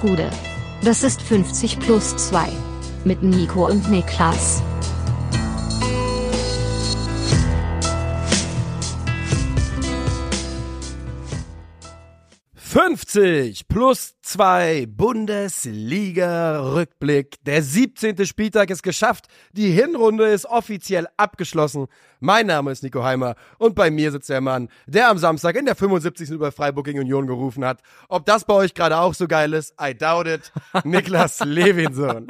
[0.00, 0.30] Gude.
[0.82, 2.48] Das ist 50 plus 2.
[3.04, 4.62] Mit Nico und Niklas.
[12.70, 17.44] »50 plus 2 Bundesliga-Rückblick.
[17.44, 18.24] Der 17.
[18.24, 19.26] Spieltag ist geschafft.
[19.52, 21.88] Die Hinrunde ist offiziell abgeschlossen.
[22.20, 25.64] Mein Name ist Nico Heimer und bei mir sitzt der Mann, der am Samstag in
[25.64, 26.30] der 75.
[26.30, 27.80] über Freiburg gegen Union gerufen hat.
[28.08, 30.52] Ob das bei euch gerade auch so geil ist, I doubt it.
[30.84, 32.28] Niklas Levinson.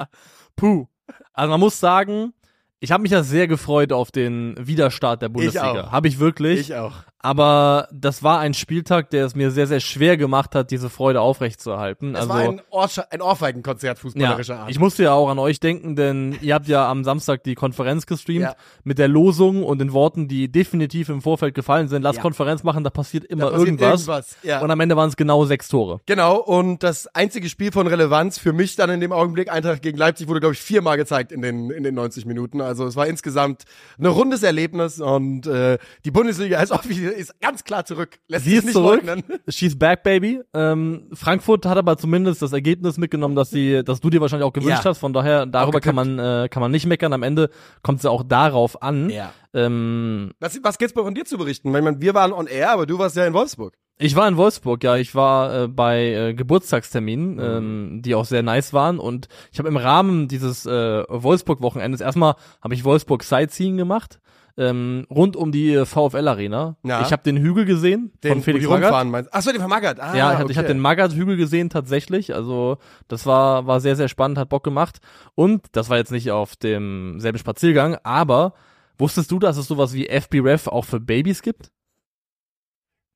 [0.56, 0.86] Puh.
[1.34, 2.32] Also man muss sagen,
[2.78, 5.92] ich habe mich ja sehr gefreut auf den Widerstart der Bundesliga.
[5.92, 6.60] Habe ich wirklich.
[6.60, 7.04] Ich auch.
[7.22, 11.20] Aber das war ein Spieltag, der es mir sehr, sehr schwer gemacht hat, diese Freude
[11.20, 12.14] aufrechtzuerhalten.
[12.14, 12.62] Es also, war ein,
[13.10, 14.70] ein Ohrfeigenkonzert fußballerischer ja, Art.
[14.70, 18.06] Ich musste ja auch an euch denken, denn ihr habt ja am Samstag die Konferenz
[18.06, 18.54] gestreamt Ja.
[18.84, 22.02] mit der Losung und den Worten, die definitiv im Vorfeld gefallen sind.
[22.02, 22.22] Lass Ja.
[22.22, 24.00] Konferenz machen, da passiert immer Da passiert irgendwas.
[24.00, 24.62] irgendwas, ja.
[24.62, 26.00] Und am Ende waren es genau sechs Tore.
[26.06, 29.98] Genau, und das einzige Spiel von Relevanz für mich dann in dem Augenblick, Eintracht gegen
[29.98, 32.62] Leipzig, wurde, glaube ich, viermal gezeigt in den, in den 90 Minuten.
[32.62, 33.64] Also es war insgesamt
[33.98, 36.70] ein rundes Erlebnis und äh, die Bundesliga ist,
[37.09, 38.18] offiziell, ist ganz klar zurück.
[38.28, 39.02] Lässt Sie ist nicht zurück.
[39.04, 39.24] leugnen.
[39.48, 40.40] She's back, baby.
[40.54, 44.52] Ähm, Frankfurt hat aber zumindest das Ergebnis mitgenommen, dass sie, dass du dir wahrscheinlich auch
[44.52, 44.90] gewünscht Ja.
[44.90, 44.98] hast.
[44.98, 47.12] Von daher, darüber kann man, äh, kann man nicht meckern.
[47.12, 47.50] Am Ende
[47.82, 49.10] kommt es ja auch darauf an.
[49.10, 49.32] Ja.
[49.54, 51.68] Ähm, Was, was geht's bei von dir zu berichten?
[51.74, 53.74] Ich meine, wir waren on air, aber du warst ja in Wolfsburg.
[53.98, 54.96] ich war in Wolfsburg, ja.
[54.96, 57.40] Ich war äh, bei äh, Geburtstagsterminen, Mhm.
[57.40, 58.98] ähm, die auch sehr nice waren.
[58.98, 64.20] Und ich habe im Rahmen dieses äh, Wolfsburg-Wochenendes erstmal habe ich Wolfsburg Sightseeing gemacht.
[64.60, 66.76] Ähm, rund um die äh, VfL Arena.
[66.82, 67.00] Ja.
[67.00, 69.32] Ich habe den Hügel gesehen Den, von Felix Magath.
[69.32, 69.98] Achso, den von Magath.
[69.98, 70.52] Ah, Ja, ich, okay.
[70.52, 72.34] ich habe den Magath-Hügel gesehen tatsächlich.
[72.34, 72.76] Also
[73.08, 74.98] das war, war sehr, sehr spannend, hat Bock gemacht.
[75.34, 78.52] Und das war jetzt nicht auf demselben Spaziergang, aber
[78.98, 81.72] wusstest du, dass es sowas wie FB-Ref auch für Babys gibt?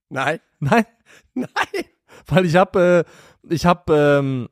[0.08, 0.40] Nein.
[0.60, 0.86] Nein,
[1.34, 1.84] Nein.
[2.26, 4.48] weil ich habe, äh, ich habe ähm,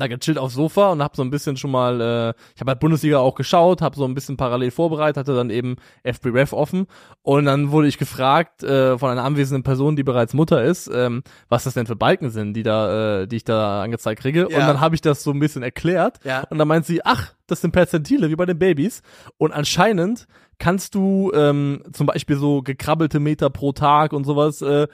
[0.00, 2.80] da gechillt aufs Sofa und habe so ein bisschen schon mal, äh, ich habe halt
[2.80, 6.86] Bundesliga auch geschaut, habe so ein bisschen parallel vorbereitet, hatte dann eben FB-Ref offen
[7.22, 11.22] und dann wurde ich gefragt äh, von einer anwesenden Person, die bereits Mutter ist, ähm,
[11.48, 14.40] was das denn für Balken sind, die da, äh, die ich da angezeigt kriege.
[14.50, 14.58] Ja.
[14.58, 16.44] Und dann habe ich das so ein bisschen erklärt Ja.
[16.50, 19.02] und dann meint sie, ach, das sind Perzentile wie bei den Babys
[19.38, 20.26] und anscheinend
[20.58, 24.88] kannst du ähm, zum Beispiel so gekrabbelte Meter pro Tag und sowas äh,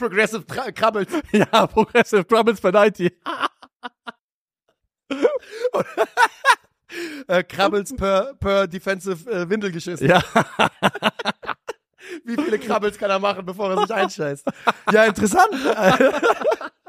[0.00, 1.08] Progressive Tra- krabbelt.
[1.32, 3.12] Ja, Progressive Troubles per 90.
[7.28, 10.00] äh, Krabbels per, per Defensive äh, Windelgeschiss.
[10.00, 10.22] Ja.
[12.24, 14.46] Wie viele Krabbels kann er machen, bevor er sich einscheißt?
[14.90, 15.52] Ja, interessant.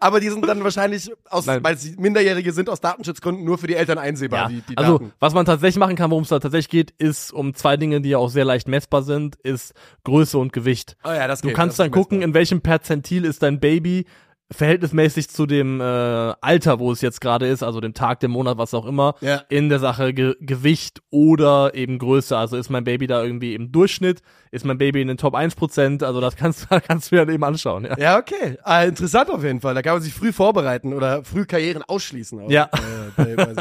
[0.00, 1.64] Aber die sind dann wahrscheinlich aus, Nein.
[1.64, 4.98] weil sie Minderjährige sind aus Datenschutzgründen nur für die Eltern einsehbar, Ja, die, die also
[4.98, 5.12] Daten.
[5.20, 8.10] was man tatsächlich machen kann, worum es da tatsächlich geht, ist um zwei Dinge, die
[8.10, 9.72] ja auch sehr leicht messbar sind, ist
[10.04, 10.96] Größe und Gewicht.
[11.04, 12.28] Oh ja, das Du geht, kannst das dann gucken, messbar.
[12.28, 14.06] in welchem Perzentil ist dein Baby
[14.52, 18.58] verhältnismäßig zu dem äh, Alter, wo es jetzt gerade ist, also dem Tag, dem Monat,
[18.58, 19.42] was auch immer, Ja.
[19.48, 22.36] in der Sache Ge Gewicht oder eben Größe.
[22.36, 26.04] Also ist mein Baby da irgendwie im Durchschnitt, ist mein Baby in den Top 1%,
[26.04, 27.84] also das kannst, kannst du dir dann eben anschauen.
[27.84, 27.98] Ja.
[27.98, 28.58] Ja, okay.
[28.62, 29.74] Ah, interessant auf jeden Fall.
[29.74, 32.40] Da kann man sich früh vorbereiten oder früh Karrieren ausschließen.
[32.40, 32.68] Auch, Ja.
[32.74, 33.60] Äh, bei, bei so.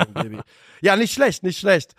[0.82, 1.94] Ja, nicht schlecht, nicht schlecht.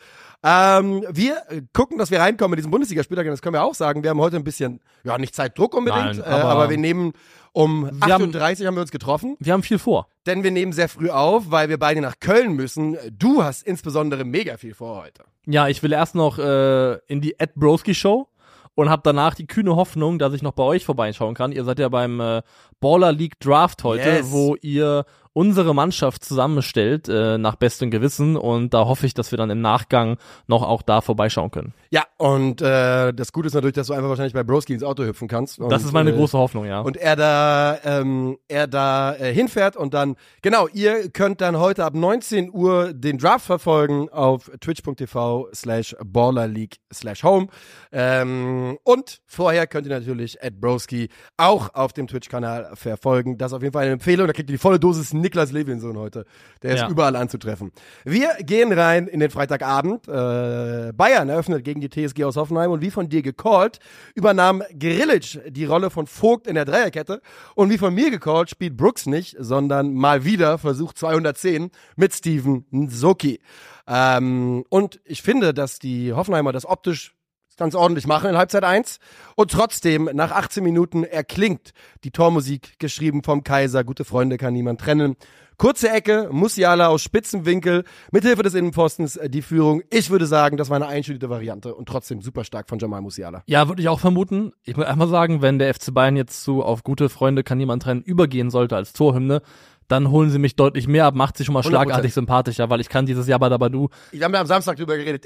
[0.47, 1.37] Ähm, wir
[1.72, 3.27] gucken, dass wir reinkommen in diesen Bundesligaspieltag.
[3.27, 4.03] Das können wir auch sagen.
[4.03, 7.12] Wir haben heute ein bisschen, ja, nicht Zeitdruck unbedingt, Nein, äh, aber, aber wir nehmen
[7.53, 9.37] um Wir haben- 38 haben wir uns getroffen.
[9.41, 10.06] Wir haben viel vor.
[10.27, 12.99] Denn wir nehmen sehr früh auf, weil wir beide nach Köln müssen.
[13.16, 15.22] Du hast insbesondere mega viel vor heute.
[15.47, 18.28] Ja, ich will erst noch äh, in die Ed Broski Show
[18.75, 21.53] und habe danach die kühne Hoffnung, dass ich noch bei euch vorbeischauen kann.
[21.53, 22.43] Ihr seid ja beim äh,
[22.81, 24.33] Baller League Draft heute, Yes.
[24.33, 25.04] wo ihr
[25.34, 29.61] unsere Mannschaft zusammenstellt äh, nach bestem Gewissen und da hoffe ich, dass wir dann im
[29.61, 31.75] Nachgang noch auch da vorbeischauen können.
[31.91, 35.05] Ja, und äh, das Gute ist natürlich, dass du einfach wahrscheinlich bei Broski ins Auto
[35.05, 35.59] hüpfen kannst.
[35.59, 36.81] Und, Das ist meine äh, große Hoffnung, ja.
[36.81, 41.84] und er da ähm, er da äh, hinfährt und dann genau ihr könnt dann heute
[41.84, 47.49] ab 19 Uhr den Draft verfolgen auf twitch.tv slash ballerleague slash home
[47.91, 53.56] ähm, und vorher könnt ihr natürlich Ed Broski auch auf dem Twitch-Kanal verfolgen das ist
[53.56, 56.24] auf jeden Fall eine Empfehlung da kriegt ihr die volle Dosis Niklas Levinson heute
[56.62, 56.88] der ist Ja.
[56.88, 57.72] überall anzutreffen
[58.04, 62.80] wir gehen rein in den Freitagabend äh, Bayern eröffnet gegen die TSG aus Hoffenheim und
[62.82, 63.78] wie von dir gecallt
[64.15, 67.21] übernahm Grilic die Rolle von Vogt in der Dreierkette
[67.54, 72.65] und wie von mir gecallt spielt Brooks nicht, sondern mal wieder Versuch 210 mit Steven
[72.71, 73.41] Nsoki.
[73.86, 77.15] Ähm, und ich finde, dass die Hoffenheimer das optisch
[77.56, 78.98] ganz ordentlich machen in Halbzeit 1.
[79.36, 81.72] Und trotzdem, nach 18 Minuten erklingt
[82.04, 83.84] die Tormusik, geschrieben vom Kaiser.
[83.84, 85.16] Gute Freunde kann niemand trennen.
[85.56, 89.83] Kurze Ecke, Musiala aus Spitzenwinkel, mithilfe des Innenpostens äh, die Führung.
[89.91, 93.45] Ich würde sagen, das war eine einstudierte Variante und trotzdem super stark von Jamal Musiala.
[93.47, 94.53] Ja, würde ich auch vermuten.
[94.65, 97.84] Ich würde einfach sagen, wenn der FC Bayern jetzt zu auf gute Freunde kann niemand
[97.84, 99.42] trennen übergehen sollte als Torhymne,
[99.86, 101.68] dann holen sie mich deutlich mehr ab, macht sich schon mal 100%.
[101.68, 103.91] schlagartig sympathischer, weil ich kann dieses Jabba Dabba Du.
[104.10, 105.24] Wir haben ja am Samstag drüber geredet.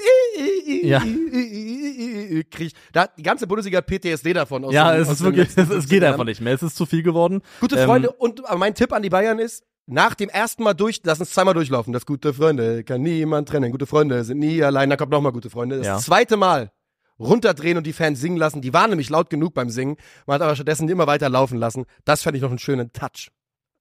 [0.82, 1.00] Ja.
[2.50, 4.64] Krieg, da hat die ganze Bundesliga PTSD davon.
[4.64, 6.54] Aus Ja, den- es ist wirklich, es, es 15 geht einfach nicht mehr.
[6.54, 7.40] Es ist zu viel geworden.
[7.60, 11.00] Gute Ähm, Freunde und mein Tipp an die Bayern ist, nach dem ersten Mal durch,
[11.04, 11.92] lass uns zweimal durchlaufen.
[11.94, 13.72] Das gute Freunde kann niemand trennen.
[13.72, 14.90] Gute Freunde sind nie allein.
[14.90, 15.78] Da kommt nochmal gute Freunde.
[15.78, 15.98] Das Ja.
[15.98, 16.70] zweite Mal
[17.18, 18.60] runterdrehen und die Fans singen lassen.
[18.60, 19.96] Die waren nämlich laut genug beim Singen.
[20.26, 21.84] Man hat aber stattdessen immer weiter laufen lassen.
[22.04, 23.30] Das fände ich noch einen schönen Touch.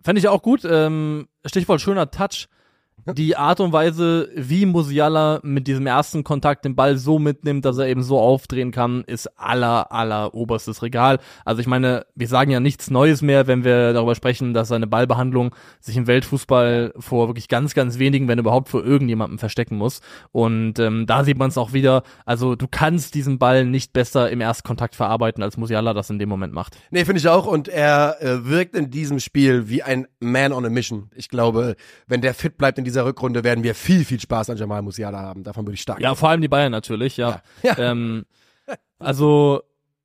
[0.02, 0.62] Fände ich auch gut.
[0.64, 2.48] Ähm, Stichwort schöner Touch.
[3.06, 7.78] Die Art und Weise, wie Musiala mit diesem ersten Kontakt den Ball so mitnimmt, dass
[7.78, 11.20] er eben so aufdrehen kann, ist aller, aller oberstes Regal.
[11.46, 14.88] Also ich meine, wir sagen ja nichts Neues mehr, wenn wir darüber sprechen, dass seine
[14.88, 20.02] Ballbehandlung sich im Weltfußball vor wirklich ganz, ganz wenigen, wenn überhaupt vor irgendjemandem verstecken muss.
[20.34, 22.04] Und ähm, da sieht man es auch wieder.
[22.26, 26.28] Also du kannst diesen Ball nicht besser im Erstkontakt verarbeiten, als Musiala das in dem
[26.28, 26.76] Moment macht.
[26.92, 27.46] Nee, finde ich auch.
[27.46, 31.10] Und er äh, wirkt in diesem Spiel wie ein Man on a Mission.
[31.16, 31.78] Ich glaube,
[32.08, 35.20] wenn der fit bleibt in dieser Rückrunde, werden wir viel, viel Spaß an Jamal Musiala
[35.20, 35.44] haben.
[35.44, 37.42] Davon würde ich stark Ja, vor allem die Bayern natürlich, ja.
[37.64, 37.76] Ja.
[37.78, 37.92] Ja.
[37.92, 38.26] Ähm,
[39.00, 39.62] also,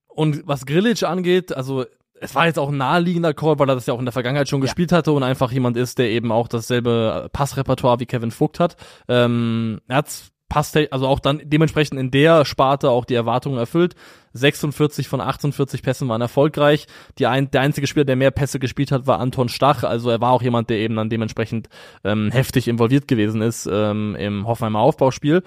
[0.08, 1.84] und was Grilic angeht, also
[2.20, 4.48] es war jetzt auch ein naheliegender Call, weil er das ja auch in der Vergangenheit
[4.48, 8.60] schon gespielt hatte und einfach jemand ist, der eben auch dasselbe Passrepertoire wie Kevin Vogt
[8.60, 8.76] hat.
[9.08, 13.94] Ähm, er hat's passt also auch dann dementsprechend in der Sparte auch die Erwartungen erfüllt.
[14.32, 16.87] 46 von 48 Pässen waren erfolgreich.
[17.19, 19.82] Die ein, der einzige Spieler, der mehr Pässe gespielt hat, war Anton Stach.
[19.84, 21.69] Also er war auch jemand, der eben dann dementsprechend
[22.05, 25.43] ähm, heftig involviert gewesen ist ähm, im Hoffenheimer Aufbauspiel.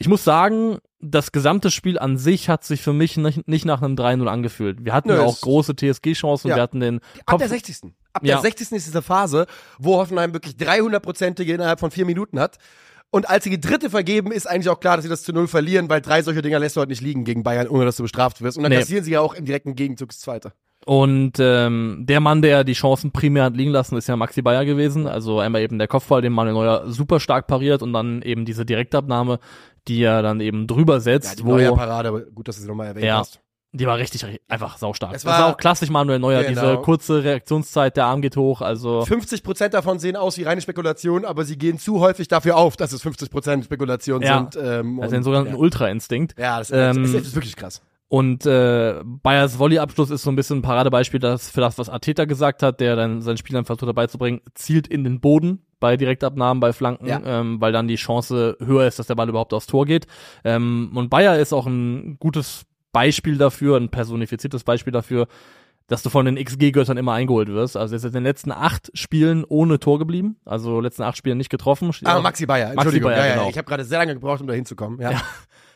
[0.00, 3.82] Ich muss sagen, das gesamte Spiel an sich hat sich für mich nicht, nicht nach
[3.82, 4.84] einem 3-0 angefühlt.
[4.84, 6.56] Wir hatten Nö, auch es- große TSG-Chancen, Ja.
[6.56, 7.92] wir hatten den Ab Kopf der 60.
[8.12, 8.34] Ab Ja.
[8.36, 8.72] der 60.
[8.76, 9.46] ist diese Phase,
[9.78, 12.58] wo Hoffenheim wirklich 300-prozentige innerhalb von vier Minuten hat.
[13.10, 15.48] Und als sie die dritte vergeben, ist eigentlich auch klar, dass sie das zu null
[15.48, 18.02] verlieren, weil drei solche Dinger lässt du heute nicht liegen gegen Bayern, ohne dass du
[18.02, 18.56] bestraft wirst.
[18.58, 18.78] Und dann Nee.
[18.80, 20.52] kassieren sie ja auch im direkten Gegenzug das zweite.
[20.84, 24.64] Und ähm, der Mann, der die Chancen primär hat liegen lassen, ist ja Maxi Bayer
[24.64, 25.06] gewesen.
[25.06, 28.64] Also einmal eben der Kopfball, den Manuel Neuer super stark pariert und dann eben diese
[28.64, 29.38] Direktabnahme,
[29.88, 32.62] die er dann eben drüber Ja, setzt, die wo neue Parade, aber gut, dass du
[32.62, 33.18] sie nochmal erwähnt Ja.
[33.18, 33.40] hast.
[33.78, 35.14] Die war richtig einfach saustark.
[35.14, 36.60] Es das war war- auch klassisch Manuel Neuer, Genau.
[36.60, 40.60] diese kurze Reaktionszeit, der Arm geht hoch, also 50 Prozent davon sehen aus wie reine
[40.60, 44.38] Spekulation, aber sie gehen zu häufig dafür auf, dass es 50 Prozent Spekulation Ja.
[44.50, 44.62] sind.
[44.62, 45.58] Ähm, also den sogenannten ja.
[45.58, 46.34] Ultra-Instinkt.
[46.38, 47.80] Ja, das, Ähm, das, ist wirklich krass.
[48.10, 52.24] Und äh, Bayers Volleyabschluss ist so ein bisschen ein Paradebeispiel das, für das, was Arteta
[52.24, 55.98] gesagt hat, der dann seinen Spielern versucht dabei zu bringen, zielt in den Boden bei
[55.98, 57.20] Direktabnahmen, bei Flanken, Ja.
[57.24, 60.06] ähm, weil dann die Chance höher ist, dass der Ball überhaupt aufs Tor geht.
[60.42, 65.26] Ähm, und Bayer ist auch ein gutes Beispiel dafür, ein personifiziertes Beispiel dafür,
[65.88, 67.76] dass du von den XG-Göttern immer eingeholt wirst.
[67.76, 71.38] Also er ist in den letzten acht Spielen ohne Tor geblieben, also letzten acht Spielen
[71.38, 71.90] nicht getroffen.
[72.04, 73.10] Ah, Maxi Bayer, Maxi Entschuldigung.
[73.10, 73.48] Bayer, ja, ja, genau.
[73.48, 75.00] Ich habe gerade sehr lange gebraucht, um da hinzukommen.
[75.00, 75.12] Ja.
[75.12, 75.22] Ja.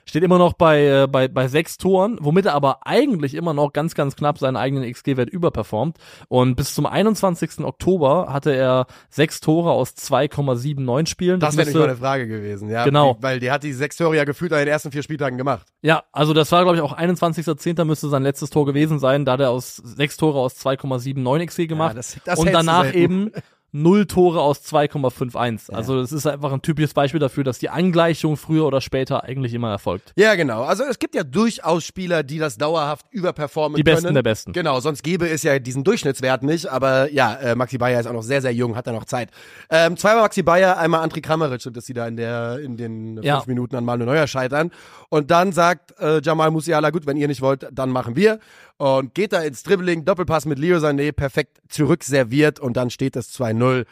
[0.05, 3.73] Steht immer noch bei, äh, bei, bei sechs Toren, womit er aber eigentlich immer noch
[3.73, 5.97] ganz, ganz knapp seinen eigenen XG-Wert überperformt.
[6.29, 7.61] Und bis zum 21.
[7.61, 11.41] Oktober hatte er sechs Tore aus 2,79 Spielen.
[11.41, 12.85] Das wäre nicht meine Frage gewesen, ja.
[12.85, 13.17] Genau.
[13.21, 15.67] Weil der hat die sechs Tore ja gefühlt an den ersten vier Spieltagen gemacht.
[15.83, 17.85] Ja, also das war, glaube ich, auch 21.10.
[17.85, 19.25] müsste sein letztes Tor gewesen sein.
[19.25, 21.91] Da hat er aus sechs Tore aus 2,79 XG gemacht.
[21.91, 23.31] Ja, das- das und danach eben
[23.73, 25.73] null Tore aus 2,51.
[25.73, 29.55] Also das ist einfach ein typisches Beispiel dafür, dass die Angleichung früher oder später eigentlich
[29.55, 30.13] immer erfolgt.
[30.17, 30.63] Ja, genau.
[30.65, 34.15] Also es gibt ja durchaus Spieler, die das dauerhaft überperformen Die Besten können.
[34.15, 34.53] der Besten.
[34.53, 36.67] Genau, sonst gäbe es ja diesen Durchschnittswert nicht.
[36.67, 39.31] Aber ja, äh, Maxi Bayer ist auch noch sehr, sehr jung, hat da noch Zeit.
[39.71, 43.15] Ähm, zweimal Maxi Bayer, einmal André Kramaric, und dass sie da in, der, in den
[43.17, 43.43] fünf Ja.
[43.47, 44.71] Minuten an Manuel Neuer scheitern.
[45.09, 48.39] Und dann sagt äh, Jamal Musiala, gut, wenn ihr nicht wollt, dann machen wir.
[48.83, 53.33] Und geht da ins Dribbling, Doppelpass mit Leo Sané, perfekt zurückserviert und dann steht es
[53.33, 53.87] 2-0.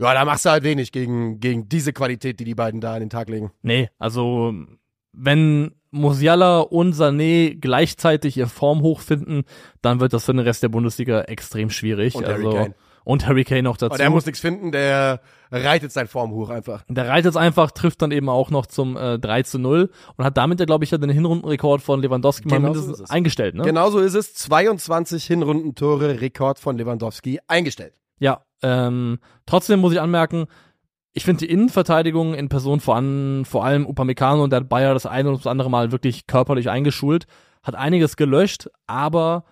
[0.00, 3.00] Ja, da machst du halt wenig gegen, gegen diese Qualität, die die beiden da an
[3.00, 3.52] den Tag legen.
[3.62, 4.52] Nee, also
[5.12, 9.44] wenn Musiala und Sané gleichzeitig ihr Form hochfinden,
[9.80, 12.16] dann wird das für den Rest der Bundesliga extrem schwierig.
[12.16, 12.74] Und Harry also, Kane.
[13.04, 13.86] Und Harry Kane noch dazu.
[13.86, 16.84] Aber der muss nichts finden, der reitet sein Form hoch einfach.
[16.88, 20.36] Der reitet einfach, trifft dann eben auch noch zum äh, 3 zu 0 und hat
[20.36, 23.10] damit ja, glaube ich, ja den Hinrundenrekord von Lewandowski mal Genau so mindestens ist es.
[23.10, 23.62] eingestellt, ne?
[23.64, 24.34] Genauso ist es.
[24.34, 27.94] 22 Hinrundentore, Rekord von Lewandowski eingestellt.
[28.18, 30.46] Ja, ähm, trotzdem muss ich anmerken,
[31.12, 34.94] ich finde die Innenverteidigung in Person vor, an, vor allem Upamecano und der hat Bayer
[34.94, 37.26] das eine oder das andere Mal wirklich körperlich eingeschult,
[37.62, 39.44] hat einiges gelöscht, aber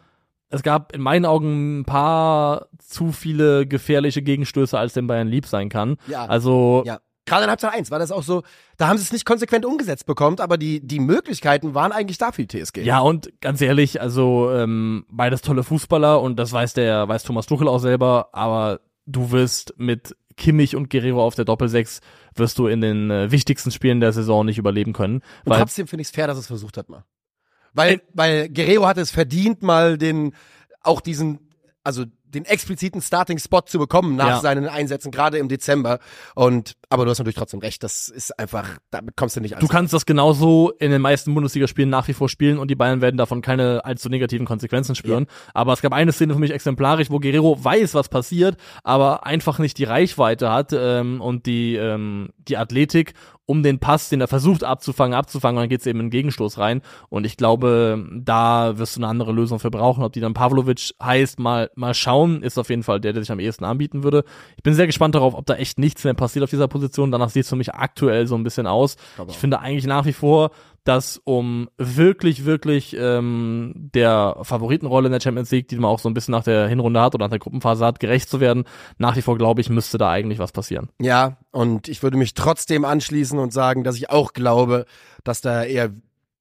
[0.50, 5.46] es gab in meinen Augen ein paar zu viele gefährliche Gegenstöße, als dem Bayern lieb
[5.46, 5.96] sein kann.
[6.06, 6.26] Ja.
[6.26, 7.00] Also Ja.
[7.26, 8.42] Gerade in Halbzeit 1 war das auch so,
[8.76, 12.32] da haben sie es nicht konsequent umgesetzt bekommen, aber die, die Möglichkeiten waren eigentlich da
[12.32, 12.78] für die TSG.
[12.78, 17.46] Ja, und ganz ehrlich, also ähm, beides tolle Fußballer und das weiß der, weiß Thomas
[17.46, 22.00] Tuchel auch selber, aber du wirst mit Kimmich und Guerrero auf der Doppelsechs
[22.34, 25.22] wirst du in den äh, wichtigsten Spielen der Saison nicht überleben können.
[25.44, 27.04] Und trotzdem finde ich es fair, dass es versucht hat mal.
[27.74, 30.34] Weil, weil Guerrero hat es verdient, mal den,
[30.82, 31.38] auch diesen,
[31.84, 34.40] also den expliziten Starting-Spot zu bekommen nach Ja.
[34.40, 35.98] seinen Einsätzen, gerade im Dezember.
[36.36, 39.58] Und, aber du hast natürlich trotzdem recht, das ist einfach, damit kommst du nicht du
[39.58, 39.66] an.
[39.68, 43.16] kannst das genauso in den meisten Bundesligaspielen nach wie vor spielen und die Bayern werden
[43.16, 45.26] davon keine allzu negativen Konsequenzen spüren.
[45.54, 49.58] Aber es gab eine Szene für mich exemplarisch, wo Guerrero weiß, was passiert, aber einfach
[49.58, 53.14] nicht die Reichweite hat ähm, und die, ähm, die Athletik,
[53.50, 56.58] um den Pass, den er versucht abzufangen, abzufangen, und dann geht's eben in den Gegenstoß
[56.58, 56.82] rein.
[57.08, 60.04] Und ich glaube, da wirst du eine andere Lösung für brauchen.
[60.04, 63.32] Ob die dann Pavlovic heißt, mal, mal schauen, ist auf jeden Fall der, der sich
[63.32, 64.22] am ehesten anbieten würde.
[64.56, 67.10] Ich bin sehr gespannt darauf, ob da echt nichts mehr passiert auf dieser Position.
[67.10, 68.96] Danach sieht's für mich aktuell so ein bisschen aus.
[69.28, 70.52] Ich finde eigentlich nach wie vor,
[70.84, 76.08] dass um wirklich, wirklich ähm, der Favoritenrolle in der Champions League, die man auch so
[76.08, 78.64] ein bisschen nach der Hinrunde hat oder nach der Gruppenphase hat, gerecht zu werden,
[78.98, 80.88] nach wie vor glaube ich, müsste da eigentlich was passieren.
[81.00, 84.86] Ja, und ich würde mich trotzdem anschließen und sagen, dass ich auch glaube,
[85.24, 85.90] dass da eher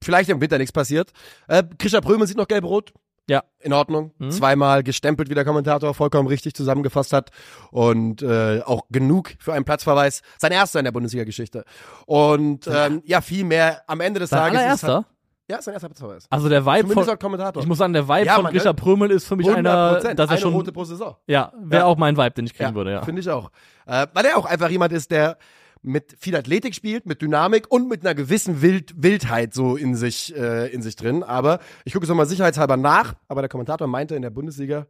[0.02, 1.12] vielleicht im Winter nichts passiert.
[1.48, 2.94] Äh, Krischer Prömel sieht noch gelb-rot.
[3.30, 3.44] Ja.
[3.60, 4.12] In Ordnung.
[4.18, 4.32] Mhm.
[4.32, 7.30] Zweimal gestempelt, wie der Kommentator vollkommen richtig zusammengefasst hat.
[7.72, 10.22] Und äh, auch genug für einen Platzverweis.
[10.38, 11.64] Sein erster in der Bundesliga-Geschichte.
[12.06, 14.54] Und ähm, ja, viel mehr am Ende des Sein Tages.
[14.56, 14.94] ist allererster?
[14.96, 15.06] Halt,
[15.50, 16.26] ja, sein erster Platzverweis.
[16.30, 17.62] Also der Vibe Zumindest von, Kommentator.
[17.62, 18.74] ich muss sagen, der Vibe Ja, von Mann, Grisha ne?
[18.76, 21.16] Prömel ist für mich einer, 100%, dass er eine schon, rote pro Saison.
[21.28, 21.86] ja, wäre Ja.
[21.88, 23.02] auch mein Vibe, den ich kriegen würde, ja.
[23.04, 23.50] Finde ich auch.
[23.88, 25.38] Äh, weil er auch einfach jemand ist, der
[25.82, 30.36] mit viel Athletik spielt, mit Dynamik und mit einer gewissen Wild Wildheit so in sich,
[30.36, 31.24] äh, in sich drin.
[31.24, 34.88] Aber ich gucke es nochmal sicherheitshalber nach, aber der Kommentator meinte in der Bundesliga,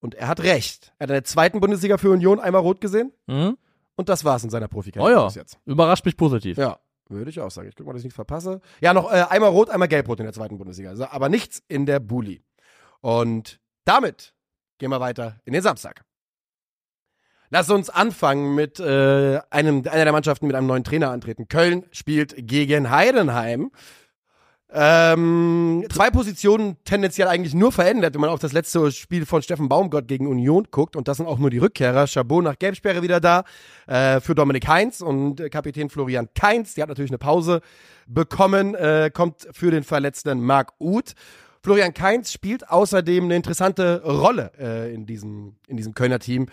[0.00, 0.92] und er hat recht.
[0.98, 3.56] Er hat in der zweiten Bundesliga für Union einmal rot gesehen Mhm.
[3.94, 5.26] und das war's in seiner Profikarriere Oh ja.
[5.26, 5.58] bis jetzt.
[5.64, 6.56] Überrascht mich positiv.
[6.58, 7.68] Ja, würde ich auch sagen.
[7.68, 8.60] Ich gucke mal, dass ich nichts verpasse.
[8.80, 10.90] Ja, noch äh, einmal rot, einmal gelb-rot in der zweiten Bundesliga.
[10.90, 12.42] Also, aber nichts in der Bulli.
[13.00, 14.34] Und damit
[14.78, 16.04] gehen wir weiter in den Samstag.
[17.54, 21.48] Lass uns anfangen mit äh, einem, einer der Mannschaften mit einem neuen Trainer antreten.
[21.48, 23.70] Köln spielt gegen Heidenheim.
[24.72, 29.68] Ähm, zwei Positionen tendenziell eigentlich nur verändert, wenn man auf das letzte Spiel von Steffen
[29.68, 30.96] Baumgott gegen Union guckt.
[30.96, 32.06] Und das sind auch nur die Rückkehrer.
[32.06, 33.44] Chabot nach Gelbsperre wieder da
[33.86, 36.72] äh, für Dominik Heinz und äh, Kapitän Florian Kainz.
[36.72, 37.60] Die hat natürlich eine Pause
[38.06, 41.12] bekommen, äh, kommt für den verletzten Marc Uth.
[41.62, 46.48] Florian Kainz spielt außerdem eine interessante Rolle äh, in, diesem, in diesem Kölner Team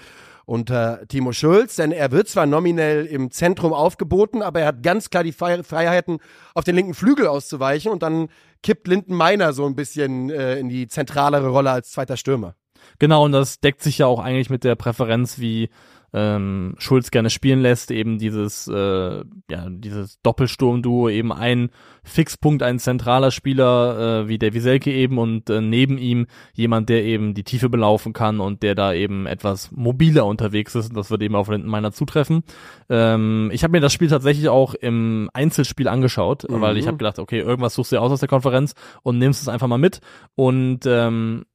[0.50, 5.12] unter Timo Schulz, denn er wird zwar nominell im Zentrum aufgeboten, aber er hat ganz
[5.12, 6.18] klar die Fre- Freiheiten,
[6.56, 8.30] auf den linken Flügel auszuweichen und dann
[8.64, 12.56] kippt Linden Meiner so ein bisschen äh, in die zentralere Rolle als zweiter Stürmer.
[12.98, 15.70] Genau, und das deckt sich ja auch eigentlich mit der Präferenz, wie
[16.14, 21.70] ähm, Schulz gerne spielen lässt, eben dieses, äh, ja, dieses Doppelsturmduo, eben ein
[22.04, 27.04] Fixpunkt, ein zentraler Spieler äh, wie der Wieselke eben und äh, neben ihm jemand, der
[27.04, 30.90] eben die Tiefe belaufen kann und der da eben etwas mobiler unterwegs ist.
[30.90, 32.44] Und das wird eben auf Lindenmeiner zutreffen.
[32.90, 37.20] Ähm, ich habe mir das Spiel tatsächlich auch im Einzelspiel angeschaut, weil ich habe gedacht,
[37.20, 38.74] okay, irgendwas suchst du dir aus aus der Konferenz
[39.04, 40.02] und nimmst es einfach mal mit.
[40.36, 41.46] Und ähm,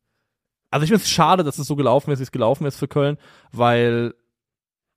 [0.71, 2.89] also ich finde es schade, dass es so gelaufen ist, wie es gelaufen ist für
[2.89, 3.17] Köln,
[3.53, 4.15] weil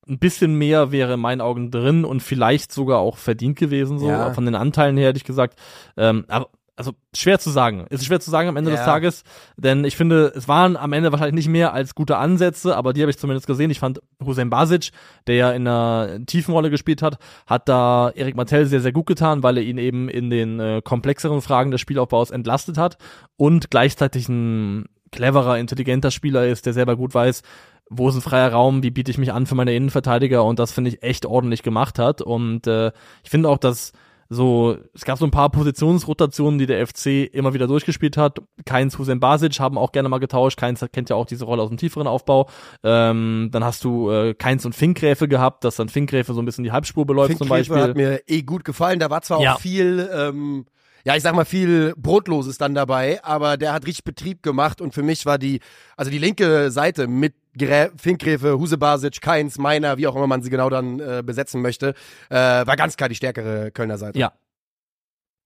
[0.10, 4.10] ein bisschen mehr wäre in meinen Augen drin und vielleicht sogar auch verdient gewesen, so
[4.10, 4.32] Ja.
[4.34, 5.60] von den Anteilen her hätte ich gesagt.
[5.98, 6.50] Ähm, aber
[6.80, 7.88] also schwer zu sagen.
[7.90, 8.78] Es ist schwer zu sagen am Ende Ja.
[8.78, 9.24] des Tages,
[9.58, 13.02] denn ich finde, es waren am Ende wahrscheinlich nicht mehr als gute Ansätze, aber die
[13.02, 13.72] habe ich zumindest gesehen.
[13.72, 14.92] Ich fand Hussein Basic,
[15.26, 19.08] der ja in einer tiefen Rolle gespielt hat, hat da Erik Martell sehr, sehr gut
[19.08, 22.98] getan, weil er ihn eben in den äh, komplexeren Fragen des Spielaufbaus entlastet hat
[23.38, 27.42] und gleichzeitig ein cleverer, intelligenter Spieler ist, der selber gut weiß,
[27.90, 30.72] wo ist ein freier Raum, wie biete ich mich an für meine Innenverteidiger und das
[30.72, 32.92] finde ich echt ordentlich gemacht hat und äh,
[33.24, 33.94] ich finde auch, dass
[34.30, 38.40] so, es gab so ein paar Positionsrotationen, die der FC immer wieder durchgespielt hat.
[38.66, 40.60] Keins, Hussein Basic haben auch gerne mal getauscht.
[40.60, 42.50] Keins kennt ja auch diese Rolle aus dem tieferen Aufbau.
[42.84, 46.66] Ähm, dann hast du äh, Keins und Finkgräfe gehabt, dass dann Finkgräfe so ein bisschen
[46.66, 47.90] die Halbspur beläuft zum Finkgräfe Beispiel.
[47.90, 49.00] hat mir eh gut gefallen.
[49.00, 49.54] Da war zwar Ja.
[49.56, 50.66] auch viel, ähm,
[51.06, 54.94] ja, ich sag mal, viel Brotloses dann dabei, aber der hat richtig Betrieb gemacht und
[54.94, 55.62] für mich war die,
[55.96, 60.50] also die linke Seite mit Grä Finkgräfe, Husebasic, Keins, Meiner, wie auch immer man sie
[60.50, 61.94] genau dann äh, besetzen möchte,
[62.30, 64.20] äh, war ganz klar die stärkere Kölner Seite.
[64.20, 64.34] Ja.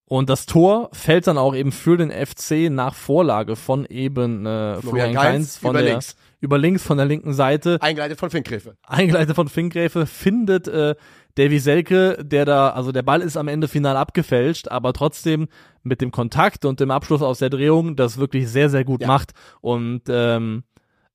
[0.05, 4.75] Und das Tor fällt dann auch eben für den FC nach Vorlage von eben äh,
[4.81, 6.15] Florian Kainz von über der, links.
[6.41, 7.77] über links von der linken Seite.
[7.81, 8.75] Eingeleitet von Finkgräfe.
[8.85, 10.95] eingeleitet von Finkgräfe, findet äh,
[11.35, 15.47] Davy Selke, der da, also der Ball ist am Ende final abgefälscht, aber trotzdem
[15.81, 19.07] mit dem Kontakt und dem Abschluss aus der Drehung das wirklich sehr, sehr gut Ja.
[19.07, 19.31] macht.
[19.61, 20.63] Und ähm,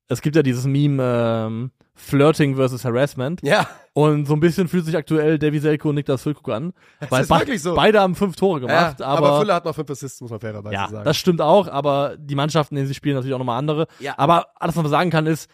[0.07, 3.41] es gibt ja dieses Meme ähm, Flirting versus Harassment.
[3.43, 6.73] Ja, Und so ein bisschen fühlt sich aktuell Davy Selke und Niklas Füllkrug an.
[7.09, 7.75] Weil ist wirklich so.
[7.75, 10.39] beide haben fünf Tore ja gemacht, aber, aber, Füller hat noch fünf Assists, muss man
[10.39, 11.03] fairerweise ja, sagen.
[11.05, 13.87] das stimmt auch, aber die Mannschaften, in denen sie spielen, natürlich auch nochmal andere.
[13.99, 14.13] Ja.
[14.17, 15.49] Aber alles, was man sagen kann, ist,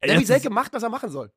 [0.00, 1.30] Davy Selke macht, was er machen soll.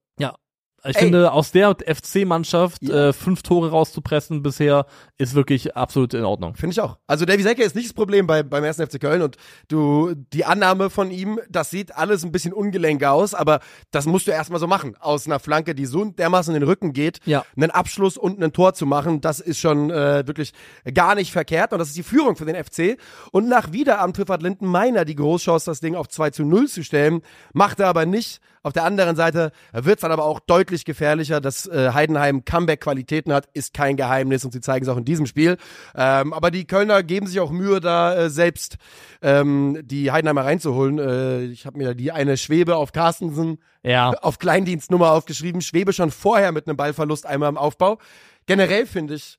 [0.87, 1.01] Ich Ey.
[1.03, 3.07] finde, aus der FC-Mannschaft Ja.
[3.09, 4.85] äh, fünf Tore rauszupressen bisher
[5.17, 6.55] ist wirklich absolut in Ordnung.
[6.55, 6.97] Finde ich auch.
[7.07, 8.77] Also Davy Selke ist nicht das Problem bei, beim 1.
[8.77, 13.33] FC Köln und du, die Annahme von ihm, das sieht alles ein bisschen ungelenk aus,
[13.33, 14.95] aber das musst du erstmal so machen.
[14.99, 17.45] Aus einer Flanke, die so dermaßen in den Rücken geht, Ja.
[17.57, 20.51] einen Abschluss und ein Tor zu machen, das ist schon äh, wirklich
[20.93, 22.97] gar nicht verkehrt und das ist die Führung für den FC.
[23.31, 26.83] Und nach Wiederanpfiff hat Linden Meiner die Großchance, das Ding auf 2 zu 0 zu
[26.83, 27.21] stellen,
[27.53, 28.39] macht er aber nicht.
[28.65, 33.31] Auf der anderen Seite wird es dann aber auch deutlich gefährlicher, dass äh, Heidenheim Comeback-Qualitäten
[33.31, 35.57] hat, ist kein Geheimnis und sie zeigen es auch in diesem Spiel.
[35.93, 38.77] Ähm, aber die Kölner geben sich auch Mühe, da äh, selbst
[39.21, 40.97] ähm, die Heidenheimer reinzuholen.
[40.97, 44.09] Äh, ich habe mir die eine Schwebe auf Carstensen Ja.
[44.23, 45.61] auf Kleindienstnummer aufgeschrieben.
[45.61, 47.99] Schwebe schon vorher mit einem Ballverlust einmal im Aufbau.
[48.47, 49.37] Generell finde ich,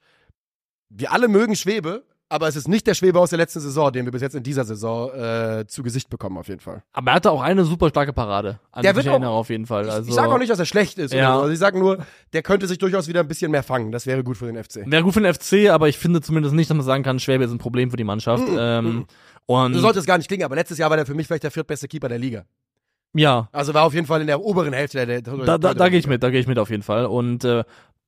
[0.89, 4.05] wir alle mögen Schwebe, aber es ist nicht der Schwebe aus der letzten Saison, den
[4.05, 6.83] wir bis jetzt in dieser Saison äh, zu Gesicht bekommen, auf jeden Fall.
[6.93, 8.59] Aber er hatte auch eine super starke Parade.
[8.73, 9.85] An Der wird ich auch- auf jeden Fall.
[9.87, 11.13] Ich- Also, ich sage auch nicht, dass er schlecht ist.
[11.15, 11.35] Ja.
[11.37, 11.41] So.
[11.43, 11.99] Also ich sage nur,
[12.33, 13.93] der könnte sich durchaus wieder ein bisschen mehr fangen.
[13.93, 14.83] Das wäre gut für den FC.
[14.91, 17.45] Wäre gut für den FC, aber ich finde zumindest nicht, dass man sagen kann, Schwäbe
[17.45, 18.45] ist ein Problem für die Mannschaft.
[18.59, 19.07] ähm,
[19.47, 21.45] und So sollte es gar nicht klingen, aber letztes Jahr war der für mich vielleicht
[21.45, 22.45] der viertbeste Keeper der Liga.
[23.15, 25.89] ja, Also war auf jeden Fall in der oberen Hälfte der, der da, da, da
[25.89, 27.07] gehe ich mit, da gehe ich mit auf jeden Fall.
[27.07, 27.63] Und äh,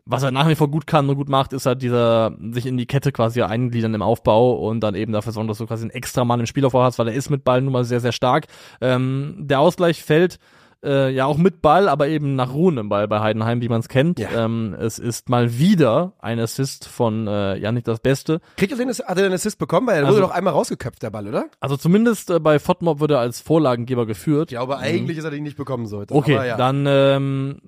[0.09, 2.79] was er nach wie vor gut kann und gut macht, ist halt dieser, sich in
[2.79, 5.91] die Kette quasi eingliedern im Aufbau und dann eben dafür sorgen, dass du quasi einen
[5.91, 8.47] extra Mann im Spielaufbau hast, weil er ist mit Ball nun mal sehr, sehr stark.
[8.81, 10.39] Ähm, der Ausgleich fällt
[10.83, 13.89] äh, ja auch mit Ball, aber eben nach ruhendem Ball bei Heidenheim, wie man es
[13.89, 14.19] kennt.
[14.19, 14.45] Ja.
[14.45, 18.41] Ähm, es ist mal wieder ein Assist von äh, Janik das Beste.
[18.57, 19.89] Kriegt er den, hat er den Assist bekommen?
[19.89, 21.47] Weil er Also- wurde doch einmal rausgeköpft, der Ball, oder?
[21.61, 24.51] Also zumindest äh, bei Fotmob wird er als Vorlagengeber geführt.
[24.53, 26.15] Ich glaube, eigentlich ist er den nicht bekommen sollte.
[26.15, 26.57] Okay, aber ja.
[26.57, 27.59] dann ähm,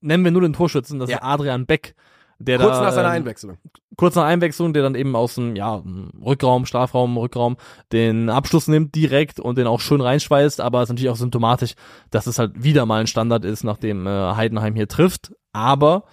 [0.00, 1.16] nennen wir nur den Torschützen, das Ja.
[1.18, 1.94] ist Adrian Beck.
[2.40, 3.58] Der Kurz da, nach seiner ähm, Einwechslung.
[3.96, 5.82] kurz nach Einwechslung, der dann eben aus dem ja,
[6.24, 7.56] Rückraum, Strafraum, Rückraum
[7.90, 11.74] den Abschluss nimmt direkt und den auch schön reinschweißt, aber es ist natürlich auch symptomatisch,
[12.10, 15.32] dass es halt wieder mal ein Standard ist, nachdem äh, Heidenheim hier trifft.
[15.52, 16.04] Aber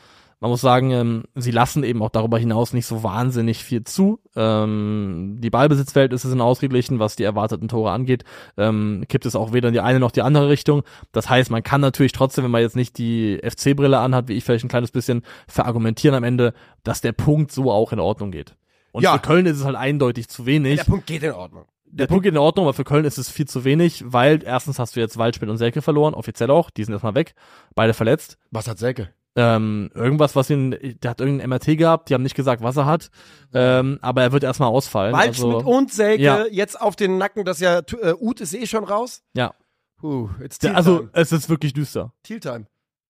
[0.45, 4.19] man muss sagen, ähm, sie lassen eben auch darüber hinaus nicht so wahnsinnig viel zu.
[4.35, 8.25] Ähm, die Ballbesitzverhältnisse sind ausgeglichen, was die erwarteten Tore angeht.
[8.55, 10.83] Ähm, kippt es auch weder in die eine noch die andere Richtung.
[11.11, 14.43] Das heißt, man kann natürlich trotzdem, wenn man jetzt nicht die FC-Brille anhat, wie ich
[14.43, 18.55] vielleicht ein kleines bisschen, verargumentieren am Ende, dass der Punkt so auch in Ordnung geht.
[18.91, 19.13] Und Ja.
[19.13, 20.75] für Köln ist es halt eindeutig zu wenig.
[20.77, 21.65] Der Punkt geht in Ordnung.
[21.85, 24.77] Der Punkt geht in Ordnung, aber für Köln ist es viel zu wenig, weil erstens
[24.77, 27.33] hast du jetzt Waldschmidt und Selke verloren, offiziell auch, die sind erstmal weg,
[27.73, 28.37] beide verletzt.
[28.51, 29.09] Was hat Selke?
[29.37, 30.71] Ähm, irgendwas, was ihn,
[31.01, 33.09] der hat irgendein MRT gehabt, die haben nicht gesagt, was er hat,
[33.53, 35.11] ähm, aber er wird erstmal ausfallen.
[35.13, 36.45] Waldschmidt also, und Selke Ja.
[36.49, 39.23] jetzt auf den Nacken, das ja, äh, Uth ist eh schon raus.
[39.33, 39.53] ja,
[39.97, 42.13] Puh, jetzt Teal also es ist wirklich düster.
[42.23, 42.65] Teal Time.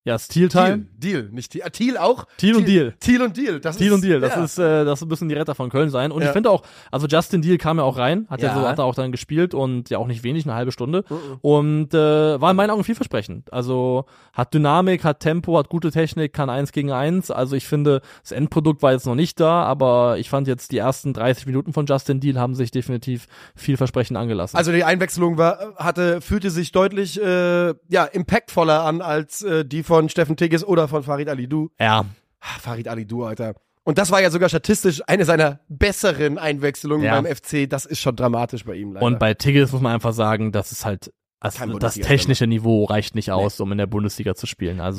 [0.05, 0.85] Ja, Steel Time.
[0.97, 1.65] Deal, Deal, nicht Teal.
[1.65, 2.27] Ah, Teal auch?
[2.37, 2.93] Thiel und Deal.
[2.99, 3.59] Teal und Deal.
[3.59, 4.43] Das Thiel ist, und Deal, das ja.
[4.43, 6.11] ist, äh, das müssen die Retter von Köln sein.
[6.11, 6.27] Und Ja.
[6.27, 8.49] ich finde auch, also Justin Deal kam ja auch rein, hat ja.
[8.49, 8.53] Ja.
[8.53, 11.05] so, hat er auch dann gespielt und ja auch nicht wenig, eine halbe Stunde.
[11.09, 11.15] Mhm.
[11.41, 13.51] Und äh, war in meinen Augen vielversprechend.
[13.51, 17.31] Also hat Dynamik, hat Tempo, hat gute Technik, kann eins gegen eins.
[17.31, 20.77] Also ich finde, das Endprodukt war jetzt noch nicht da, aber ich fand jetzt die
[20.77, 24.55] ersten 30 Minuten von Justin Deal haben sich definitiv vielversprechend angelassen.
[24.55, 29.81] Also die Einwechslung war, hatte, fühlte sich deutlich äh, ja, impactvoller an als äh, die
[29.81, 31.69] von Steffen Tigges oder von Farid Alidou.
[31.79, 32.05] ja,
[32.41, 33.55] Ah, Farid Alidou, Alter.
[33.83, 37.19] Und das war ja sogar statistisch eine seiner besseren Einwechslungen Ja.
[37.19, 37.67] beim FC.
[37.69, 39.05] Das ist schon dramatisch bei ihm leider.
[39.05, 43.13] und bei Tigges muss man einfach sagen, das ist halt also das technische Niveau reicht
[43.13, 44.79] nicht aus, um in der Bundesliga zu spielen.
[44.79, 44.97] Also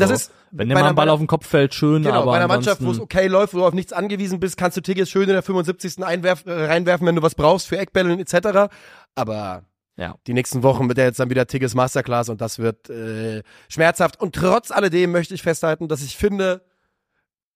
[0.53, 2.85] wenn der mal ein Ball auf den Kopf fällt, schön, Genau, aber bei einer Mannschaft,
[2.85, 5.31] wo es okay läuft, wo du auf nichts angewiesen bist, kannst du Tigges schön in
[5.31, 6.05] der 75.
[6.05, 8.71] Einwerf, äh, reinwerfen, wenn du was brauchst für Eckbälle etc.
[9.17, 9.65] Aber
[9.97, 10.17] Ja.
[10.27, 14.21] die nächsten Wochen wird er jetzt dann wieder Tigges Masterclass und das wird äh, schmerzhaft.
[14.21, 16.63] Und trotz alledem möchte ich festhalten, dass ich finde,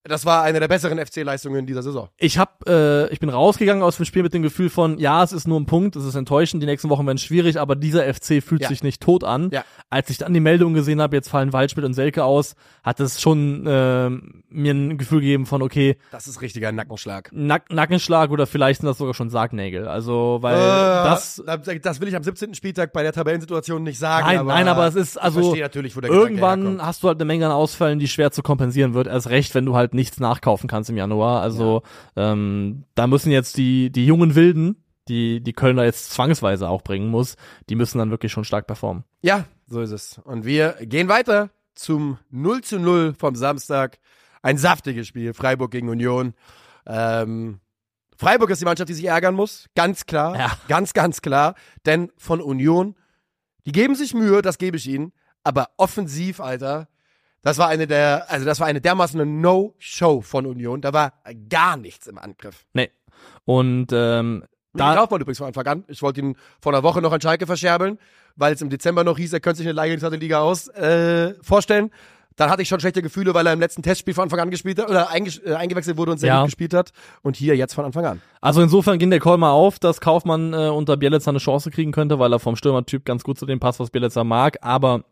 [0.05, 2.09] das war eine der besseren FC-Leistungen dieser Saison.
[2.17, 5.33] Ich hab, äh, ich bin rausgegangen aus dem Spiel mit dem Gefühl von, ja, es
[5.33, 8.43] ist nur ein Punkt, es ist enttäuschend, die nächsten Wochen werden schwierig, aber dieser FC
[8.43, 8.69] fühlt Ja.
[8.69, 9.51] sich nicht tot an.
[9.53, 9.63] Ja.
[9.91, 13.21] Als ich dann die Meldung gesehen habe, jetzt fallen Waldschmidt und Selke aus, hat es
[13.21, 14.09] schon äh,
[14.49, 17.29] mir ein Gefühl gegeben von, okay, Das ist richtiger Nackenschlag.
[17.33, 19.87] Nack Nackenschlag oder vielleicht sind das sogar schon Sargnägel.
[19.87, 20.59] Also, weil Äh,
[21.11, 21.43] das
[21.83, 22.55] das, will ich am 17.
[22.55, 24.27] Spieltag bei der Tabellensituation nicht sagen.
[24.27, 27.09] Nein, aber nein, aber es ist ich also verstehe natürlich, wo der irgendwann hast du
[27.09, 29.07] halt eine Menge an Ausfällen, die schwer zu kompensieren wird.
[29.07, 31.43] Erst recht, wenn du halt nichts nachkaufen kannst im Januar.
[31.43, 31.83] Also
[32.17, 37.09] ähm, da müssen jetzt die die jungen Wilden, die die Kölner jetzt zwangsweise auch bringen
[37.09, 37.37] muss,
[37.69, 39.05] die müssen dann wirklich schon stark performen.
[39.23, 40.21] Ja, so ist es.
[40.25, 43.99] Und wir gehen weiter zum 0 zu 0 vom Samstag.
[44.43, 46.35] Ein saftiges Spiel, Freiburg gegen Union.
[46.87, 47.61] Ähm,
[48.17, 49.67] Freiburg ist die Mannschaft, die sich ärgern muss.
[49.75, 50.39] Ganz klar.
[50.39, 50.53] Ja.
[50.69, 51.55] Ganz, ganz klar.
[51.87, 52.97] Denn von Union,
[53.67, 55.13] die geben sich Mühe, das gebe ich ihnen.
[55.43, 56.89] aber offensiv, Alter,
[57.43, 60.81] das war eine der, also das war eine dermaßen eine No-Show von Union.
[60.81, 61.13] Da war
[61.49, 62.65] gar nichts im Angriff.
[62.75, 62.91] Nee.
[63.45, 65.85] Und ähm, Da Kaufmann übrigens von Anfang an.
[65.89, 67.99] Ich wollte ihn vor einer Woche noch an Schalke verscherbeln,
[68.37, 70.41] weil es im Dezember noch hieß, er könnte sich eine Leihe in die zweite Liga
[70.41, 71.91] aus äh, vorstellen.
[72.37, 74.79] Dann hatte ich schon schlechte Gefühle, weil er im letzten Testspiel von Anfang an gespielt
[74.81, 76.41] hat oder eingesch- äh, eingewechselt wurde und sehr Ja.
[76.41, 76.93] gut gespielt hat.
[77.23, 78.23] Und hier jetzt von Anfang an.
[78.41, 81.93] also insofern ging der Call mal auf, dass Kaufmann äh, unter Bielitzer eine Chance kriegen
[81.93, 85.05] könnte, weil er vom Stürmertyp ganz gut zu dem passt, was Bielitzer mag, aber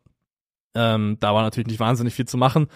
[0.75, 2.69] ähm, da war natürlich nicht wahnsinnig viel zu machen.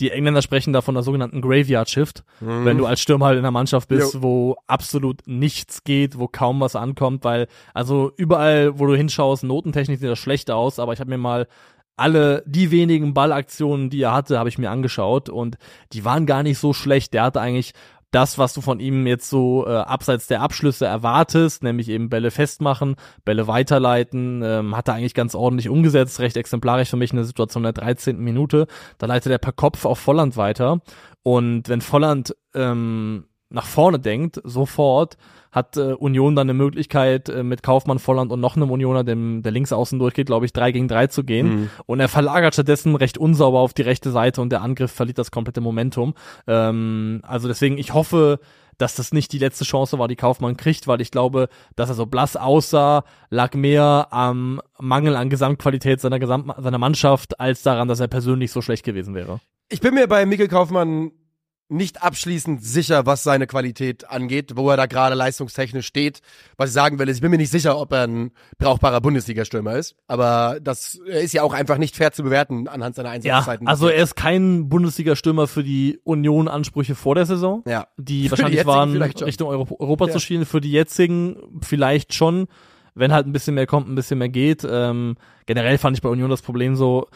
[0.00, 3.44] Die Engländer sprechen da von der sogenannten Graveyard Shift, wenn du als Stürmer halt in
[3.44, 4.22] einer Mannschaft bist, Jo.
[4.22, 9.98] wo absolut nichts geht, wo kaum was ankommt, weil also überall, wo du hinschaust, notentechnisch
[9.98, 11.48] sieht das schlecht aus, aber ich habe mir mal
[11.96, 15.58] alle die wenigen Ballaktionen, die er hatte, habe ich mir angeschaut und
[15.92, 17.12] die waren gar nicht so schlecht.
[17.12, 17.72] Der hatte eigentlich
[18.10, 22.30] das, was du von ihm jetzt so äh, abseits der Abschlüsse erwartest, nämlich eben Bälle
[22.30, 27.24] festmachen, Bälle weiterleiten, ähm, hat er eigentlich ganz ordentlich umgesetzt, recht exemplarisch für mich eine
[27.24, 28.18] Situation in der 13.
[28.18, 28.66] Minute.
[28.96, 30.80] Da leitet er per Kopf auf Volland weiter
[31.22, 35.16] und wenn Volland ähm, nach vorne denkt, sofort,
[35.58, 39.42] hat äh, Union dann eine Möglichkeit, äh, mit Kaufmann, Volland und noch einem Unioner, dem
[39.42, 41.70] der links außen durchgeht, glaube ich, drei gegen drei zu gehen.
[41.86, 45.30] Und er verlagert stattdessen recht unsauber auf die rechte Seite und der Angriff verliert das
[45.30, 46.14] komplette Momentum.
[46.46, 48.40] Ähm, also deswegen, ich hoffe,
[48.78, 51.96] dass das nicht die letzte Chance war, die Kaufmann kriegt, weil ich glaube, dass er
[51.96, 57.88] so blass aussah, lag mehr am Mangel an Gesamtqualität seiner, Gesamt seiner Mannschaft, als daran,
[57.88, 59.40] dass er persönlich so schlecht gewesen wäre.
[59.68, 61.10] Ich bin mir bei Mikkel Kaufmann
[61.70, 66.20] nicht abschließend sicher, was seine Qualität angeht, wo er da gerade leistungstechnisch steht.
[66.56, 69.76] Was ich sagen will, ist, ich bin mir nicht sicher, ob er ein brauchbarer Bundesliga-Stürmer
[69.76, 69.94] ist.
[70.06, 73.68] Aber das ist ja auch einfach nicht fair zu bewerten anhand seiner Ja, Einsatzzeiten.
[73.68, 77.62] also er ist kein Bundesliga-Stürmer für die Union-Ansprüche vor der Saison.
[77.66, 77.86] ja.
[77.98, 79.02] die die wahrscheinlich jetzigen waren.
[79.02, 80.12] Richtung Euro Europa Ja.
[80.12, 80.46] zu schielen.
[80.46, 82.46] Für die jetzigen vielleicht schon,
[82.94, 84.66] wenn halt ein bisschen mehr kommt, ein bisschen mehr geht.
[84.68, 87.08] Ähm, generell fand ich bei Union das Problem so,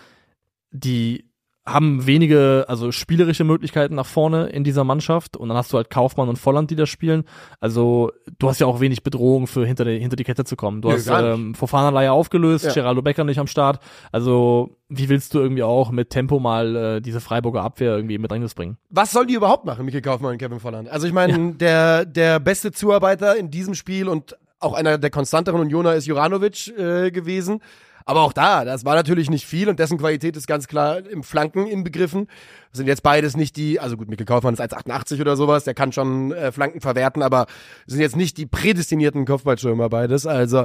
[0.70, 1.24] die
[1.64, 5.90] haben wenige, also spielerische Möglichkeiten nach vorne in dieser Mannschaft und dann hast du halt
[5.90, 7.24] Kaufmann und Volland, die da spielen.
[7.60, 10.82] Also du hast ja auch wenig Bedrohung für hinter die, hinter die Kette zu kommen.
[10.82, 12.72] Du Nö, hast ähm, Fofana leider aufgelöst, Ja.
[12.72, 13.78] Geraldo Becker nicht am Start.
[14.10, 18.22] Also wie willst du irgendwie auch mit Tempo mal äh, diese Freiburger Abwehr irgendwie mit
[18.28, 18.76] Bedrängnis bringen?
[18.90, 20.88] Was sollen die überhaupt machen, Mikkel Kaufmann und Kevin Volland?
[20.88, 25.60] Also ich meine, der, der beste Zuarbeiter in diesem Spiel und auch einer der konstanteren
[25.60, 27.60] Unioner ist Juranovic äh, gewesen.
[28.04, 31.22] Aber auch da, das war natürlich nicht viel und dessen Qualität ist ganz klar im
[31.22, 32.26] Flanken inbegriffen.
[32.70, 35.74] Das sind jetzt beides nicht die, also gut, Mikkel Kaufmann ist 1,88 oder sowas, der
[35.74, 37.46] kann schon äh, Flanken verwerten, aber
[37.86, 40.26] sind jetzt nicht die prädestinierten Kopfballstürmer beides.
[40.26, 40.64] Also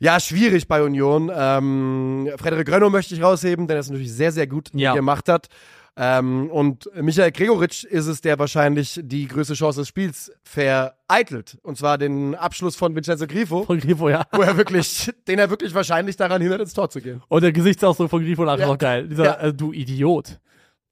[0.00, 1.30] ja, schwierig bei Union.
[1.34, 4.94] Ähm, Frederik Rönno möchte ich rausheben, der das natürlich sehr, sehr gut Ja.
[4.94, 5.48] gemacht hat.
[5.96, 11.56] Ähm, und Michael Gregoritsch ist es, der wahrscheinlich die größte Chance des Spiels vereitelt.
[11.62, 14.24] Und zwar den Abschluss von Vincenzo Grifo, Von Grifo, ja.
[14.32, 17.22] wo er wirklich, den er wirklich wahrscheinlich daran hindert, ins Tor zu gehen.
[17.28, 18.66] Und der Gesichtsausdruck von Grifo nachher Ja.
[18.66, 19.08] noch geil.
[19.08, 19.36] Dieser, Ja.
[19.40, 20.40] äh, du Idiot.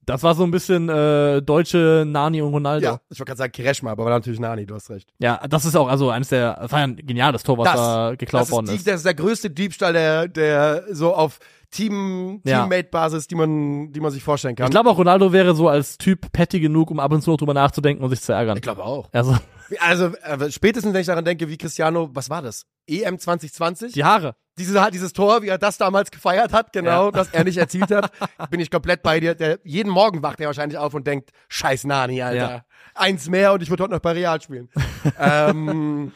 [0.05, 2.85] Das war so ein bisschen äh, deutsche Nani und Ronaldo.
[2.85, 5.09] Ja, ich wollte gerade sagen Kireshma, aber war natürlich Nani, du hast recht.
[5.21, 7.77] Ja, das ist auch also eines der, das war ja ein geniales Tor, was Das,
[7.77, 8.87] da geklaut das, worden ist die, ist.
[8.89, 11.39] das ist der größte Diebstahl, der, der so auf
[11.73, 12.61] Team, Ja.
[12.61, 14.67] Teammate-Basis, die man, die man sich vorstellen kann.
[14.67, 17.39] Ich glaube auch Ronaldo wäre so als Typ petty genug, um ab und zu noch
[17.39, 18.57] drüber nachzudenken und sich zu ärgern.
[18.57, 19.09] ich glaube auch.
[19.13, 19.37] Also
[19.81, 22.67] Also äh, spätestens, wenn ich daran denke, wie Cristiano, was war das?
[22.87, 23.93] EM 2020?
[23.95, 24.37] die Haare.
[24.59, 27.11] Diese, dieses Tor, wie er das damals gefeiert hat, genau, Ja.
[27.11, 28.13] das er nicht erzielt hat,
[28.51, 29.35] bin ich komplett bei dir.
[29.35, 32.37] Der, jeden Morgen wacht er wahrscheinlich auf und denkt, scheiß Nani, Alter.
[32.51, 32.65] Ja.
[32.95, 34.69] Eins mehr und ich würde heute noch bei Real spielen.
[35.19, 36.13] ähm,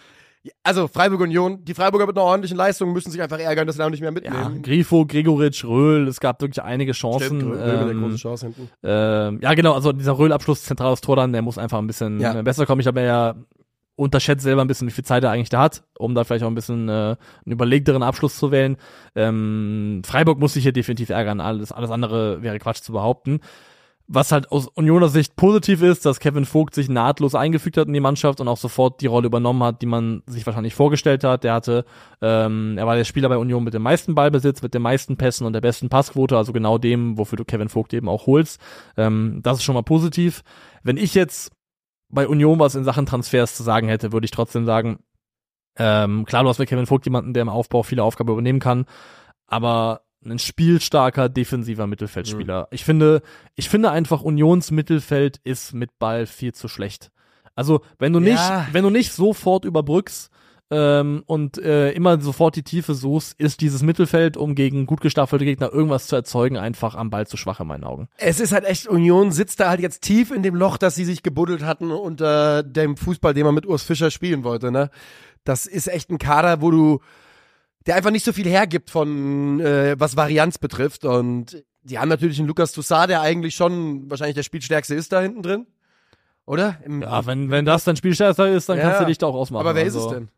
[0.62, 3.82] also Freiburg Union, die Freiburger mit einer ordentlichen Leistung müssen sich einfach ärgern, dass sie
[3.82, 4.62] da nicht mehr Ja, mitnehmen.
[4.62, 7.40] Grifo, Gregoritsch, Röhl, es gab wirklich einige Chancen.
[7.40, 8.68] Stimmt, Röhl der ähm, große Chance hinten.
[8.82, 12.40] Ähm, ja, genau, also dieser Röhl-Abschluss, zentrales Tor dann, der muss einfach ein bisschen Ja.
[12.42, 12.80] besser kommen.
[12.80, 13.34] Ich habe ja
[13.98, 16.48] unterschätzt selber ein bisschen, wie viel Zeit er eigentlich da hat, um da vielleicht auch
[16.50, 18.76] ein bisschen äh, einen überlegteren Abschluss zu wählen.
[19.14, 23.40] Ähm, Freiburg muss sich hier definitiv ärgern, alles, alles andere wäre Quatsch zu behaupten.
[24.08, 27.92] Was halt aus Unioner Sicht positiv ist, dass Kevin Vogt sich nahtlos eingefügt hat in
[27.92, 31.42] die Mannschaft und auch sofort die Rolle übernommen hat, die man sich wahrscheinlich vorgestellt hat.
[31.42, 31.84] Der hatte,
[32.22, 35.44] ähm, er war der Spieler bei Union mit dem meisten Ballbesitz, mit den meisten Pässen
[35.44, 38.60] und der besten Passquote, also genau dem, wofür du Kevin Vogt eben auch holst.
[38.96, 40.44] Ähm, das ist schon mal positiv.
[40.84, 41.50] Wenn ich jetzt
[42.08, 45.00] bei Union was in Sachen Transfers zu sagen hätte, würde ich trotzdem sagen,
[45.78, 48.86] ähm, klar, du hast bei Kevin Vogt jemanden, der im Aufbau viele Aufgaben übernehmen kann,
[49.48, 52.68] aber ein spielstarker defensiver Mittelfeldspieler.
[52.70, 53.22] Ich finde,
[53.54, 57.10] ich finde einfach Unions Mittelfeld ist mit Ball viel zu schlecht.
[57.54, 58.66] Also wenn du nicht, Ja.
[58.72, 60.30] wenn du nicht sofort überbrückst
[60.70, 65.44] ähm, und äh, immer sofort die Tiefe suchst, ist dieses Mittelfeld, um gegen gut gestaffelte
[65.44, 68.08] Gegner irgendwas zu erzeugen, einfach am Ball zu schwach in meinen Augen.
[68.18, 71.04] Es ist halt echt, Union sitzt da halt jetzt tief in dem Loch, das sie
[71.04, 74.90] sich gebuddelt hatten unter dem Fußball, den man mit Urs Fischer spielen wollte, ne?
[75.44, 76.98] Das ist echt ein Kader, wo du
[77.86, 81.04] der einfach nicht so viel hergibt von äh, was Varianz betrifft.
[81.04, 85.20] Und die haben natürlich einen Lukas Toussaint, der eigentlich schon wahrscheinlich der Spielstärkste ist da
[85.20, 85.66] hinten drin.
[86.46, 86.76] Oder?
[86.84, 88.84] Im, Ja, wenn, wenn das dein Spielstärker ist, dann Ja.
[88.84, 89.60] kannst du dich da auch ausmachen.
[89.66, 89.98] aber wer also.
[89.98, 90.28] ist es denn?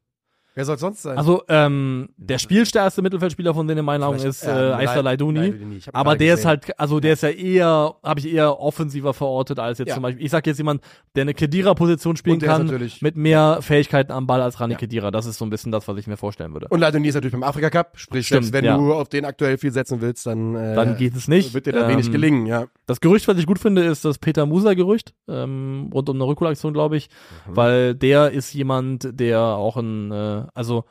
[0.58, 1.16] Wer soll sonst sein?
[1.16, 5.54] Also, ähm, der spielstärkste Mittelfeldspieler von denen in meinen Augen ist äh, Leiduni.
[5.76, 6.48] Ich hab Aber der ist gesehen.
[6.48, 9.94] halt, also der ist ja eher, habe ich eher offensiver verortet als jetzt Ja.
[9.94, 10.24] zum Beispiel.
[10.24, 10.82] Ich sag jetzt jemand,
[11.14, 12.66] der eine Kedira-Position spielen ist kann,
[13.02, 14.78] mit mehr Fähigkeiten am Ball als Rani Ja.
[14.80, 15.12] Kedira.
[15.12, 16.66] Das ist so ein bisschen das, was ich mir vorstellen würde.
[16.70, 17.92] Und Leidoni ist natürlich beim Afrika Cup.
[17.94, 18.76] Sprich, Stimmt, selbst wenn ja.
[18.76, 21.54] du auf den aktuell viel setzen willst, dann, äh, Dann geht es nicht.
[21.54, 22.64] wird dir da wenig Ähm, gelingen, ja.
[22.86, 26.72] Das Gerücht, was ich gut finde, ist das Peter Musa-Gerücht, ähm, rund um eine Rückholaktion,
[26.72, 27.08] glaube ich,
[27.46, 27.56] Mhm.
[27.56, 30.84] weil der ist jemand, der auch ein, äh, also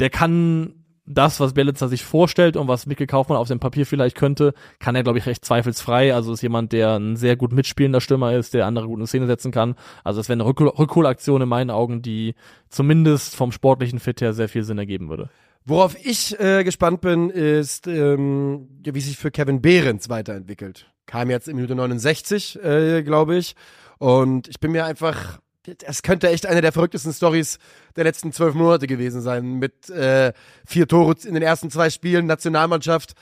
[0.00, 4.16] der kann das, was Bielitzer sich vorstellt und was Mikkel Kaufmann auf dem Papier vielleicht
[4.16, 6.14] könnte, kann er, glaube ich, recht zweifelsfrei.
[6.14, 9.26] Also ist jemand, der ein sehr gut mitspielender Stürmer ist, der andere gut in Szene
[9.26, 9.74] setzen kann.
[10.04, 12.34] Also es wäre eine Rückhol Rückholaktion in meinen Augen, die
[12.68, 15.30] zumindest vom sportlichen Fit her sehr viel Sinn ergeben würde.
[15.64, 20.90] Worauf ich äh, gespannt bin, ist, ähm, wie sich für Kevin Behrens weiterentwickelt.
[21.06, 23.54] Kam jetzt in Minute 69, äh, glaube ich.
[23.98, 25.40] Und ich bin mir einfach,
[25.78, 27.58] das könnte echt eine der verrücktesten Stories
[27.96, 29.54] der letzten zwölf Monate gewesen sein.
[29.54, 30.32] Mit äh,
[30.66, 33.14] vier Tore in den ersten zwei Spielen, Nationalmannschaft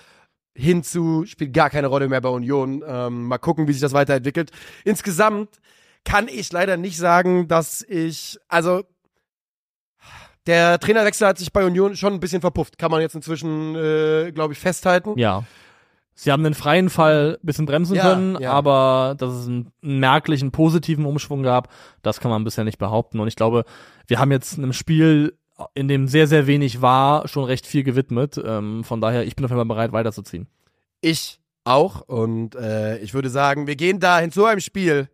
[0.54, 2.82] hinzu, spielt gar keine Rolle mehr bei Union.
[2.87, 4.50] Ähm, mal gucken, wie sich das weiterentwickelt.
[4.85, 5.61] Insgesamt
[6.04, 8.85] kann ich leider nicht sagen, dass ich, also
[10.46, 12.78] der Trainerwechsel hat sich bei Union schon ein bisschen verpufft.
[12.78, 15.18] Kann man jetzt inzwischen, äh, glaube ich, festhalten.
[15.18, 15.44] Ja.
[16.18, 18.50] Sie haben den freien Fall ein bisschen bremsen Ja, können, ja.
[18.50, 21.68] aber dass es einen merklichen positiven Umschwung gab,
[22.02, 23.20] das kann man bisher nicht behaupten.
[23.20, 23.64] Und ich glaube,
[24.07, 25.37] wir haben jetzt einem Spiel,
[25.74, 28.40] in dem sehr, sehr wenig war, schon recht viel gewidmet.
[28.42, 30.46] Ähm, von daher, ich bin auf jeden Fall bereit, weiterzuziehen.
[31.02, 32.00] Ich auch.
[32.00, 35.11] Und äh, ich würde sagen, wir gehen da in so einem Spiel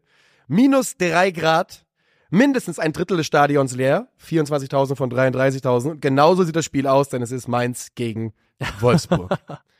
[0.47, 1.85] minus drei Grad,
[2.31, 5.91] mindestens ein Drittel des Stadions leer, 24.000 von 33.000.
[5.91, 8.35] Und genauso sieht das Spiel aus, denn es ist Mainz gegen
[8.79, 9.37] Wolfsburg.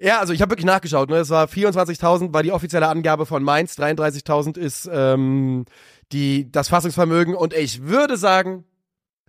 [0.00, 1.10] Ja, also ich habe wirklich nachgeschaut.
[1.10, 1.16] Ne?
[1.16, 5.64] Es war 24.000 war die offizielle Angabe von Mainz, 33.000 ist ähm,
[6.12, 8.64] die das Fassungsvermögen und ich würde sagen,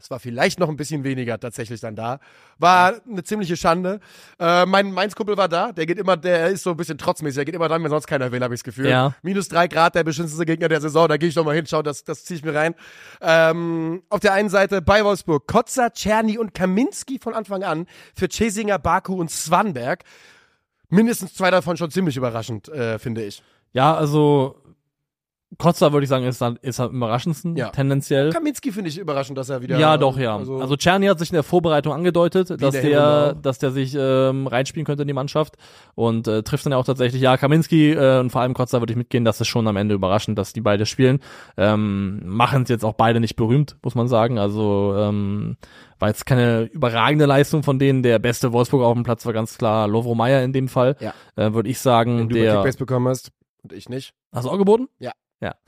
[0.02, 2.20] es war vielleicht noch ein bisschen weniger tatsächlich dann da.
[2.58, 4.00] War eine ziemliche Schande.
[4.40, 5.72] Äh, mein Mainz-Kumpel war da.
[5.74, 7.36] Der geht immer, der ist so ein bisschen trotzmäßig.
[7.36, 8.88] Der geht immer dann, wenn sonst keiner will, habe ich das Gefühl.
[8.88, 9.14] Ja.
[9.24, 11.08] Minus drei Grad, der beschissenste Gegner der Saison.
[11.10, 12.76] Da gehe ich doch mal hin, schau, das, das ziehe ich mir rein.
[13.20, 18.30] Ähm, auf der einen Seite bei Wolfsburg Kotzer, Czerny und Kaminski von Anfang an für
[18.30, 20.06] Cesinger, Baku und Swanberg.
[20.90, 23.44] Mindestens zwei davon schon ziemlich überraschend, äh, finde ich.
[23.74, 24.56] Ja, also
[25.60, 27.70] Kotzer würde ich sagen, ist, dann- ist am überraschendsten, Ja.
[27.70, 28.32] tendenziell.
[28.32, 29.78] Kaminski finde ich überraschend, dass er wieder.
[29.78, 30.38] Ja, doch, ja.
[30.38, 33.94] Also, Also, Czerny hat sich in der Vorbereitung angedeutet, dass der der, dass der sich
[34.00, 35.58] ähm, reinspielen könnte in die Mannschaft
[35.96, 37.22] und äh, trifft dann ja auch tatsächlich.
[37.22, 39.96] Ja, Kaminski äh, und vor allem Kotzer würde ich mitgehen, das ist schon am Ende
[39.96, 41.20] überraschend, dass die beide spielen.
[41.58, 44.40] Ähm, Machen es jetzt auch beide nicht berühmt, muss man sagen.
[44.40, 45.58] Also ähm,
[46.00, 48.02] war jetzt keine überragende Leistung von denen.
[48.02, 50.96] Der beste Wolfsburg auf dem Platz war ganz klar Lovro Meyer in dem Fall.
[51.02, 51.14] Ja.
[51.36, 52.54] Äh, würde ich sagen, den du der.
[52.56, 53.32] Kickbase bekommen hast
[53.64, 54.14] und ich nicht.
[54.34, 54.88] Hast du auch geboten?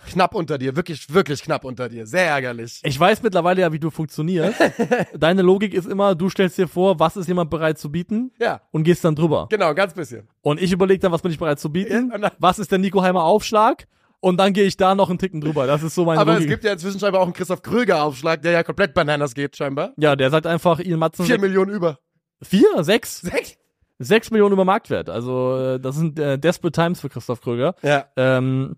[0.09, 2.05] Knapp unter dir, wirklich, wirklich knapp unter dir.
[2.05, 2.81] Sehr ärgerlich.
[2.83, 4.59] Ich weiß mittlerweile ja, wie du funktionierst.
[5.17, 8.61] Deine Logik ist immer, du stellst dir vor, was ist jemand bereit zu bieten Ja,
[8.71, 9.47] und gehst dann drüber.
[9.49, 10.27] genau, ganz bisschen.
[10.41, 12.11] Und ich überlege dann, was bin ich bereit zu bieten?
[12.21, 13.87] Ja, was ist der Nico Heimer Aufschlag?
[14.19, 15.65] Und dann gehe ich da noch einen Ticken drüber.
[15.65, 16.49] Das ist so meine Aber es Logik.
[16.49, 19.93] gibt ja inzwischen scheinbar auch einen Christoph Kröger-Aufschlag, der ja komplett Bananas geht, scheinbar.
[19.97, 21.25] ja, der sagt einfach, Ian Matzen.
[21.25, 21.97] Vier Millionen über.
[22.41, 22.83] vier?
[22.83, 23.21] Sechs?
[23.21, 23.57] Sechs?
[23.97, 25.09] Sechs Millionen über Marktwert.
[25.09, 27.75] Also, äh, das sind äh, desperate times für Christoph Kröger.
[27.83, 28.05] Ja.
[28.15, 28.75] Ähm,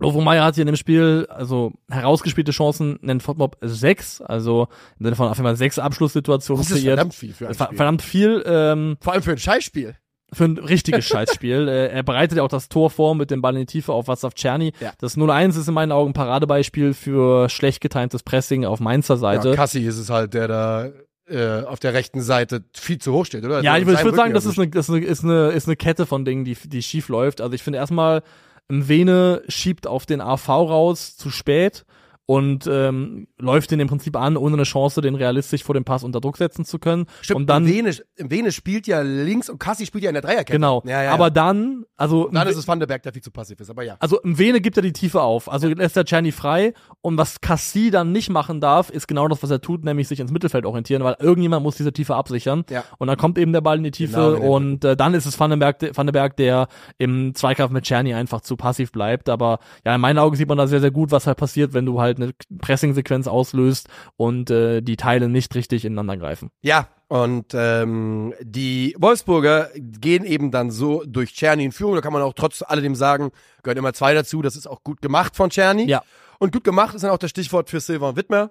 [0.00, 5.04] Lovo Meyer hat hier in dem Spiel, also herausgespielte Chancen, nennt Fotmob sechs, also im
[5.04, 6.98] Sinne von auf einmal sechs Abschlusssituationen Das ist kreiert.
[6.98, 7.76] verdammt viel für ein Spiel.
[7.76, 8.42] verdammt viel.
[8.46, 9.96] Ähm, Vor allem für ein Scheißspiel.
[10.32, 11.68] für ein richtiges Scheißspiel.
[11.68, 14.08] äh, er bereitet ja auch das Tor vor mit dem Ball in die Tiefe auf
[14.08, 14.72] Watzlaw Czerny.
[14.80, 14.92] Ja.
[14.98, 19.50] Das 0-1 ist in meinen Augen ein Paradebeispiel für schlecht getimtes Pressing auf Mainzer Seite.
[19.50, 20.88] Ja, Kassi ist es halt, der da
[21.30, 23.62] äh, auf der rechten Seite viel zu hoch steht, oder?
[23.62, 26.44] Ja, ich würde sagen, das ist eine, das ist eine, ist eine Kette von Dingen,
[26.44, 27.40] die, die schief läuft.
[27.40, 28.22] Also ich finde erstmal,
[28.70, 31.84] Vene schiebt auf den AV raus zu spät
[32.30, 36.04] und ähm, läuft den im Prinzip an, ohne eine Chance, den realistisch vor dem Pass
[36.04, 37.06] unter Druck setzen zu können.
[37.22, 40.52] Stimmt, und dann, Vene, Vene spielt ja links und Kassi spielt ja in der Dreierkette.
[40.52, 40.82] genau.
[40.84, 41.30] Ja, ja, Aber ja.
[41.30, 43.96] dann, also dann ist es Van der Berg, der viel zu passiv ist, aber ja.
[44.00, 45.50] Also im Vene gibt er die Tiefe auf.
[45.50, 46.74] Also lässt er Czerny frei.
[47.00, 50.20] Und was Cassie dann nicht machen darf, ist genau das, was er tut, nämlich sich
[50.20, 52.64] ins Mittelfeld orientieren, weil irgendjemand muss diese Tiefe absichern.
[52.68, 52.84] Ja.
[52.98, 55.40] Und dann kommt eben der Ball in die Tiefe Genau, und äh, dann ist es
[55.40, 59.30] Vandenberg, Vandenberg, der im Zweikampf mit Czerny einfach zu passiv bleibt.
[59.30, 61.86] Aber ja, in meinen Augen sieht man da sehr, sehr gut, was halt passiert, wenn
[61.86, 66.50] du halt eine Pressing-Sequenz auslöst und äh, die Teile nicht richtig ineinander greifen.
[66.62, 71.94] Ja, und ähm, die Wolfsburger gehen eben dann so durch Czerny in Führung.
[71.94, 73.30] Da kann man auch trotz alledem sagen,
[73.62, 74.42] gehören immer zwei dazu.
[74.42, 75.86] Das ist auch gut gemacht von Czerny.
[75.88, 76.02] Ja.
[76.38, 78.50] Und gut gemacht ist dann auch das Stichwort für Silvan Wittmer.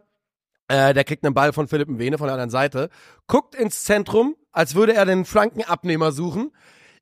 [0.68, 2.90] Äh, der kriegt einen Ball von Philipp Mwene von der anderen Seite,
[3.28, 6.52] guckt ins Zentrum, als würde er den Flankenabnehmer suchen.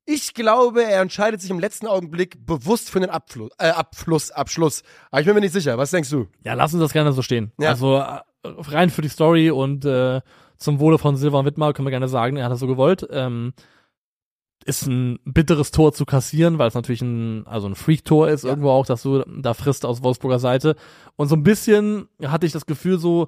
[0.06, 4.84] Ich glaube, er entscheidet sich im letzten Augenblick bewusst für den Abfluss, äh, Abfluss, Abschluss.
[5.10, 5.78] Aber ich bin mir nicht sicher.
[5.78, 6.28] Was denkst du?
[6.44, 7.52] Ja, lass uns das gerne so stehen.
[7.60, 7.70] Ja.
[7.70, 10.22] Also äh, rein für die Story und äh,
[10.58, 13.08] zum Wohle von Silvan Wittmar können wir gerne sagen, er hat das so gewollt.
[13.10, 13.54] Ähm,
[14.64, 18.50] ist ein bitteres Tor zu kassieren, weil es natürlich ein, also ein Freak-Tor ist Ja.
[18.52, 20.76] irgendwo auch, dass du da frisst aus Wolfsburger Seite.
[21.16, 23.28] Und so ein bisschen hatte ich das Gefühl so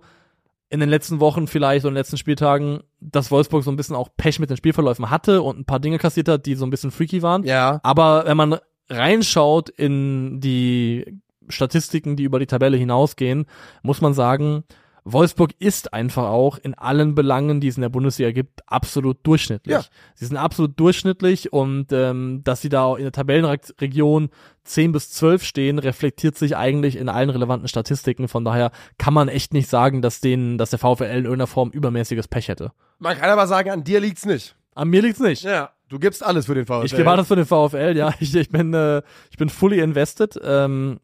[0.70, 3.96] in den letzten Wochen vielleicht und in den letzten Spieltagen, dass Wolfsburg so ein bisschen
[3.96, 6.70] auch Pech mit den Spielverläufen hatte und ein paar Dinge kassiert hat, die so ein
[6.70, 7.44] bisschen freaky waren.
[7.44, 7.80] Ja.
[7.84, 8.58] Aber wenn man
[8.90, 13.46] reinschaut in die Statistiken, die über die Tabelle hinausgehen,
[13.82, 14.64] muss man sagen,
[15.12, 19.74] Wolfsburg ist einfach auch in allen Belangen, die es in der Bundesliga gibt, absolut durchschnittlich.
[19.74, 19.84] Ja.
[20.16, 24.30] Sie sind absolut durchschnittlich und ähm, dass sie da auch in der Tabellenregion
[24.66, 28.28] 10 bis 12 stehen, reflektiert sich eigentlich in allen relevanten Statistiken.
[28.28, 31.70] Von daher kann man echt nicht sagen, dass denen, dass der VfL in irgendeiner Form
[31.72, 32.72] übermäßiges Pech hätte.
[33.00, 34.56] Man kann aber sagen, an dir liegt's nicht.
[34.76, 35.44] An mir liegt's nicht.
[35.44, 35.72] Ja.
[35.90, 36.86] Du gibst alles für den VfL.
[36.86, 38.14] Ich gebe alles für den VfL, ja.
[38.20, 40.38] Ich, ich bin, äh, ich bin fully invested.
[40.44, 41.00] Ähm,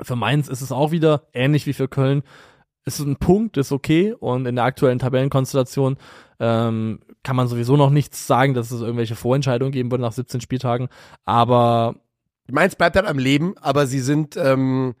[0.00, 2.22] für Mainz ist es auch wieder ähnlich wie für Köln.
[2.86, 4.14] Es ist ein Punkt, ist okay.
[4.18, 5.96] Und in der aktuellen Tabellenkonstellation
[6.40, 10.40] ähm, kann man sowieso noch nichts sagen, dass es irgendwelche Vorentscheidungen geben würde nach 17
[10.40, 10.88] Spieltagen.
[11.24, 11.96] Aber
[12.50, 14.94] Mainz bleibt halt am Leben, aber sie sind, ähm,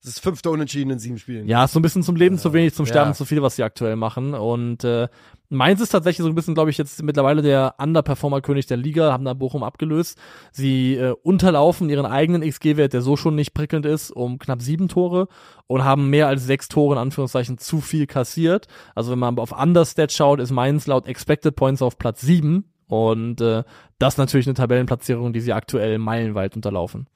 [0.00, 1.46] das ist fünfte Unentschieden in sieben Spielen.
[1.48, 3.14] ja, ist so ein bisschen zum Leben zu wenig, zum Sterben Ja.
[3.14, 4.34] zu viel, was sie aktuell machen.
[4.34, 5.08] Und äh,
[5.52, 9.24] Mainz ist tatsächlich so ein bisschen, glaube ich, jetzt mittlerweile der Underperformer-König der Liga, haben
[9.24, 10.18] da Bochum abgelöst.
[10.50, 14.88] Sie äh, unterlaufen ihren eigenen XG-Wert, der so schon nicht prickelnd ist, um knapp sieben
[14.88, 15.28] Tore
[15.66, 18.66] und haben mehr als sechs Tore in Anführungszeichen zu viel kassiert.
[18.94, 22.72] Also wenn man auf Understat schaut, ist Mainz laut Expected Points auf Platz sieben.
[22.88, 23.64] Und äh,
[23.98, 27.08] das ist natürlich eine Tabellenplatzierung, die sie aktuell meilenweit unterlaufen.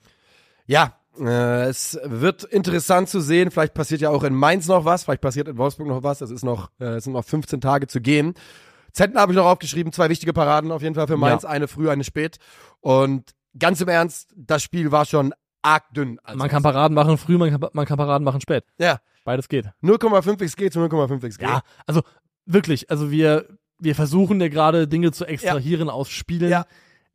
[0.66, 3.50] Ja, äh, es wird interessant zu sehen.
[3.50, 6.20] Vielleicht passiert ja auch in Mainz noch was, vielleicht passiert in Wolfsburg noch was.
[6.20, 8.34] Es ist noch, äh, es sind noch 15 Tage zu gehen.
[8.92, 11.50] Zentner habe ich noch aufgeschrieben, zwei wichtige Paraden auf jeden Fall für Mainz, Ja.
[11.50, 12.38] eine früh, eine spät.
[12.80, 16.18] Und ganz im Ernst, das Spiel war schon arg dünn.
[16.22, 18.64] Also Man kann Paraden machen früh, man kann, man kann Paraden machen spät.
[18.78, 19.66] ja, Beides geht.
[19.82, 21.42] 0,5 XG zu 0,5 XG.
[21.42, 22.02] Ja, also
[22.44, 23.46] wirklich, also wir,
[23.80, 26.64] wir versuchen ja gerade Dinge zu extrahieren aus Spielen, Ja.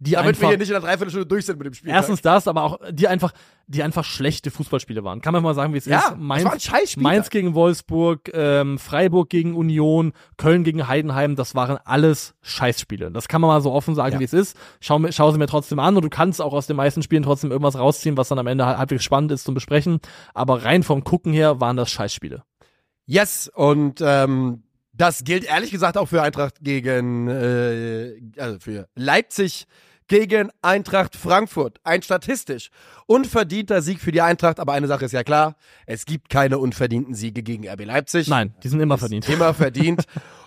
[0.03, 1.91] Die Damit einfach, wir hier nicht in einer Dreiviertelstunde durch sind mit dem Spiel.
[1.91, 3.33] erstens das, aber auch, die einfach,
[3.67, 5.21] die einfach schlechte Fußballspiele waren.
[5.21, 6.03] Kann man mal sagen, wie es ja, ist.
[6.05, 7.03] das war ein Mainz, Scheißspiel.
[7.03, 13.11] Mainz gegen Wolfsburg, ähm, Freiburg gegen Union, Köln gegen Heidenheim, das waren alles Scheißspiele.
[13.11, 14.19] Das kann man mal so offen sagen, Ja.
[14.19, 14.57] wie es ist.
[14.79, 17.51] Schau, schau sie mir trotzdem an und du kannst auch aus den meisten Spielen trotzdem
[17.51, 19.99] irgendwas rausziehen, was dann am Ende halbwegs spannend ist zum Besprechen.
[20.33, 22.41] Aber rein vom Gucken her waren das Scheißspiele.
[23.05, 29.67] Yes, und ähm, das gilt ehrlich gesagt auch für Eintracht gegen, äh, also für Leipzig
[30.11, 31.79] gegen Eintracht Frankfurt.
[31.85, 32.69] Ein statistisch
[33.05, 37.15] unverdienter Sieg für die Eintracht, aber eine Sache ist ja klar, es gibt keine unverdienten
[37.15, 38.27] Siege gegen RB Leipzig.
[38.27, 39.29] Nein, die sind immer verdient.
[39.29, 40.03] Immer verdient.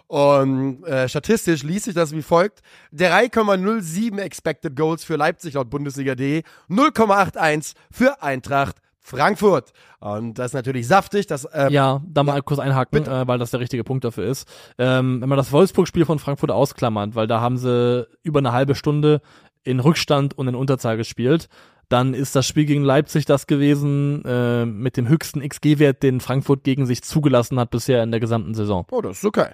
[0.07, 2.61] Und äh, statistisch liest sich das wie folgt.
[2.95, 9.73] 3,07 Expected Goals für Leipzig laut Bundesliga.de, 0,81 für Eintracht Frankfurt.
[10.01, 11.27] Und das ist natürlich saftig.
[11.27, 14.49] Das, äh, Ja, da mal kurz einhaken, äh, weil das der richtige Punkt dafür ist.
[14.79, 18.75] Ähm, wenn man das Wolfsburg-Spiel von Frankfurt ausklammert, weil da haben sie über eine halbe
[18.75, 19.21] Stunde
[19.65, 21.49] in Rückstand und in Unterzahl gespielt,
[21.89, 26.65] dann ist das Spiel gegen Leipzig das gewesen äh, mit dem höchsten XG-Wert, den Frankfurt
[26.65, 28.87] gegen sich zugelassen hat bisher in der gesamten Saison.
[28.91, 29.51] Oh, das ist okay.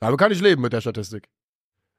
[0.00, 1.28] Damit kann ich leben mit der Statistik.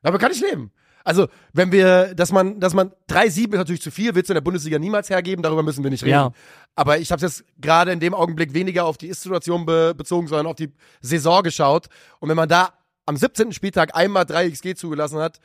[0.02, 0.72] Damit kann ich leben.
[1.04, 4.36] Also, wenn wir, dass man, dass man 3-7 ist natürlich zu viel, willst du in
[4.36, 6.12] der Bundesliga niemals hergeben, darüber müssen wir nicht reden.
[6.12, 6.32] Ja.
[6.76, 10.48] Aber ich habe jetzt gerade in dem Augenblick weniger auf die Ist-Situation be bezogen, sondern
[10.48, 11.88] auf die Saison geschaut.
[12.20, 12.74] Und wenn man da
[13.06, 13.54] am 17.
[13.54, 15.40] Spieltag einmal 3 XG zugelassen hat,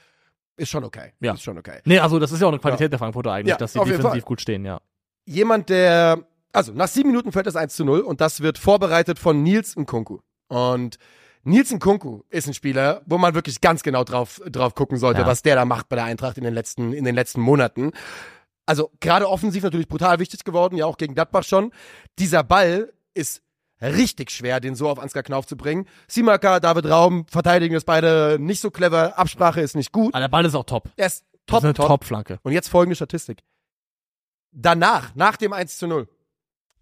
[0.56, 1.12] ist schon okay.
[1.20, 1.34] Ja.
[1.34, 1.80] Ist schon okay.
[1.84, 4.02] Nee, also das ist ja auch eine Qualität der Frankfurter eigentlich, Ja, dass sie defensiv
[4.10, 4.20] Fall.
[4.20, 4.80] gut stehen, ja.
[5.26, 9.18] Jemand, der, also nach sieben Minuten fällt das 1 zu 0 und das wird vorbereitet
[9.18, 10.18] von Nils Nkunku.
[10.48, 10.98] Und
[11.44, 15.26] Nils Nkunku ist ein Spieler, wo man wirklich ganz genau drauf, drauf gucken sollte, Ja.
[15.26, 17.92] was der da macht bei der Eintracht in den letzten, in den letzten Monaten.
[18.66, 21.72] Also gerade offensiv natürlich brutal wichtig geworden, ja auch gegen Gladbach schon.
[22.18, 23.42] Dieser Ball ist
[23.82, 25.86] richtig schwer, den so auf Ansgar Knauf zu bringen.
[26.08, 29.18] Simaka, David Raum verteidigen das beide nicht so clever.
[29.18, 30.14] Absprache ist nicht gut.
[30.14, 30.90] Aber der Ball ist auch top.
[30.96, 31.86] Er ist Das top, ist eine top.
[31.88, 32.38] Top-Flanke.
[32.42, 33.42] Und jetzt folgende Statistik.
[34.52, 36.08] Danach, nach dem 1 zu 0,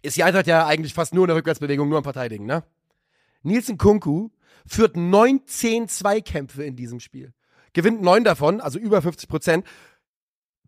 [0.01, 2.63] ist die Eintracht ja eigentlich fast nur in der Rückwärtsbewegung, nur am Verteidigen, ne?
[3.43, 4.29] Nielsen Kunku
[4.65, 7.33] führt 19 Zweikämpfe in diesem Spiel.
[7.73, 9.65] Gewinnt neun davon, also über 50 Prozent.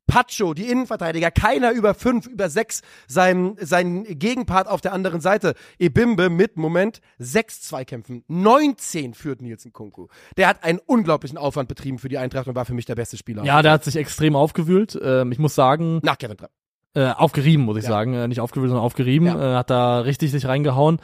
[0.07, 5.53] Pacho, die Innenverteidiger, keiner über fünf, über sechs, sein, sein Gegenpart auf der anderen Seite.
[5.79, 8.23] Ebimbe mit, Moment, sechs Zweikämpfen.
[8.27, 10.07] 19 führt Nielsen Kunku.
[10.37, 13.17] Der hat einen unglaublichen Aufwand betrieben für die Eintracht und war für mich der beste
[13.17, 13.43] Spieler.
[13.43, 14.99] Ja, der hat sich extrem aufgewühlt.
[15.01, 16.51] Ähm, ich muss sagen, Nach Kevin Trapp.
[16.95, 17.89] äh, aufgerieben, muss ich Ja.
[17.89, 18.13] sagen.
[18.13, 19.27] Äh, nicht aufgewühlt, sondern aufgerieben.
[19.27, 19.53] Ja.
[19.53, 20.99] Äh, hat da richtig sich reingehauen.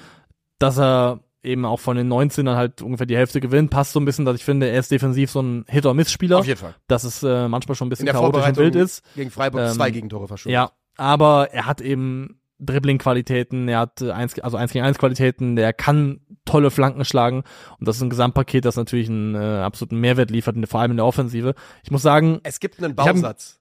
[0.59, 4.05] Dass er eben auch von den 19ern halt ungefähr die Hälfte gewinnt, passt so ein
[4.05, 6.39] bisschen, dass ich finde, er ist defensiv so ein Hit-or-Miss-Spieler.
[6.39, 6.75] Auf jeden Fall.
[6.87, 9.03] Dass es äh, manchmal schon ein In bisschen chaotisch und wild ist.
[9.15, 10.53] gegen Freiburg Ähm, zwei Gegentore verschuldet.
[10.53, 15.55] Ja, aber er hat eben Dribbling-Qualitäten, er hat äh, eins, also 1 gegen 1 Qualitäten,
[15.55, 17.43] der kann tolle Flanken schlagen
[17.79, 20.97] und das ist ein Gesamtpaket, das natürlich einen äh, absoluten Mehrwert liefert, vor allem in
[20.97, 21.55] der Offensive.
[21.83, 23.59] Ich muss sagen, Es gibt einen Bausatz.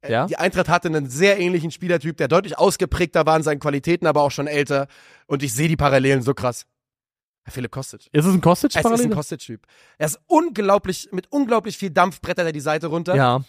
[0.00, 0.26] Äh, Ja?
[0.26, 4.22] Die Eintracht hatte einen sehr ähnlichen Spielertyp, der deutlich ausgeprägter war in seinen Qualitäten, aber
[4.22, 4.88] auch schon älter.
[5.26, 6.66] Und ich sehe die Parallelen so krass.
[7.48, 8.08] Philipp Kostic.
[8.12, 9.62] ist es ein Kostic Es ist ein Kostic-Typ.
[9.98, 13.14] Er ist unglaublich, mit unglaublich viel Dampf brettert er die Seite runter.
[13.14, 13.44] ja,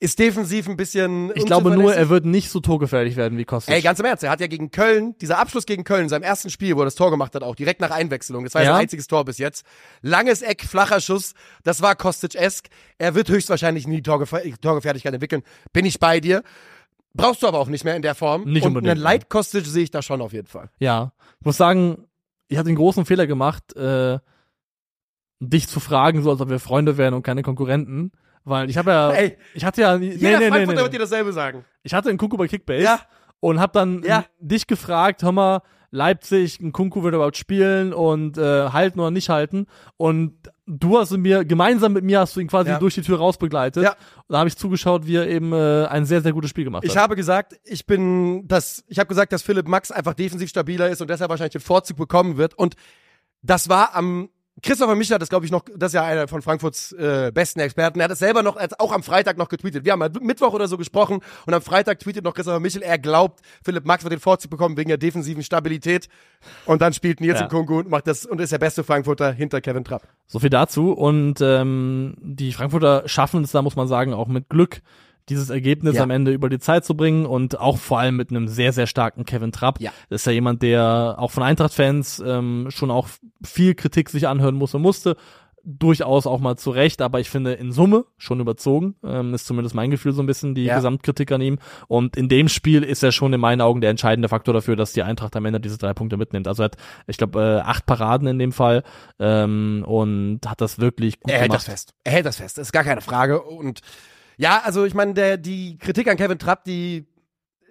[0.00, 1.32] Ist defensiv ein bisschen.
[1.34, 3.74] ich glaube nur, er wird nicht so torgefährlich werden wie Kostic.
[3.74, 6.22] Ey, ganz im Ernst, er hat ja gegen Köln, dieser Abschluss gegen Köln in seinem
[6.22, 8.44] ersten Spiel, wo er das Tor gemacht hat, auch direkt nach Einwechslung.
[8.44, 8.72] Das war ja.
[8.72, 9.64] Sein einziges Tor bis jetzt.
[10.02, 12.68] Langes Eck, flacher Schuss, das war Kostic-esk.
[12.98, 15.42] Er wird höchstwahrscheinlich nie Torgef Torgefährlichkeit entwickeln.
[15.72, 16.42] Bin ich bei dir.
[17.16, 18.44] Brauchst du aber auch nicht mehr in der Form.
[18.44, 20.68] Nicht Und unbedingt, einen Light Kostic sehe ich da schon auf jeden Fall.
[20.80, 22.06] Ja, ich muss sagen,
[22.54, 24.18] ich hatte den großen Fehler gemacht, äh,
[25.40, 28.12] dich zu fragen, so als ob wir Freunde wären und keine Konkurrenten.
[28.44, 30.82] Weil ich habe ja, Ey, ich hatte ja, nee, nee, jeder nee, nee, Frankfurter nee.
[30.84, 31.64] wird dir dasselbe sagen.
[31.82, 33.00] Ich hatte einen Kunku bei Kickbase Ja.
[33.40, 34.24] und hab dann Ja.
[34.38, 39.28] dich gefragt, hör mal, Leipzig, ein Kunku wird überhaupt spielen und äh, halten oder nicht
[39.28, 39.66] halten.
[39.96, 40.34] Und
[40.66, 42.78] du hast mir, gemeinsam mit mir hast du ihn quasi Ja.
[42.78, 43.82] durch die Tür rausbegleitet.
[43.82, 43.90] Ja.
[43.92, 46.84] Und da habe ich zugeschaut, wie er eben äh, ein sehr, sehr gutes Spiel gemacht
[46.84, 47.02] Ich hat.
[47.02, 51.00] habe gesagt, ich bin das, ich habe gesagt, dass Philipp Max einfach defensiv stabiler ist
[51.02, 52.54] und deshalb wahrscheinlich den Vorzug bekommen wird.
[52.54, 52.76] Und
[53.42, 54.30] das war am
[54.62, 57.60] Christopher Michel hat das, glaube ich, noch, das ist ja einer von Frankfurts äh, besten
[57.60, 57.98] Experten.
[57.98, 59.84] Er hat es selber noch, hat auch am Freitag noch getweetet.
[59.84, 62.98] Wir haben am Mittwoch oder so gesprochen und am Freitag tweetet noch Christopher Michel, er
[62.98, 66.08] glaubt, Philipp Max wird den Vorzug bekommen wegen der defensiven Stabilität.
[66.66, 67.46] Und dann spielt Nils Ja.
[67.46, 70.06] Nkunku und macht das und ist der beste Frankfurter hinter Kevin Trapp.
[70.26, 70.92] So viel dazu.
[70.92, 74.82] Und ähm, die Frankfurter schaffen es da, muss man sagen, auch mit Glück,
[75.28, 76.02] dieses Ergebnis Ja.
[76.02, 78.86] am Ende über die Zeit zu bringen und auch vor allem mit einem sehr, sehr
[78.86, 79.80] starken Kevin Trapp.
[79.80, 79.90] Ja.
[80.10, 83.08] Das ist ja jemand, der auch von Eintracht-Fans ähm, schon auch
[83.42, 85.16] viel Kritik sich anhören muss und musste.
[85.66, 88.96] Durchaus auch mal zu Recht, aber ich finde in Summe schon überzogen.
[89.02, 90.74] Ähm, ist zumindest mein Gefühl so ein bisschen die Ja.
[90.76, 91.58] Gesamtkritik an ihm.
[91.88, 94.92] Und in dem Spiel ist er schon in meinen Augen der entscheidende Faktor dafür, dass
[94.92, 96.48] die Eintracht am Ende diese drei Punkte mitnimmt.
[96.48, 98.82] Also er hat, ich glaube, äh, acht Paraden in dem Fall
[99.18, 101.62] ähm, und hat das wirklich gut Er hält gemacht.
[101.66, 101.94] das fest.
[102.04, 102.58] Er hält das fest.
[102.58, 103.40] Das ist gar keine Frage.
[103.40, 103.80] Und
[104.36, 107.06] ja, also ich meine, der, die Kritik an Kevin Trapp, die,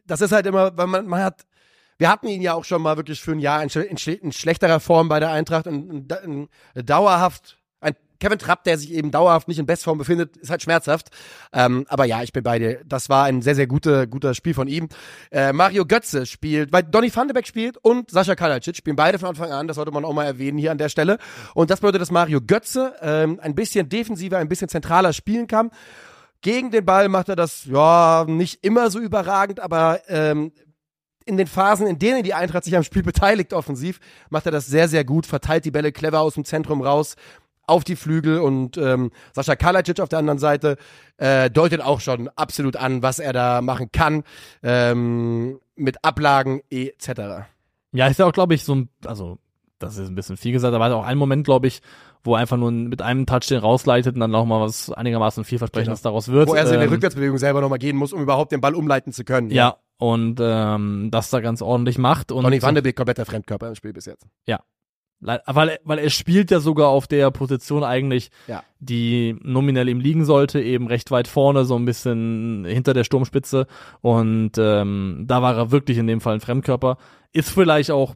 [0.06, 1.46] das ist halt immer, weil man, man hat,
[1.98, 4.80] wir hatten ihn ja auch schon mal wirklich für ein Jahr in, in, in schlechterer
[4.80, 9.48] Form bei der Eintracht und in, in dauerhaft, ein Kevin Trapp, der sich eben dauerhaft
[9.48, 11.10] nicht in Bestform befindet, ist halt schmerzhaft.
[11.52, 12.82] Ähm, aber ja, ich bin bei dir.
[12.86, 14.90] Das war ein sehr, sehr guter, guter Spiel von ihm.
[15.32, 19.20] Äh, Mario Götze spielt, weil Donny van de Beek spielt und Sascha Kalajdzic spielen beide
[19.20, 19.68] von Anfang an.
[19.68, 21.18] Das sollte man auch mal erwähnen hier an der Stelle.
[21.54, 25.70] Und das bedeutet, dass Mario Götze ähm, ein bisschen defensiver, ein bisschen zentraler spielen kann.
[26.44, 30.52] Gegen den Ball macht er das, ja, nicht immer so überragend, aber ähm,
[31.26, 34.68] in den Phasen, in denen die Eintracht sich am Spiel beteiligt offensiv, macht er das
[34.68, 37.16] sehr, sehr gut, verteilt die Bälle clever aus dem Zentrum raus
[37.66, 40.76] auf die Flügel und ähm, Sascha Kalajic auf der anderen Seite
[41.16, 44.24] äh, deutet auch schon absolut an, was er da machen kann
[44.64, 47.48] ähm, mit Ablagen etc.
[47.94, 49.38] Ja, ist ja auch, glaube ich, so ein, also,
[49.80, 51.82] das ist ein bisschen viel gesagt, aber auch ein Moment, glaube ich,
[52.24, 55.44] wo er einfach nur mit einem Touch den rausleitet und dann auch mal was einigermaßen
[55.44, 56.48] vielversprechendes daraus wird.
[56.50, 58.76] Wo er so in der Ähm, Rückwärtsbewegung selber nochmal gehen muss, um überhaupt den Ball
[58.76, 59.50] umleiten zu können.
[59.52, 62.32] Ja, und ähm, das da ganz ordentlich macht.
[62.32, 64.26] Und Donny van de Beek kompletter Fremdkörper im Spiel bis jetzt.
[65.26, 68.62] Le- Weil, er- weil er spielt ja sogar auf der Position eigentlich, Ja.
[68.80, 73.68] die nominell ihm liegen sollte, eben recht weit vorne, so ein bisschen hinter der Sturmspitze.
[74.02, 76.98] Und ähm, da war er wirklich in dem Fall ein Fremdkörper.
[77.32, 78.16] Ist vielleicht auch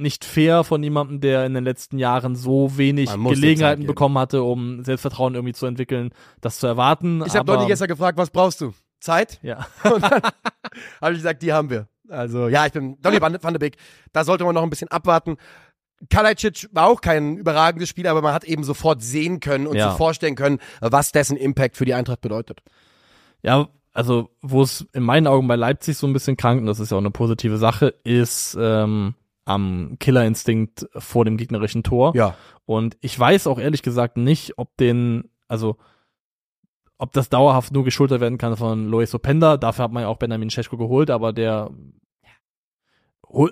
[0.00, 4.82] nicht fair von jemandem, der in den letzten Jahren so wenig Gelegenheiten bekommen hatte, um
[4.82, 7.22] Selbstvertrauen irgendwie zu entwickeln, das zu erwarten.
[7.26, 8.72] Ich habe Donny gestern gefragt, was brauchst du?
[9.00, 9.38] Zeit?
[9.42, 9.66] Ja.
[9.84, 10.20] Und dann
[11.00, 11.88] habe ich gesagt, die haben wir.
[12.08, 13.76] Also ja, ich bin Donny van van de Beek.
[14.12, 15.36] Da sollte man noch ein bisschen abwarten.
[16.08, 19.90] Kalajdzic war auch kein überragendes Spiel, aber man hat eben sofort sehen können und Ja.
[19.90, 22.62] sich vorstellen können, was dessen Impact für die Eintracht bedeutet.
[23.42, 26.80] Ja, also wo es in meinen Augen bei Leipzig so ein bisschen krank, und das
[26.80, 29.14] ist ja auch eine positive Sache, ist ähm,
[29.50, 32.14] am Killerinstinkt vor dem gegnerischen Tor.
[32.14, 32.36] Ja.
[32.66, 35.76] Und ich weiß auch ehrlich gesagt nicht, ob den, also
[36.98, 39.56] ob das dauerhaft nur geschultert werden kann von Lois Openda.
[39.56, 41.70] Dafür hat man ja auch Benjamin Cesko geholt, aber der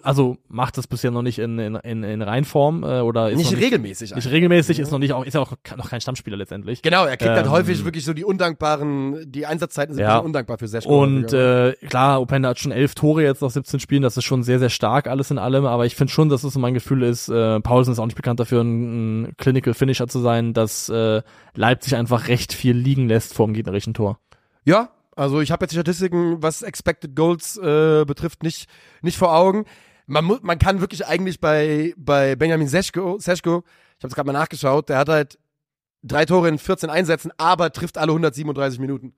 [0.02, 3.52] also macht das bisher noch nicht in, in, in, in Reinform äh, oder ist Nicht
[3.52, 4.14] noch regelmäßig.
[4.14, 6.82] nicht regelmäßig, ist noch nicht auch, ist ja auch noch kein Stammspieler letztendlich.
[6.82, 10.18] Genau, er kriegt halt Ähm, häufig wirklich so die undankbaren, die Einsatzzeiten sind Ja.
[10.18, 11.02] undankbar für Seschko.
[11.02, 14.42] Und äh, klar, Openda hat schon elf Tore jetzt nach 17 Spielen, das ist schon
[14.42, 17.02] sehr, sehr stark alles in allem, aber ich finde schon, dass es so mein Gefühl
[17.02, 20.88] ist, äh, Paulsen ist auch nicht bekannt dafür, ein, ein Clinical Finisher zu sein, dass
[20.88, 21.22] äh,
[21.54, 24.18] Leipzig einfach recht viel liegen lässt vor dem gegnerischen Tor.
[24.64, 28.68] Ja, also ich habe jetzt die Statistiken, was Expected Goals äh, betrifft, nicht,
[29.02, 29.64] nicht vor Augen.
[30.06, 33.64] man, mu man kann wirklich eigentlich bei, bei Benjamin Seschko, Seschko
[33.98, 35.38] ich habe es gerade mal nachgeschaut, der hat halt
[36.02, 39.14] drei Tore in 14 Einsätzen, aber trifft alle 137 Minuten.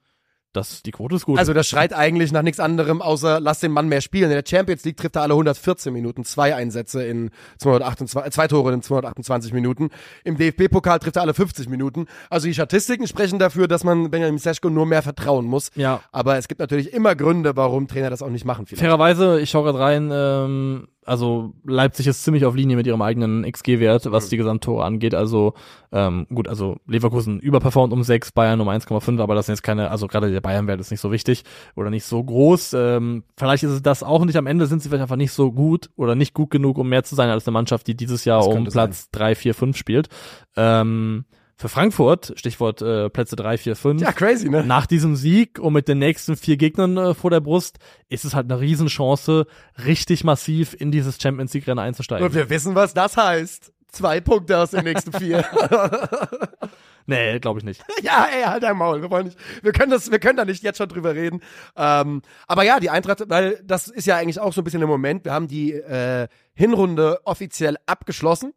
[0.53, 1.39] Das, die Quote ist gut.
[1.39, 4.31] Also das schreit eigentlich nach nichts anderem, außer lass den Mann mehr spielen.
[4.31, 8.73] In der Champions League trifft er alle 114 Minuten, zwei Einsätze in 228, zwei Tore
[8.73, 9.91] in 228 Minuten.
[10.25, 12.07] Im DFB-Pokal trifft er alle 50 Minuten.
[12.31, 15.71] Also die Statistiken sprechen dafür, dass man Benjamin Seschko nur mehr vertrauen muss.
[15.77, 16.01] ja.
[16.13, 18.67] Aber es gibt natürlich immer Gründe, warum Trainer das auch nicht machen.
[18.67, 18.81] Vielleicht.
[18.81, 23.43] Fairerweise, ich schaue gerade rein, ähm, also Leipzig ist ziemlich auf Linie mit ihrem eigenen
[23.43, 25.13] XG-Wert, was die Gesamttore angeht.
[25.13, 25.55] Also
[25.91, 29.91] ähm, gut, also Leverkusen überperformt um 6, Bayern um 1,5, aber das sind jetzt keine,
[29.91, 31.43] also gerade der Bayern-Wert ist nicht so wichtig
[31.75, 32.75] oder nicht so groß.
[32.75, 34.37] Ähm, vielleicht ist es das auch nicht.
[34.37, 37.03] Am Ende sind sie vielleicht einfach nicht so gut oder nicht gut genug, um mehr
[37.03, 40.09] zu sein als eine Mannschaft, die dieses Jahr Das um Platz 3, 4, 5 spielt.
[40.57, 41.25] Ähm,
[41.61, 44.01] für Frankfurt, Stichwort äh, Plätze 3, 4, 5.
[44.01, 44.65] Ja, crazy, ne?
[44.65, 48.35] Nach diesem Sieg und mit den nächsten vier Gegnern äh, vor der Brust ist es
[48.35, 49.47] halt eine Riesenchance,
[49.85, 52.27] richtig massiv in dieses Champions League Rennen einzusteigen.
[52.27, 53.75] Und wir wissen, was das heißt.
[53.89, 55.45] Zwei Punkte aus den nächsten vier.
[57.07, 57.83] Nee, glaube ich nicht.
[58.03, 59.03] ja, ey, halt dein Maul.
[59.03, 61.41] Wir wollen nicht, wir können das, wir können da nicht jetzt schon drüber reden.
[61.77, 64.89] Ähm, aber ja, die Eintracht, weil das ist ja eigentlich auch so ein bisschen der
[64.89, 65.25] Moment.
[65.25, 68.53] Wir haben die äh, Hinrunde offiziell abgeschlossen.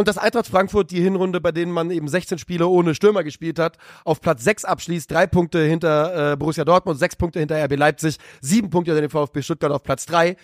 [0.00, 3.58] Und das Eintracht Frankfurt, die Hinrunde, bei denen man eben 16 Spiele ohne Stürmer gespielt
[3.58, 3.76] hat,
[4.06, 8.16] auf Platz 6 abschließt, drei Punkte hinter äh, Borussia Dortmund, sechs Punkte hinter RB Leipzig,
[8.40, 10.36] sieben Punkte hinter dem VfB Stuttgart auf Platz 3,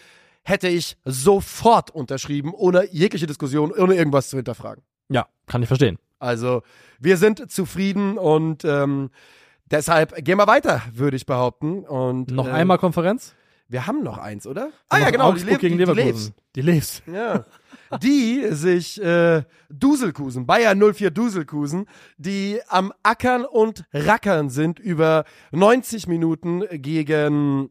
[0.45, 4.85] hätte ich sofort unterschrieben, ohne jegliche Diskussion, ohne irgendwas zu hinterfragen.
[5.09, 5.97] Ja, kann ich verstehen.
[6.19, 6.63] Also
[7.01, 9.09] wir sind zufrieden und ähm,
[9.65, 11.87] deshalb gehen wir weiter, würde ich behaupten.
[11.87, 13.35] Und Noch äh, einmal Konferenz?
[13.69, 14.71] Wir haben noch eins, oder?
[14.91, 15.31] Ah ja, genau.
[15.31, 16.35] Augsburg die, gegen Leverkusen.
[16.55, 17.03] Die Leaves.
[17.07, 17.47] Ja.
[18.03, 26.07] Die sich äh, Duselkusen, Bayern 04 Duselkusen, die am Ackern und Rackern sind über 90
[26.07, 27.71] Minuten gegen,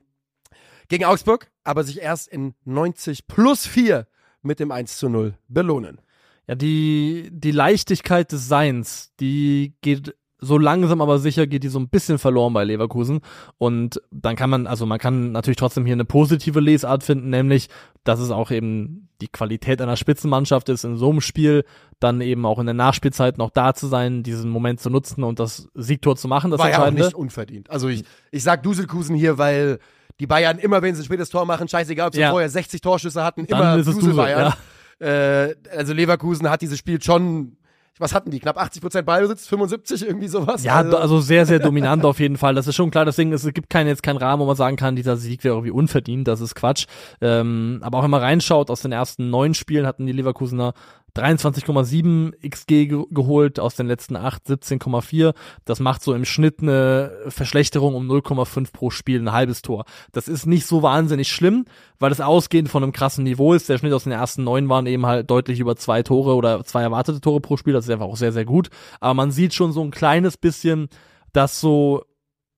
[0.88, 4.07] gegen Augsburg, aber sich erst in 90 plus 4
[4.41, 5.99] mit dem 1 zu 0 belohnen.
[6.47, 11.79] Ja, die, die Leichtigkeit des Seins, die geht so langsam aber sicher geht die so
[11.79, 13.21] ein bisschen verloren bei Leverkusen
[13.57, 17.67] und dann kann man, also man kann natürlich trotzdem hier eine positive Lesart finden, nämlich,
[18.03, 21.63] dass es auch eben die Qualität einer Spitzenmannschaft ist, in so einem Spiel
[21.99, 25.39] dann eben auch in der Nachspielzeit noch da zu sein, diesen Moment zu nutzen und
[25.39, 27.69] das Siegtor zu machen, das War ja auch nicht unverdient.
[27.69, 29.79] Also ich, ich sag Duselkusen hier, weil
[30.19, 32.31] die Bayern immer, wenn sie ein spätes Tor machen, scheißegal, ob sie Ja.
[32.31, 34.53] vorher 60 Torschüsse hatten, immer Dusel Dusel, Bayern.
[34.99, 37.57] Äh, also Leverkusen hat dieses Spiel schon,
[37.97, 38.39] was hatten die?
[38.39, 40.63] Knapp 80 Prozent Ballbesitz, 75 irgendwie sowas.
[40.63, 42.53] Ja, also, sehr, sehr dominant auf jeden Fall.
[42.55, 43.05] Das ist schon klar.
[43.05, 45.71] Deswegen, es gibt keinen, jetzt keinen Rahmen, wo man sagen kann, dieser Sieg wäre irgendwie
[45.71, 46.27] unverdient.
[46.27, 46.87] Das ist Quatsch.
[47.21, 50.73] Ähm, aber auch wenn man reinschaut, aus den ersten neun Spielen hatten die Leverkusener
[51.16, 55.34] 23,7 XG ge geholt, aus den letzten acht 17,4.
[55.63, 59.86] Das macht so im Schnitt eine Verschlechterung um 0,5 pro Spiel, ein halbes Tor.
[60.11, 61.66] Das ist nicht so wahnsinnig schlimm,
[61.99, 63.70] weil es ausgehend von einem krassen Niveau ist.
[63.70, 66.82] Der Schnitt aus den ersten neun waren eben halt deutlich über zwei Tore oder zwei
[66.82, 67.74] erwartete Tore pro Spiel.
[67.74, 68.70] Das ist einfach auch sehr, sehr gut.
[68.99, 70.89] Aber man sieht schon so ein kleines bisschen,
[71.32, 72.03] dass so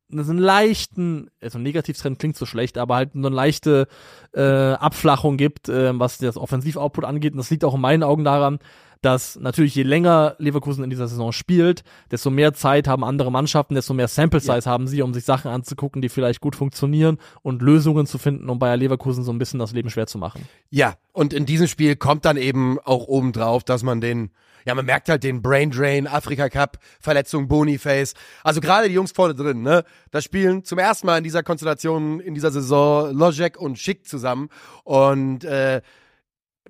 [0.09, 3.87] so einen leichten, also Negativtrend klingt so schlecht, aber halt so eine leichte
[4.33, 7.33] äh, Abflachung gibt, äh, was das Offensivoutput angeht.
[7.33, 8.59] Und das liegt auch in meinen Augen daran,
[9.01, 13.75] dass natürlich je länger Leverkusen in dieser Saison spielt, desto mehr Zeit haben andere Mannschaften,
[13.75, 17.61] desto mehr Sample Size haben sie, um sich Sachen anzugucken, die vielleicht gut funktionieren und
[17.61, 20.47] Lösungen zu finden, um Bayer Leverkusen so ein bisschen das Leben schwer zu machen.
[20.69, 24.31] Ja, und in diesem Spiel kommt dann eben auch obendrauf, dass man den,
[24.67, 28.13] ja, man merkt halt den Brain Drain, Afrika Cup, Verletzung, Boniface.
[28.43, 29.83] Also gerade die Jungs vorne drin, ne?
[30.11, 34.49] Da spielen zum ersten Mal in dieser Konstellation, in dieser Saison Lojek und Schick zusammen.
[34.83, 35.81] Und äh,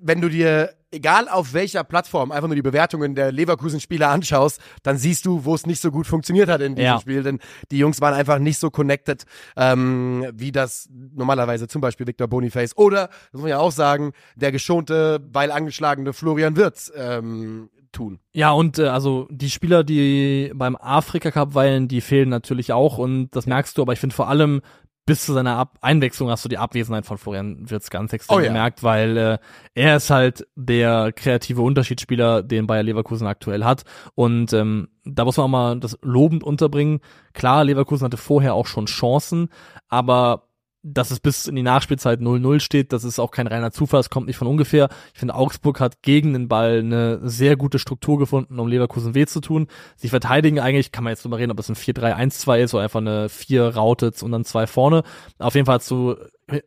[0.00, 4.96] wenn du dir, egal auf welcher Plattform, einfach nur die Bewertungen der Leverkusen-Spieler anschaust, dann
[4.96, 7.00] siehst du, wo es nicht so gut funktioniert hat in diesem Ja.
[7.00, 7.24] Spiel.
[7.24, 7.40] Denn
[7.72, 9.24] die Jungs waren einfach nicht so connected,
[9.56, 14.12] ähm, wie das normalerweise zum Beispiel Victor Boniface oder, das muss man ja auch sagen,
[14.36, 18.18] der geschonte, weil angeschlagene Florian Wirtz ähm, tun.
[18.32, 22.98] Ja, und äh, also die Spieler, die beim Afrika Cup weilen, die fehlen natürlich auch
[22.98, 24.60] und das merkst du, aber ich finde vor allem
[25.06, 28.40] bis zu seiner Ab Einwechslung hast du die Abwesenheit von Florian Wirtz ganz extrem Oh
[28.40, 28.48] ja.
[28.48, 29.38] gemerkt, weil äh,
[29.74, 33.84] er ist halt der kreative Unterschiedsspieler, den Bayer Leverkusen aktuell hat
[34.14, 37.00] und ähm, da muss man auch mal das lobend unterbringen.
[37.32, 39.48] Klar, Leverkusen hatte vorher auch schon Chancen,
[39.88, 40.47] aber
[40.82, 44.10] dass es bis in die Nachspielzeit 0-0 steht, das ist auch kein reiner Zufall, es
[44.10, 44.88] kommt nicht von ungefähr.
[45.12, 49.26] Ich finde, Augsburg hat gegen den Ball eine sehr gute Struktur gefunden, um Leverkusen weh
[49.26, 49.66] zu tun.
[49.96, 53.00] Sie verteidigen eigentlich, kann man jetzt drüber reden, ob es ein 4-3-1-2 ist oder einfach
[53.00, 55.02] eine 4 Raute und dann zwei vorne.
[55.38, 56.14] Auf jeden Fall hast du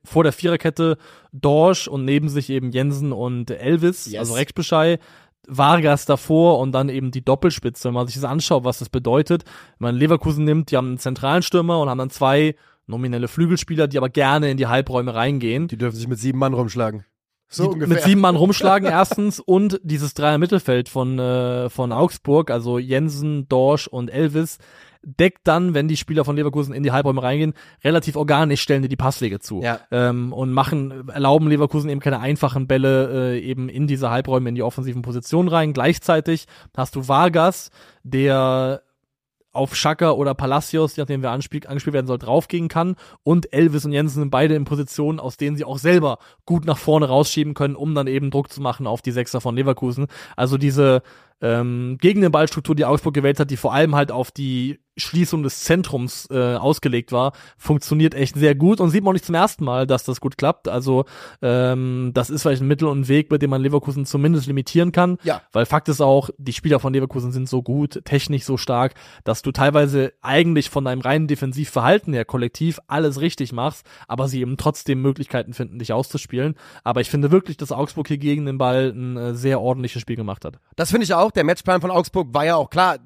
[0.04, 0.98] vor der Viererkette
[1.32, 4.20] Dorsch und neben sich eben Jensen und Elvis, Yes.
[4.20, 5.00] also Rexbeschei.
[5.48, 7.88] Vargas davor und dann eben die Doppelspitze.
[7.88, 9.44] Wenn man sich das anschaut, was das bedeutet,
[9.80, 12.56] wenn man Leverkusen nimmt, die haben einen zentralen Stürmer und haben dann zwei
[12.88, 15.68] nominelle Flügelspieler, die aber gerne in die Halbräume reingehen.
[15.68, 17.06] Die dürfen sich mit sieben Mann rumschlagen.
[17.48, 17.96] So die ungefähr.
[17.96, 23.48] mit sieben Mann rumschlagen erstens und dieses Dreier Mittelfeld von äh, von Augsburg, also Jensen,
[23.50, 24.58] Dorsch und Elvis
[25.04, 27.54] deckt dann, wenn die Spieler von Leverkusen in die Halbräume reingehen,
[27.84, 29.80] relativ organisch stellen die die Passwege zu Ja.
[29.92, 34.56] ähm, und machen erlauben Leverkusen eben keine einfachen Bälle äh, eben in diese Halbräume in
[34.56, 35.74] die offensiven Positionen rein.
[35.74, 37.72] Gleichzeitig hast du Vargas,
[38.04, 38.84] der
[39.52, 42.96] auf Schaka oder Palacios, je nachdem wer anspielt, angespielt werden soll, draufgehen kann.
[43.24, 46.78] Und Elvis und Jensen sind beide in Positionen, aus denen sie auch selber gut nach
[46.78, 50.08] vorne rausschieben können, um dann eben Druck zu machen auf die Sechser von Leverkusen.
[50.36, 51.02] Also diese
[51.42, 55.44] ähm, gegen den Ballstruktur, die Augsburg gewählt hat, die vor allem halt auf die Schließung
[55.44, 59.36] des Zentrums äh, ausgelegt war, funktioniert echt sehr gut und sieht man auch nicht zum
[59.36, 60.68] ersten Mal, dass das gut klappt.
[60.68, 61.06] Also
[61.42, 64.92] ähm, das ist vielleicht ein Mittel und ein Weg, mit dem man Leverkusen zumindest limitieren
[64.92, 65.18] kann.
[65.24, 65.42] Ja.
[65.54, 69.42] Weil Fakt ist auch, die Spieler von Leverkusen sind so gut, technisch so stark, dass
[69.42, 74.58] du teilweise eigentlich von deinem reinen Defensivverhalten her kollektiv alles richtig machst, aber sie eben
[74.58, 76.56] trotzdem Möglichkeiten finden, dich auszuspielen.
[76.84, 80.18] Aber ich finde wirklich, dass Augsburg hier gegen den Ball ein äh, sehr ordentliches Spiel
[80.18, 80.60] gemacht hat.
[80.76, 81.31] Das finde ich auch.
[81.36, 82.98] Der Matchplan von Augsburg war ja auch klar.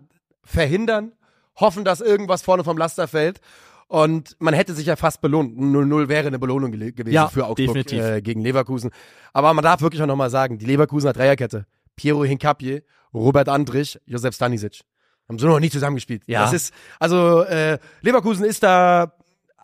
[0.43, 1.11] Verhindern,
[1.55, 3.41] hoffen, dass irgendwas vorne vom Laster fällt.
[3.87, 5.57] Und man hätte sich ja fast belohnt.
[5.57, 8.91] 0-0 wäre eine Belohnung gewesen Ja, für Augsburg äh, gegen Leverkusen.
[9.33, 11.65] Aber man darf wirklich auch nochmal sagen, die Leverkusener Dreierkette,
[11.95, 12.81] Piero Hincapie,
[13.13, 14.81] Robert Andrich, Josef Stanisic,
[15.29, 16.23] haben so noch nie zusammengespielt.
[16.27, 16.41] Ja.
[16.41, 19.14] Das ist, also äh, Leverkusen ist da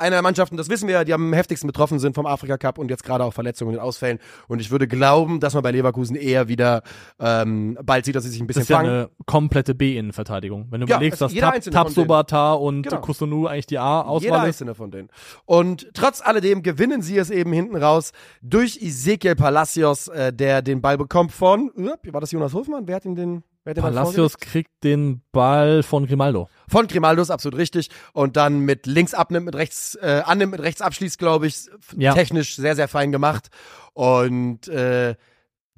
[0.02, 2.78] eine der Mannschaften, das wissen wir ja, die am heftigsten betroffen sind vom Afrika Cup
[2.78, 4.20] und jetzt gerade auch Verletzungen und Ausfällen.
[4.48, 6.82] Und ich würde glauben, dass man bei Leverkusen eher wieder
[7.20, 8.90] ähm, bald sieht, dass sie sich ein bisschen Das ist ja fangen.
[8.90, 10.68] eine komplette B-Innenverteidigung.
[10.70, 13.02] Wenn du Ja, überlegst, dass jeder Tab, Tabsobata und Genau.
[13.02, 14.46] Kusunu eigentlich die Jeder A-Auswahl ist.
[14.46, 15.10] einzelne von denen.
[15.46, 20.82] Und trotz alledem gewinnen sie es eben hinten raus durch Ezekiel Palacios, äh, der den
[20.82, 22.88] Ball bekommt von, äh, war das Jonas Hofmann?
[22.88, 26.50] Wer hat ihm den, Palacios kriegt den Ball von Grimaldo.
[26.68, 27.90] Von Grimaldo ist absolut richtig.
[28.14, 31.70] Und dann mit links abnimmt, mit rechts, äh, annimmt, mit rechts abschließt, glaube ich.
[31.96, 32.14] Ja.
[32.14, 33.50] Technisch sehr, sehr fein gemacht.
[33.94, 35.16] Und äh,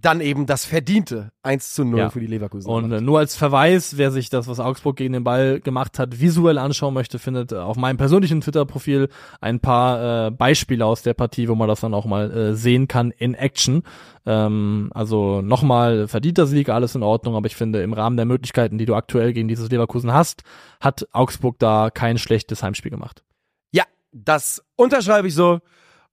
[0.05, 2.09] dann eben das verdiente 1 zu 0 Ja.
[2.09, 2.69] für die Leverkusen.
[2.69, 6.19] Und äh, nur als Verweis, wer sich das, was Augsburg gegen den Ball gemacht hat,
[6.19, 9.09] visuell anschauen möchte, findet auf meinem persönlichen Twitter-Profil
[9.41, 12.87] ein paar äh, Beispiele aus der Partie, wo man das dann auch mal äh, sehen
[12.87, 13.83] kann in Action.
[14.25, 18.77] Ähm, also nochmal verdienter Sieg, alles in Ordnung, aber ich finde, im Rahmen der Möglichkeiten,
[18.77, 20.43] die du aktuell gegen dieses Leverkusen hast,
[20.79, 23.23] hat Augsburg da kein schlechtes Heimspiel gemacht.
[23.71, 25.59] Ja, das unterschreibe ich so.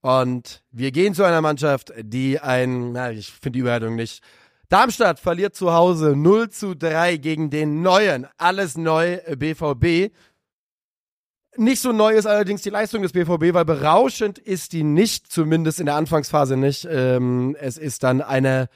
[0.02, 4.22] Und wir gehen zu einer Mannschaft, die ein, na, ich finde die Überleitung nicht.
[4.70, 10.14] Darmstadt verliert zu Hause 0 zu 3 gegen den neuen, alles neu äh, BVB.
[11.56, 15.80] Nicht so neu ist allerdings die Leistung des BVB, weil berauschend ist die nicht, zumindest
[15.80, 16.86] in der Anfangsphase nicht.
[16.88, 18.68] Ähm, es ist dann eine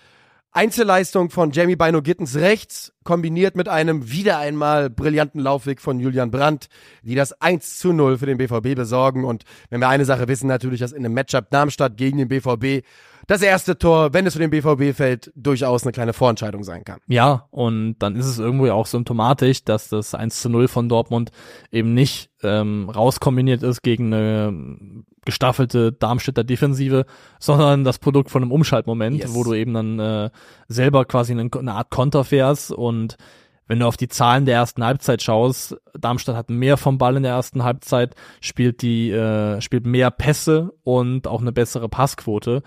[0.56, 6.30] Einzelleistung von Jamie Bino Gittens rechts, kombiniert mit einem wieder einmal brillanten Laufweg von Julian
[6.30, 6.68] Brandt,
[7.02, 9.24] die das 1 zu 0 für den BVB besorgen.
[9.24, 12.86] Und wenn wir eine Sache wissen, natürlich, dass in einem Matchup Darmstadt gegen den BVB
[13.26, 17.00] das erste Tor, wenn es für den BVB fällt, durchaus eine kleine Vorentscheidung sein kann.
[17.06, 20.88] Ja, und dann ist es irgendwo ja auch symptomatisch, dass das 1 zu 0 von
[20.88, 21.30] Dortmund
[21.70, 27.06] eben nicht ähm, rauskombiniert ist gegen eine gestaffelte Darmstädter Defensive,
[27.38, 29.34] sondern das Produkt von einem Umschaltmoment, Yes.
[29.34, 30.30] wo du eben dann äh,
[30.68, 33.16] selber quasi eine, eine Art Konter fährst und
[33.66, 37.22] wenn du auf die Zahlen der ersten Halbzeit schaust, Darmstadt hat mehr vom Ball in
[37.22, 42.62] der ersten Halbzeit, spielt die, äh, spielt mehr Pässe und auch eine bessere Passquote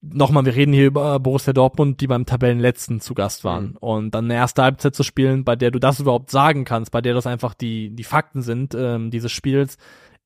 [0.00, 3.70] nochmal, wir reden hier über Borussia Dortmund, die beim Tabellenletzten zu Gast waren.
[3.70, 3.76] Mhm.
[3.78, 7.00] Und dann eine erste Halbzeit zu spielen, bei der du das überhaupt sagen kannst, bei
[7.00, 9.76] der das einfach die, die Fakten sind, ähm, dieses Spiels,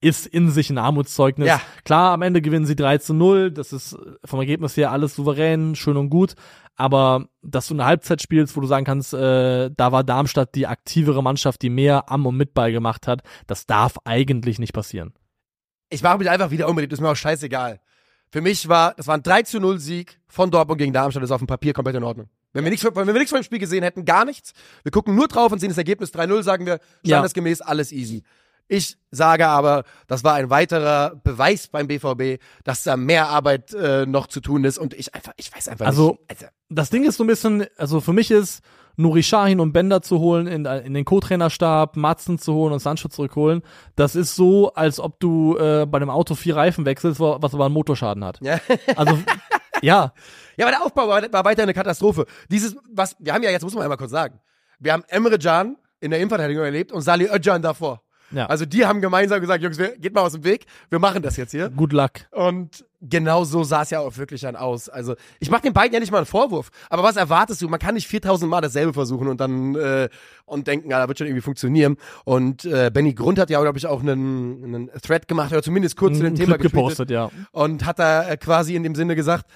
[0.01, 1.49] ist in sich ein Armutszeugnis.
[1.49, 1.61] Ja.
[1.85, 5.77] Klar, am Ende gewinnen sie 3 zu 0, das ist vom Ergebnis her alles souverän,
[5.77, 6.35] schön und gut,
[6.75, 10.67] aber dass du eine Halbzeit spielst, wo du sagen kannst, äh, da war Darmstadt die
[10.67, 15.15] aktivere Mannschaft, die mehr am und mit Ball gemacht hat, das darf eigentlich nicht passieren.
[15.89, 17.81] Ich mache mich einfach wieder unbedingt, ist mir auch scheißegal.
[18.33, 21.31] Für mich war, das war ein 3 zu 0 Sieg von Dortmund gegen Darmstadt, ist
[21.31, 22.29] auf dem Papier komplett in Ordnung.
[22.55, 24.53] Wenn wir nichts, wenn wir nichts von dem Spiel gesehen hätten, gar nichts.
[24.83, 27.17] Wir gucken nur drauf und sehen das Ergebnis 3-0, sagen wir, Ja.
[27.19, 28.23] standesgemäß alles easy.
[28.69, 34.07] Ich sage aber, das war ein weiterer Beweis beim BVB, dass da mehr Arbeit äh,
[34.07, 36.31] noch zu tun ist und ich einfach, ich weiß einfach Also- nicht.
[36.31, 38.63] Also, das Ding ist so ein bisschen, also für mich ist
[38.97, 43.09] Nuri Sahin und Bender zu holen, in, in den Co-Trainerstab, Matzen zu holen und Sancho
[43.09, 43.63] zurückholen,
[43.97, 47.67] das ist so, als ob du äh, bei einem Auto vier Reifen wechselst, was aber
[47.67, 48.39] einen Motorschaden hat.
[48.43, 48.59] ja.
[48.97, 49.19] Also,
[49.83, 50.13] ja,
[50.57, 52.27] Ja, aber der Aufbau war, war weiter eine Katastrophe.
[52.51, 54.41] Dieses, was, wir haben ja, jetzt muss man einmal kurz sagen,
[54.79, 58.03] wir haben Emre Can in der Innenverteidigung erlebt und Salih Özcan davor.
[58.33, 58.47] Ja.
[58.47, 61.37] Also die haben gemeinsam gesagt, Jungs, wir, geht mal aus dem Weg, wir machen das
[61.37, 61.69] jetzt hier.
[61.71, 62.13] good luck.
[62.31, 64.89] Und genau so sah es ja auch wirklich dann aus.
[64.89, 67.69] Also ich mache den beiden ja nicht mal einen Vorwurf, aber was erwartest du?
[67.69, 70.09] Man kann nicht 4000 Mal dasselbe versuchen und dann äh,
[70.45, 71.97] und denken, ja, da wird schon irgendwie funktionieren.
[72.25, 75.97] Und äh, Benny Grund hat ja, glaube ich, auch einen, einen Thread gemacht oder zumindest
[75.97, 77.31] kurz zu dem Thema gepostet, ja.
[77.51, 79.47] und hat da äh, quasi in dem Sinne gesagt,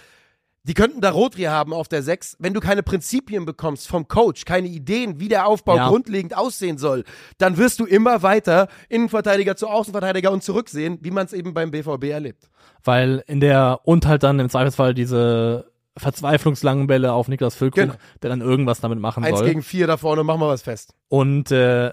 [0.66, 2.36] Die könnten da Rotri haben auf der 6.
[2.40, 5.88] Wenn du keine Prinzipien bekommst vom Coach, keine Ideen, wie der Aufbau Ja.
[5.88, 7.04] grundlegend aussehen soll,
[7.38, 11.70] dann wirst du immer weiter Innenverteidiger zu Außenverteidiger und zurücksehen, wie man es eben beim
[11.70, 12.48] BVB erlebt.
[12.82, 17.94] Weil in der, und halt dann im Zweifelsfall diese verzweiflungslangen Bälle auf Niklas Füllkrug, Genau.
[18.22, 19.48] der dann irgendwas damit machen Eins soll.
[19.48, 20.94] gegen vier da vorne, machen wir was fest.
[21.08, 21.92] Und äh,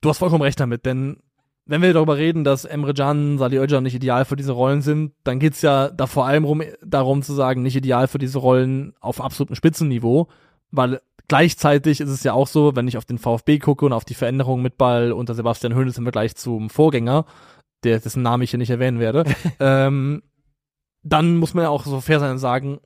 [0.00, 1.18] du hast vollkommen recht damit, denn
[1.70, 5.12] wenn wir darüber reden, dass Emre Can, Salih Özcan nicht ideal für diese Rollen sind,
[5.22, 8.92] dann geht's ja da vor allem rum, darum zu sagen, nicht ideal für diese Rollen
[8.98, 10.26] auf absolutem Spitzenniveau,
[10.72, 14.04] weil gleichzeitig ist es ja auch so, wenn ich auf den VfB gucke und auf
[14.04, 17.24] die Veränderungen mit Ball unter Sebastian Hoeneß im Vergleich zum Vorgänger,
[17.84, 19.22] der, dessen Namen ich hier nicht erwähnen werde,
[19.60, 20.24] ähm,
[21.04, 22.80] dann muss man ja auch so fair sein und sagen,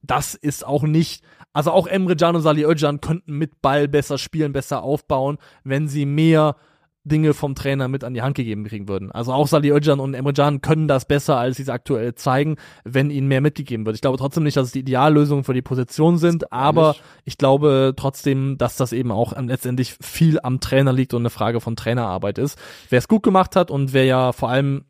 [0.00, 1.22] das ist auch nicht,
[1.52, 5.88] also auch Emre Can und Salih Özcan könnten mit Ball besser spielen, besser aufbauen, wenn
[5.88, 6.56] sie mehr
[7.04, 9.12] Dinge vom Trainer mit an die Hand gegeben kriegen würden.
[9.12, 12.56] Also auch Salih Özcan und Emre Can können das besser, als sie es aktuell zeigen,
[12.84, 13.94] wenn ihnen mehr mitgegeben wird.
[13.94, 17.02] Ich glaube trotzdem nicht, dass es die Ideallösungen für die Position sind, aber nicht.
[17.24, 21.60] ich glaube trotzdem, dass das eben auch letztendlich viel am Trainer liegt und eine Frage
[21.60, 22.58] von Trainerarbeit ist.
[22.88, 24.84] Wer es gut gemacht hat und wer ja vor allem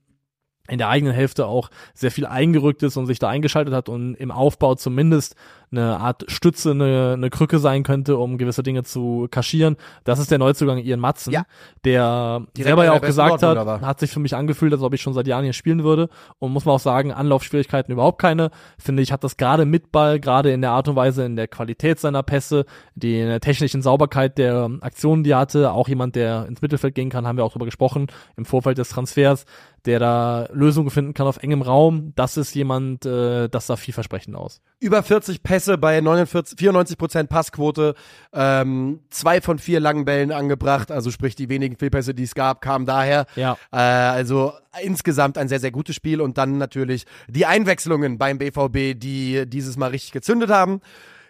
[0.69, 4.15] in der eigenen Hälfte auch sehr viel eingerückt ist und sich da eingeschaltet hat und
[4.15, 5.37] im Aufbau zumindest
[5.77, 9.77] eine Art Stütze, eine, eine Krücke sein könnte, um gewisse Dinge zu kaschieren.
[10.05, 11.45] Das ist der Neuzugang Ian Matzen, Ja.
[11.85, 13.81] der Direkt selber ja auch gesagt hat, Dortmunder war.
[13.83, 16.09] hat sich für mich angefühlt, als ob ich schon seit Jahren hier spielen würde.
[16.39, 18.51] Und muss man auch sagen, Anlaufschwierigkeiten überhaupt keine.
[18.79, 21.49] Finde ich, hat das gerade mit Ball, gerade in der Art und Weise, in der
[21.49, 22.65] Qualität seiner Pässe,
[22.95, 26.95] die in der technischen Sauberkeit der Aktionen, die er hatte, auch jemand, der ins Mittelfeld
[26.95, 28.07] gehen kann, haben wir auch drüber gesprochen,
[28.37, 29.45] im Vorfeld des Transfers,
[29.85, 32.13] der da Lösungen finden kann auf engem Raum.
[32.17, 34.61] Das ist jemand, äh, das sah vielversprechend aus.
[34.81, 37.95] Über 40 Pässe bei 49, 94 Prozent Passquote,
[38.33, 42.61] ähm, zwei von vier langen Bällen angebracht, also sprich die wenigen Fehlpässe, die es gab,
[42.61, 43.27] kamen daher.
[43.37, 43.57] Ja.
[43.73, 44.53] Äh, also
[44.83, 49.77] insgesamt ein sehr, sehr gutes Spiel und dann natürlich die Einwechslungen beim BVB, die dieses
[49.77, 50.81] Mal richtig gezündet haben.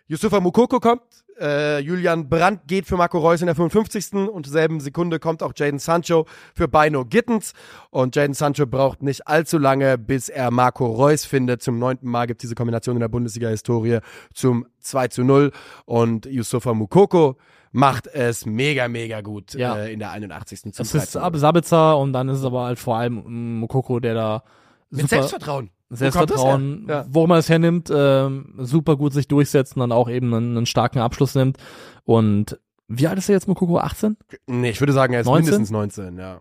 [0.06, 1.02] Yusufa Mukoko kommt,
[1.40, 4.14] äh, Julian Brandt geht für Marco Reus in der 55.
[4.28, 7.52] und selben Sekunde kommt auch Jaden Sancho für Bino Gittens
[7.90, 11.62] und Jaden Sancho braucht nicht allzu lange, bis er Marco Reus findet.
[11.62, 13.98] Zum neunten Mal gibt diese Kombination in der Bundesliga-Historie
[14.32, 15.50] zum 2 zu 0
[15.84, 17.36] und Yusufa Mukoko
[17.72, 19.76] macht es mega, mega gut Ja.
[19.76, 20.72] äh, in der 81.
[20.72, 21.26] zum Es 3 ist zu 0.
[21.26, 24.42] Ab Sabitzer und dann ist es aber halt vor allem Mokoko, der da
[24.90, 25.70] Mit Selbstvertrauen.
[25.96, 26.86] Selbstvertrauen?
[26.88, 27.06] Ja.
[27.08, 30.66] wo man es hernimmt, ähm, super gut sich durchsetzt und dann auch eben einen, einen
[30.66, 31.58] starken Abschluss nimmt.
[32.04, 33.78] Und wie alt ist er jetzt, Mokoko?
[33.78, 34.16] 18?
[34.46, 35.44] Nee, ich würde sagen, er ist 19?
[35.44, 36.40] mindestens 19, ja.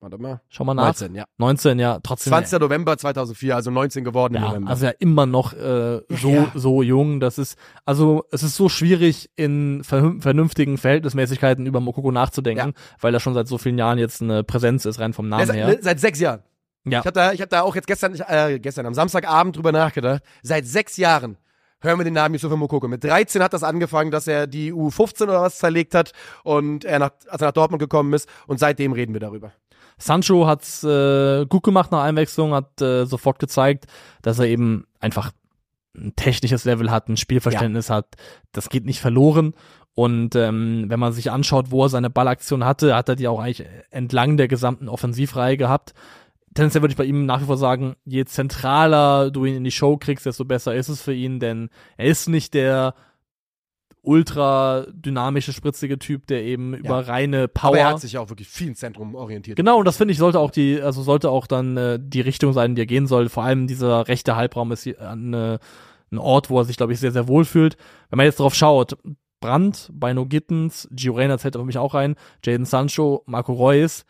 [0.00, 0.40] Warte mal.
[0.48, 0.86] Schau mal nach.
[0.86, 1.24] 19, ja.
[1.38, 2.32] 19, ja, trotzdem.
[2.32, 2.58] 20.
[2.58, 4.70] November 2004, also 19 geworden im Ja, November.
[4.70, 6.50] also ja immer noch äh, so Ja.
[6.56, 7.20] so jung.
[7.20, 13.14] Das ist also es ist so schwierig in ver vernünftigen Verhältnismäßigkeiten über Mokoko nachzudenken, weil
[13.14, 15.68] er schon seit so vielen Jahren jetzt eine Präsenz ist rein vom Namen her.
[15.68, 16.40] ne, seit sechs Jahren.
[16.84, 17.00] Ja.
[17.00, 20.22] Ich habe da, ich hab da auch jetzt gestern, äh, gestern am Samstagabend drüber nachgedacht.
[20.42, 21.36] Seit sechs Jahren
[21.80, 22.88] hören wir den Namen Yusufa Mokoko.
[22.88, 26.12] Mit 13 hat das angefangen, dass er die U15 oder was zerlegt hat
[26.44, 29.52] und er nach, als er nach Dortmund gekommen ist und seitdem reden wir darüber.
[29.98, 33.86] Sancho hat's äh, gut gemacht nach Einwechslung, hat äh, sofort gezeigt,
[34.22, 35.30] dass er eben einfach
[35.94, 38.16] ein technisches Level hat, ein Spielverständnis hat.
[38.52, 39.54] Das geht nicht verloren.
[39.94, 43.40] Und ähm, wenn man sich anschaut, wo er seine Ballaktion hatte, hat er die auch
[43.40, 45.92] eigentlich entlang der gesamten Offensivreihe gehabt.
[46.54, 49.70] Tendenziell würde ich bei ihm nach wie vor sagen, je zentraler du ihn in die
[49.70, 52.94] Show kriegst, desto besser ist es für ihn, denn er ist nicht der
[54.02, 57.68] ultra dynamische, spritzige Typ, der eben über reine Power.
[57.68, 59.56] Aber er hat sich ja auch wirklich viel ins Zentrum orientiert.
[59.56, 62.52] Genau, und das finde ich sollte auch die, also sollte auch dann äh, die Richtung
[62.52, 63.28] sein, die er gehen soll.
[63.28, 65.60] Vor allem dieser rechte Halbraum ist hier eine,
[66.10, 67.76] ein Ort, wo er sich, glaube ich, sehr, sehr wohl fühlt.
[68.10, 68.98] Wenn man jetzt drauf schaut,
[69.40, 74.04] Brandt, Bino Gittens, Gio Reyna zählt für mich auch rein, Jaden Sancho, Marco Reus,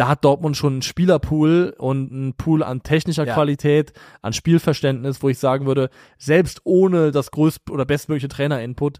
[0.00, 3.34] da hat Dortmund schon einen Spielerpool und einen Pool an technischer Ja.
[3.34, 3.92] Qualität,
[4.22, 8.98] an Spielverständnis, wo ich sagen würde, selbst ohne das größt oder bestmögliche Trainer-Input,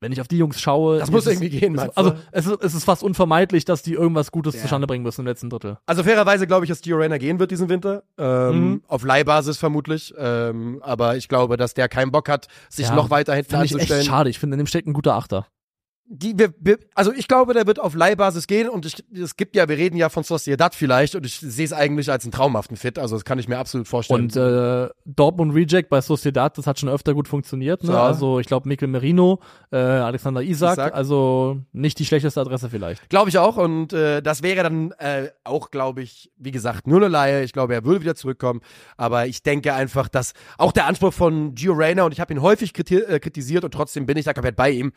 [0.00, 0.98] wenn ich auf die Jungs schaue.
[0.98, 1.96] Das muss irgendwie gehen, du?
[1.96, 4.62] Also es ist, es ist fast unvermeidlich, dass die irgendwas Gutes Ja.
[4.62, 5.78] zustande bringen müssen im letzten Drittel.
[5.86, 8.02] Also fairerweise glaube ich, dass Gio Reyna gehen wird diesen Winter.
[8.18, 8.82] Ähm, Mhm.
[8.88, 10.12] Auf Leihbasis vermutlich.
[10.18, 13.64] Ähm, aber ich glaube, dass der keinen Bock hat, sich Ja, noch weiter hinten Finde
[13.66, 14.04] ich echt anzustellen.
[14.04, 14.30] schade.
[14.30, 15.46] Ich finde, in dem steckt ein guter Achter.
[16.06, 19.56] Die, wir, wir, also ich glaube, der wird auf Leihbasis gehen und ich, es gibt
[19.56, 22.76] ja, wir reden ja von Sociedad vielleicht und ich sehe es eigentlich als einen traumhaften
[22.76, 24.24] Fit, also das kann ich mir absolut vorstellen.
[24.24, 27.82] Und äh, Dortmund Reject bei Sociedad, das hat schon öfter gut funktioniert.
[27.82, 27.92] Ne?
[27.92, 27.98] So.
[27.98, 29.40] Also ich glaube Mikel Merino,
[29.72, 30.94] äh, Alexander Isak, Isak.
[30.94, 33.08] also nicht die schlechteste Adresse vielleicht.
[33.08, 36.98] Glaube ich auch und äh, das wäre dann äh, auch, glaube ich, wie gesagt, nur
[36.98, 37.44] eine Laie.
[37.44, 38.60] Ich glaube, er würde wieder zurückkommen,
[38.98, 42.42] aber ich denke einfach, dass auch der Anspruch von Gio Reyna und ich habe ihn
[42.42, 44.92] häufig kriti äh, kritisiert und trotzdem bin ich da komplett bei ihm.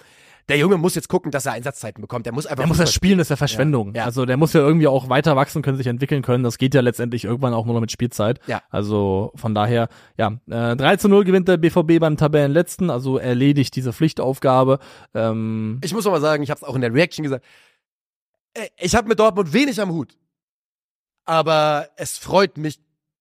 [0.50, 2.26] Der Junge muss jetzt gucken, dass er Einsatzzeiten bekommt.
[2.26, 2.62] Der muss einfach.
[2.64, 3.94] Der muss das spielen, das ist ja Verschwendung.
[3.94, 4.06] Ja.
[4.06, 6.44] Also der muss ja irgendwie auch weiter wachsen können, sich entwickeln können.
[6.44, 8.40] Das geht ja letztendlich irgendwann auch nur noch mit Spielzeit.
[8.48, 8.62] Ja.
[8.70, 13.76] Also von daher, ja, äh, 3 zu 0 gewinnt der BVB beim Tabellenletzten, also erledigt
[13.76, 14.80] diese Pflichtaufgabe.
[15.14, 17.44] Ähm, Ich muss noch mal sagen, ich habe es auch in der Reaction gesagt.
[18.54, 20.16] äh, Ich habe mit Dortmund wenig am Hut.
[21.26, 22.80] Aber es freut mich,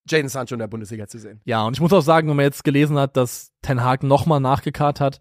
[0.09, 1.41] Jaden Sancho in der Bundesliga zu sehen.
[1.45, 4.39] ja, und ich muss auch sagen, wenn man jetzt gelesen hat, dass Ten Hag nochmal
[4.39, 5.18] nachgekarrt hat,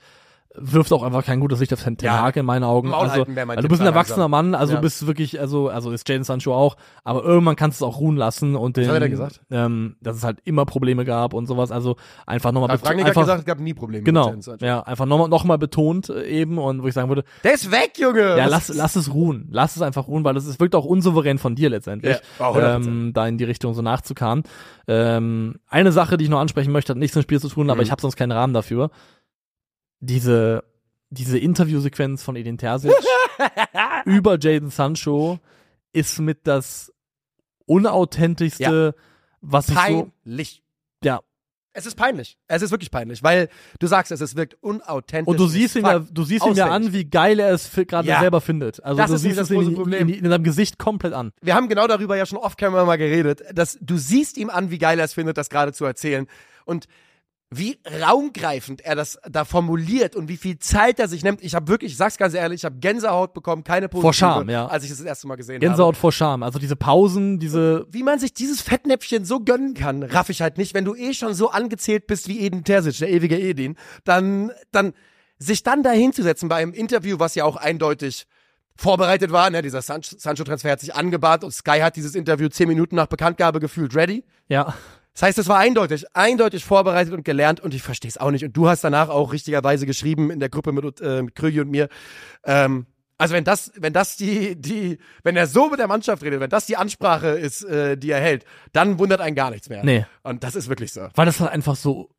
[0.57, 2.21] wirft auch einfach kein gutes Licht auf Ten, Ten Ja.
[2.21, 2.89] Hag in meinen Augen.
[2.89, 4.27] Maul Also, also du bist ein erwachsener.
[4.27, 4.79] Mann, also Ja.
[4.79, 8.15] bist wirklich, also, also ist Jaden Sancho auch, aber irgendwann kannst du es auch ruhen
[8.17, 9.41] lassen und den, hat er gesagt?
[9.51, 11.95] Ähm, dass es halt immer Probleme gab und sowas, also
[12.25, 15.57] einfach nochmal hat einfach, gesagt, es gab nie Probleme Genau, ja, einfach nochmal noch mal
[15.57, 18.37] betont äh, eben und wo ich sagen würde, Der ist weg, Junge!
[18.37, 21.37] ja, lass, lass es ruhen, lass es einfach ruhen, weil es ist- wirkt auch unsouverän
[21.37, 22.87] von dir letztendlich, Ja, oh, 100%.
[22.87, 24.43] ähm, da in die Richtung so nachzukamen.
[24.87, 27.69] Ähm, eine Sache, die ich noch ansprechen möchte, hat nichts mit dem Spiel zu tun,
[27.69, 27.83] aber Mhm.
[27.83, 28.89] ich habe sonst keinen Rahmen dafür.
[30.05, 30.63] Diese,
[31.09, 32.91] diese Interviewsequenz von Edin Terzic
[34.05, 35.39] über Jaden Sancho
[35.93, 36.91] ist mit das
[37.65, 38.95] unauthentischste,
[39.41, 40.63] was ich so, Peinlich.
[41.03, 41.19] ja,
[41.73, 42.37] Es ist peinlich.
[42.47, 43.49] Es ist wirklich peinlich, weil
[43.79, 45.27] du sagst es, es wirkt unauthentisch.
[45.27, 45.83] Und du siehst, fuck.
[45.83, 48.19] ja, du siehst ihm ja an, wie geil er es gerade Ja.
[48.21, 48.83] selber findet.
[48.83, 50.07] Also Das du siehst es das große in, Problem.
[50.09, 51.31] in, in seinem Gesicht komplett an.
[51.41, 54.77] Wir haben genau darüber ja schon off-camera mal geredet, dass du siehst ihm an, wie
[54.77, 56.27] geil er es findet, das gerade zu erzählen.
[56.65, 56.85] Und
[57.51, 61.43] wie raumgreifend er das da formuliert und wie viel Zeit er sich nimmt.
[61.43, 64.49] Ich habe wirklich, ich sag's ganz ehrlich, ich habe Gänsehaut bekommen, keine positive, Vor Scham,
[64.49, 64.67] ja.
[64.67, 66.43] als ich das, das erste Mal gesehen Gänsehaut vor Scham.
[66.43, 67.87] Also diese Pausen, diese, habe.
[67.93, 70.73] Wie man sich dieses Fettnäpfchen so gönnen kann, raff ich halt nicht.
[70.73, 74.93] Wenn du eh schon so angezählt bist wie Edin Terzic, der ewige Edin, dann, dann
[75.37, 78.25] sich dann da hinzusetzen bei einem Interview, was ja auch eindeutig
[78.75, 82.67] vorbereitet war, ne, dieser San Sancho-Transfer hat sich angebahnt und Sky hat dieses Interview zehn
[82.67, 84.25] Minuten nach Bekanntgabe gefühlt ready.
[84.49, 84.73] ja,
[85.15, 88.43] Das heißt, es war eindeutig, eindeutig vorbereitet und gelernt und ich verstehe es auch nicht.
[88.45, 91.71] Und du hast danach auch richtigerweise geschrieben in der Gruppe mit, äh, mit Krügi und
[91.71, 91.87] mir.
[92.43, 92.85] Ähm,
[93.17, 96.49] also wenn das, wenn das die, die, wenn er so mit der Mannschaft redet, wenn
[96.49, 98.43] das die Ansprache ist, äh, die er hält,
[98.73, 99.85] dann wundert einen gar nichts mehr.
[99.85, 100.05] Nee.
[100.23, 101.07] Und das ist wirklich so.
[101.15, 102.09] weil das halt einfach so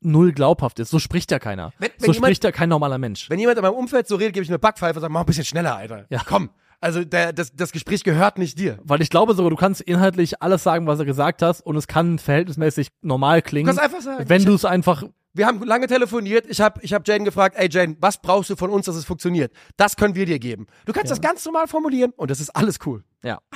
[0.00, 0.90] null glaubhaft ist.
[0.90, 1.72] So spricht ja keiner.
[1.80, 3.28] Wenn- wenn so jemand- spricht ja kein normaler Mensch.
[3.28, 5.26] Wenn jemand in meinem Umfeld so redet, gebe ich eine Backpfeife und sage, mach ein
[5.26, 6.06] bisschen schneller, Alter.
[6.08, 6.22] Ja.
[6.24, 6.50] Komm.
[6.80, 8.78] Also der, das, das Gespräch gehört nicht dir.
[8.84, 11.88] Weil ich glaube sogar, du kannst inhaltlich alles sagen, was er gesagt hast und es
[11.88, 13.66] kann verhältnismäßig normal klingen.
[13.66, 15.02] Du kannst einfach sagen, wenn du es einfach,
[15.34, 16.46] Wir haben lange telefoniert.
[16.48, 19.04] Ich habe ich hab Jane gefragt, ey Jane, was brauchst du von uns, dass es
[19.04, 19.52] funktioniert?
[19.76, 20.66] Das können wir dir geben.
[20.86, 23.02] Du kannst das ganz normal formulieren und das ist alles cool.
[23.22, 23.40] ja.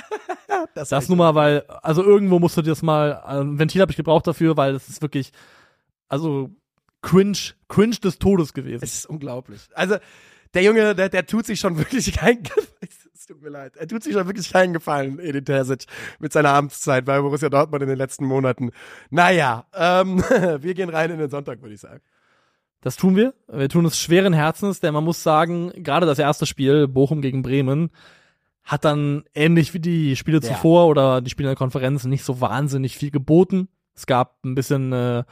[0.75, 3.81] Das, Das nur mal, weil, also irgendwo musst du dir das mal, äh, ein Ventil
[3.81, 5.31] habe ich gebraucht dafür, weil das ist wirklich,
[6.09, 6.51] also
[7.01, 8.83] cringe, cringe des Todes gewesen.
[8.83, 9.61] Es ist unglaublich.
[9.73, 9.97] Also,
[10.53, 12.67] der Junge, der, der tut sich schon wirklich keinen Gefallen.
[13.23, 13.77] Es tut mir leid.
[13.77, 15.85] Er tut sich schon wirklich keinen Gefallen, Edin Terzic,
[16.19, 18.71] mit seiner Amtszeit bei Borussia Dortmund in den letzten Monaten.
[19.11, 20.17] Naja, ähm,
[20.59, 22.01] wir gehen rein in den Sonntag, würde ich sagen.
[22.81, 23.33] Das tun wir.
[23.47, 27.43] Wir tun es schweren Herzens, denn man muss sagen, gerade das erste Spiel, Bochum gegen
[27.43, 27.91] Bremen,
[28.65, 30.49] hat dann ähnlich wie die Spiele Ja.
[30.49, 33.69] zuvor oder die Spiele in der Konferenz nicht so wahnsinnig viel geboten.
[33.95, 35.23] Es gab ein bisschen, äh,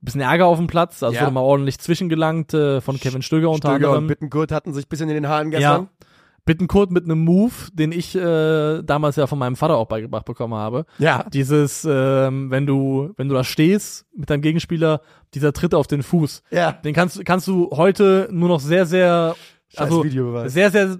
[0.00, 1.24] bisschen Ärger auf dem Platz, also Ja.
[1.24, 4.04] wurde mal ordentlich zwischengelangt äh, von Kevin Stöger unter Stöger anderem.
[4.04, 5.82] und Bittenkurt hatten sich ein bisschen in den Haaren gestern.
[5.82, 6.01] Ja.
[6.44, 10.54] Bittenkurt mit einem Move, den ich äh, damals ja von meinem Vater auch beigebracht bekommen
[10.54, 10.86] habe.
[10.98, 11.24] Ja.
[11.32, 15.02] Dieses, ähm, wenn du, wenn du da stehst mit deinem Gegenspieler,
[15.34, 16.42] dieser Tritt auf den Fuß.
[16.50, 16.72] Ja.
[16.72, 19.36] Den kannst, kannst du heute nur noch sehr, sehr,
[19.68, 20.52] Scheiß also Videobeweis.
[20.52, 20.98] sehr, sehr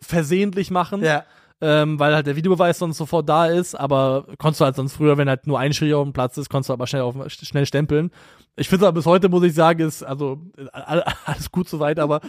[0.00, 1.24] versehentlich machen, Ja.
[1.60, 5.16] ähm, weil halt der Videobeweis sonst sofort da ist, aber konntest du halt sonst früher,
[5.18, 7.66] wenn halt nur ein Schiri auf dem Platz ist, konntest du aber schnell auf, schnell
[7.66, 8.10] stempeln.
[8.56, 11.98] Ich finde aber bis heute, muss ich sagen, ist, also, äh, all- alles gut soweit,
[11.98, 12.20] aber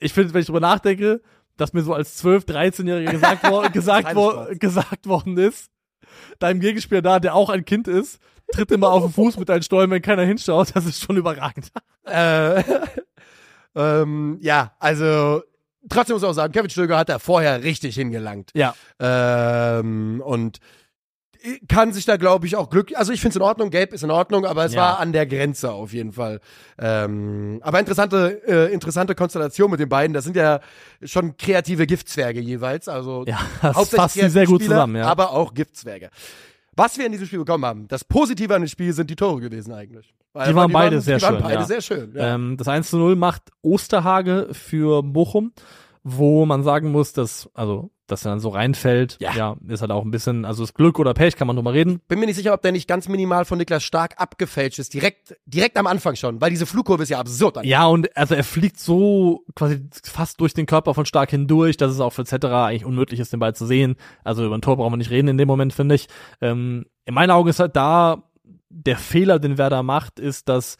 [0.00, 1.20] ich finde, wenn ich drüber nachdenke,
[1.56, 4.58] dass mir so als 12-, 13-Jähriger gesagt, wor gesagt, Spaß.
[4.58, 5.70] gesagt worden ist,
[6.38, 8.20] deinem Gegenspieler da, der auch ein Kind ist,
[8.52, 11.72] tritt immer auf den Fuß mit deinen Stollen, wenn keiner hinschaut, das ist schon überragend.
[12.04, 12.62] Äh,
[13.74, 15.42] ähm, ja, also
[15.88, 18.50] trotzdem muss ich auch sagen, Kevin Stöger hat da vorher richtig hingelangt.
[18.54, 18.74] Ja.
[19.00, 20.58] Ähm, und
[21.68, 22.96] kann sich da, glaube ich, auch glücklich.
[22.98, 24.80] Also ich finde es in Ordnung, Gabe ist in Ordnung, aber es Ja.
[24.82, 26.40] war an der Grenze auf jeden Fall.
[26.78, 30.12] Ähm, aber interessante, äh, interessante Konstellation mit den beiden.
[30.14, 30.60] Das sind ja
[31.02, 32.88] schon kreative Giftzwerge jeweils.
[32.88, 35.06] Also Ja, das sie sehr gut zusammen, ja.
[35.06, 36.10] aber auch Giftzwerge.
[36.76, 39.40] Was wir in diesem Spiel bekommen haben, das Positive an dem Spiel sind die Tore
[39.40, 40.12] gewesen eigentlich.
[40.34, 41.64] Weil- Die waren weil beide sehr die waren schön, beide ja.
[41.64, 42.12] sehr schön.
[42.14, 42.34] Ja.
[42.34, 45.52] Ähm, das 1 zu 0 macht Osterhage für Bochum,
[46.04, 49.32] wo man sagen muss, dass, also, dass er dann so reinfällt, Ja.
[49.34, 49.56] ja.
[49.68, 52.00] ist halt auch ein bisschen, also ist Glück oder Pech, kann man drüber reden.
[52.08, 54.94] Bin mir nicht sicher, ob der nicht ganz minimal von Niklas Stark abgefälscht ist.
[54.94, 57.64] Direkt, direkt am Anfang schon, weil diese Flugkurve ist ja absurd.
[57.64, 61.92] Ja, und also er fliegt so quasi fast durch den Körper von Stark hindurch, dass
[61.92, 63.96] es auch für Cetera eigentlich unmöglich ist, den Ball zu sehen.
[64.24, 66.08] Also über ein Tor brauchen wir nicht reden in dem Moment, finde ich.
[66.40, 68.22] Ähm, in meinen Augen ist halt da
[68.68, 70.76] der Fehler, den Werder macht, ist, dass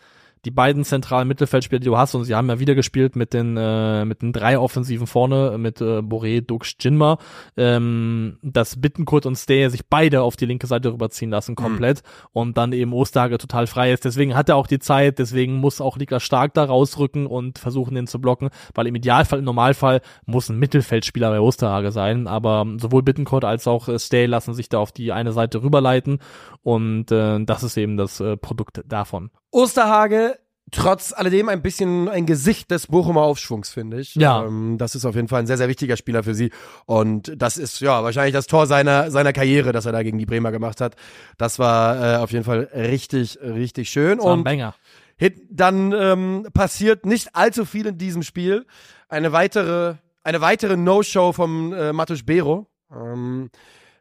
[0.47, 3.57] die beiden zentralen Mittelfeldspieler, die du hast, und sie haben ja wieder gespielt mit den,
[3.57, 7.19] äh, mit den drei Offensiven vorne, mit äh, Boré, Dux, Jinma,
[7.57, 11.57] ähm, dass Bittenkurt und Stay sich beide auf die linke Seite rüberziehen lassen, Mhm.
[11.57, 14.05] komplett, und dann eben Osterhage total frei ist.
[14.05, 17.97] Deswegen hat er auch die Zeit, deswegen muss auch Niklas Stark da rausrücken und versuchen,
[17.97, 22.65] den zu blocken, weil im Idealfall, im Normalfall muss ein Mittelfeldspieler bei Osterhage sein, aber
[22.79, 26.21] sowohl Bittenkurt als auch äh, Stay lassen sich da auf die eine Seite rüberleiten
[26.63, 29.31] und äh, das ist eben das äh, Produkt davon.
[29.51, 30.39] Osterhage
[30.73, 34.15] trotz alledem ein bisschen ein Gesicht des Bochumer Aufschwungs, finde ich.
[34.17, 34.45] Ja.
[34.45, 36.51] Ähm, das ist auf jeden Fall ein sehr, sehr wichtiger Spieler für sie.
[36.87, 40.27] Und das ist ja wahrscheinlich das Tor seiner, seiner Karriere, das er da gegen die
[40.27, 40.97] Bremer gemacht hat.
[41.39, 44.19] Das war äh, auf jeden Fall richtig, richtig schön.
[44.19, 44.75] Das war ein Und Banger.
[45.19, 48.67] Hit, dann ähm, passiert nicht allzu viel in diesem Spiel.
[49.09, 49.95] Eine weitere,
[50.25, 52.67] eine weitere No-Show vom äh, Matusz Bero.
[52.93, 53.51] Ähm,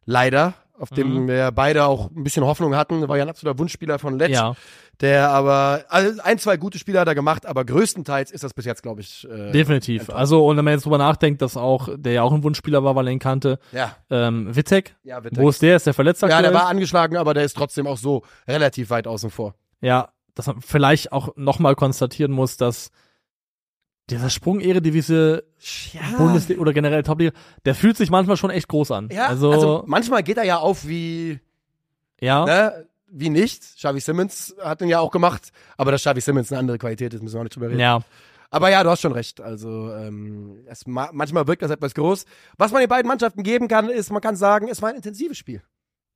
[0.03, 1.27] leider, auf dem Mhm.
[1.27, 3.07] wir beide auch ein bisschen Hoffnung hatten.
[3.07, 4.31] War ja ein absoluter Wunschspieler von Letsch.
[4.33, 4.55] Ja,
[5.01, 8.63] Der aber, also ein, zwei gute Spieler hat er gemacht, aber größtenteils ist das bis
[8.65, 10.01] jetzt, glaube ich, äh, definitiv.
[10.03, 10.17] enttäuscht.
[10.17, 12.95] Also, und wenn man jetzt drüber nachdenkt, dass auch, der ja auch ein Wunschspieler war,
[12.95, 15.35] weil er ihn kannte, ja, ähm, Wittek, ja, bitte.
[15.41, 15.75] wo ist der?
[15.75, 19.05] Ist der verletzt ja, der war angeschlagen, aber der ist trotzdem auch so relativ weit
[19.07, 19.55] außen vor.
[19.81, 22.89] Ja, dass man vielleicht auch nochmal konstatieren muss, dass
[24.09, 25.41] dieser Sprung Eredivisie
[25.93, 27.31] Ja, Bundesliga oder generell Topliga,
[27.65, 29.09] der fühlt sich manchmal schon echt groß an.
[29.11, 31.39] ja also, also, manchmal geht er ja auf wie,
[32.19, 33.63] ja, ne, wie nicht.
[33.77, 37.23] Xavi Simmons hat den ja auch gemacht, aber dass Xavi Simmons eine andere Qualität ist,
[37.23, 37.79] müssen wir auch nicht drüber reden.
[37.79, 38.01] ja,
[38.51, 39.41] Aber ja, du hast schon recht.
[39.41, 42.25] Also ähm, es ma manchmal wirkt das etwas groß.
[42.57, 45.37] Was man den beiden Mannschaften geben kann, ist, man kann sagen, es war ein intensives
[45.37, 45.61] Spiel.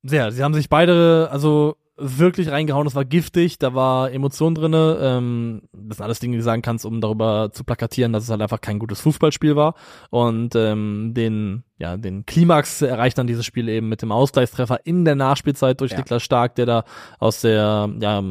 [0.02, 0.30] sehr.
[0.32, 4.98] Sie haben sich beide, also wirklich reingehauen, das war giftig, da war Emotion drinne.
[5.00, 8.30] Ähm, das sind alles Dinge, die du sagen kannst, um darüber zu plakatieren, dass es
[8.30, 9.74] halt einfach kein gutes Fußballspiel war.
[10.10, 15.04] Und ähm, den, ja, den Klimax erreicht dann dieses Spiel eben mit dem Ausgleichstreffer in
[15.04, 15.98] der Nachspielzeit durch Ja.
[15.98, 16.84] Niklas Stark, der da
[17.18, 18.22] aus der, ja,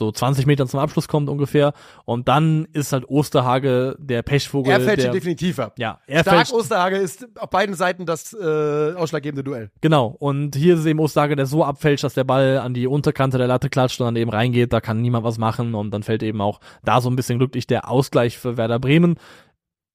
[0.00, 1.74] so 20 Metern zum Abschluss kommt ungefähr.
[2.06, 4.72] Und dann ist halt Osterhage der Pechvogel.
[4.72, 5.74] Er fällt der, definitiv ab.
[5.78, 9.70] ja, er Stark fällt, Osterhage ist auf beiden Seiten das äh, ausschlaggebende Duell.
[9.82, 12.86] Genau, und hier ist es eben Osterhage, der so abfälscht, dass der Ball an die
[12.86, 16.02] Unterkante der Latte klatscht und dann eben reingeht, da kann niemand was machen und dann
[16.02, 19.16] fällt eben auch da so ein bisschen glücklich der Ausgleich für Werder Bremen.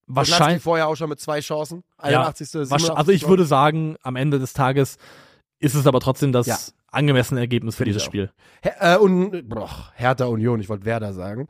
[0.07, 1.83] Wahrscheinlich vorher auch schon mit zwei Chancen.
[1.99, 2.49] Ja, 81.
[2.53, 2.91] wahrsch- 87.
[2.97, 4.97] also ich würde sagen, am Ende des Tages
[5.59, 6.57] ist es aber trotzdem das Ja.
[6.95, 8.03] Angemessene Ergebnis für dieses.
[8.03, 8.31] Spiel.
[8.61, 11.47] Her äh, und boah, Hertha Union, ich wollte Werder sagen.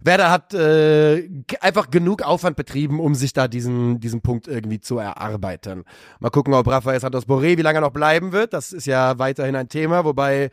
[0.00, 1.28] Werder hat äh,
[1.60, 5.84] einfach genug Aufwand betrieben, um sich da diesen, diesen Punkt irgendwie zu erarbeiten.
[6.20, 8.52] Mal gucken, ob Rafael Santos Boré, wie lange er noch bleiben wird.
[8.52, 10.50] Das ist ja weiterhin ein Thema, wobei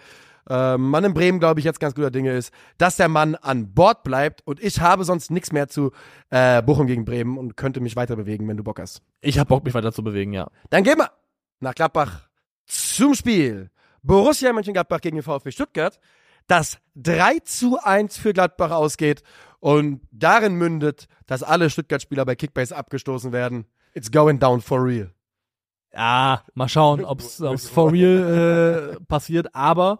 [0.49, 3.73] äh, man in Bremen, glaube ich, jetzt ganz guter Dinge ist, dass der Mann an
[3.73, 5.91] Bord bleibt und ich habe sonst nichts mehr zu
[6.29, 9.01] äh, Bochum gegen Bremen und könnte mich weiter bewegen, wenn du Bock hast.
[9.21, 10.47] Ich habe Bock, mich weiter zu bewegen, ja.
[10.69, 11.11] Dann gehen wir
[11.59, 12.27] nach Gladbach
[12.65, 13.69] zum Spiel.
[14.03, 15.99] Borussia Mönchengladbach gegen den VfB Stuttgart,
[16.47, 19.23] das 3 zu 1 für Gladbach ausgeht
[19.59, 23.65] und darin mündet, dass alle Stuttgart-Spieler bei Kickbase abgestoßen werden.
[23.93, 25.11] It's going down for real.
[25.93, 29.55] Ja, mal schauen, ob's, ob's for real äh, passiert.
[29.55, 29.99] Aber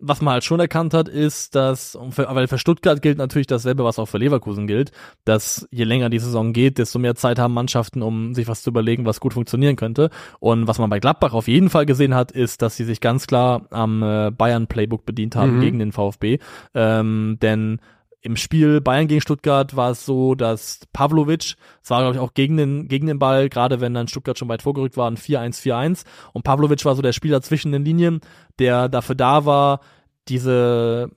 [0.00, 3.84] was man halt schon erkannt hat, ist, dass, für, weil für Stuttgart gilt natürlich dasselbe,
[3.84, 4.92] was auch für Leverkusen gilt,
[5.24, 8.70] dass je länger die Saison geht, desto mehr Zeit haben Mannschaften, um sich was zu
[8.70, 10.10] überlegen, was gut funktionieren könnte.
[10.38, 13.26] Und was man bei Gladbach auf jeden Fall gesehen hat, ist, dass sie sich ganz
[13.26, 15.60] klar am äh, Bayern-Playbook bedient haben Mhm.
[15.60, 16.38] gegen den VfB.
[16.74, 17.80] Ähm, denn
[18.22, 22.34] im Spiel Bayern gegen Stuttgart war es so, dass Pavlovic, es war glaube ich auch
[22.34, 26.04] gegen den, gegen den Ball, gerade wenn dann Stuttgart schon weit vorgerückt war, ein 4-1-4-1
[26.32, 28.20] und Pavlovic war so der Spieler zwischen den Linien,
[28.58, 29.80] der dafür da war,
[30.28, 31.10] diese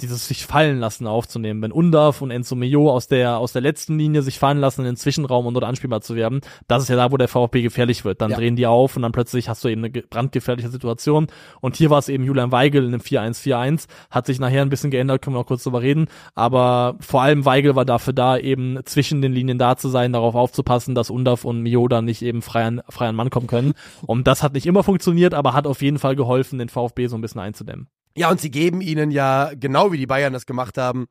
[0.00, 1.60] dieses sich fallen lassen aufzunehmen.
[1.60, 4.86] Wenn Undav und Enzo Mio aus der, aus der letzten Linie sich fallen lassen in
[4.86, 8.04] den Zwischenraum und dort anspielbar zu werden, das ist ja da, wo der VfB gefährlich
[8.04, 8.20] wird.
[8.20, 8.36] Dann Ja.
[8.36, 11.26] drehen die auf und dann plötzlich hast du eben eine ge- brandgefährliche Situation.
[11.60, 14.90] Und hier war es eben Julian Weigel in einem 4-1-4-1, hat sich nachher ein bisschen
[14.90, 16.06] geändert, können wir noch kurz drüber reden.
[16.34, 20.34] Aber vor allem Weigel war dafür da, eben zwischen den Linien da zu sein, darauf
[20.36, 23.72] aufzupassen, dass Undav und Mio dann nicht eben frei an, frei an Mann kommen können.
[24.06, 27.16] Und das hat nicht immer funktioniert, aber hat auf jeden Fall geholfen, den VfB so
[27.16, 27.88] ein bisschen einzudämmen.
[28.18, 31.06] Ja, und sie geben ihnen ja, genau wie die Bayern das gemacht haben,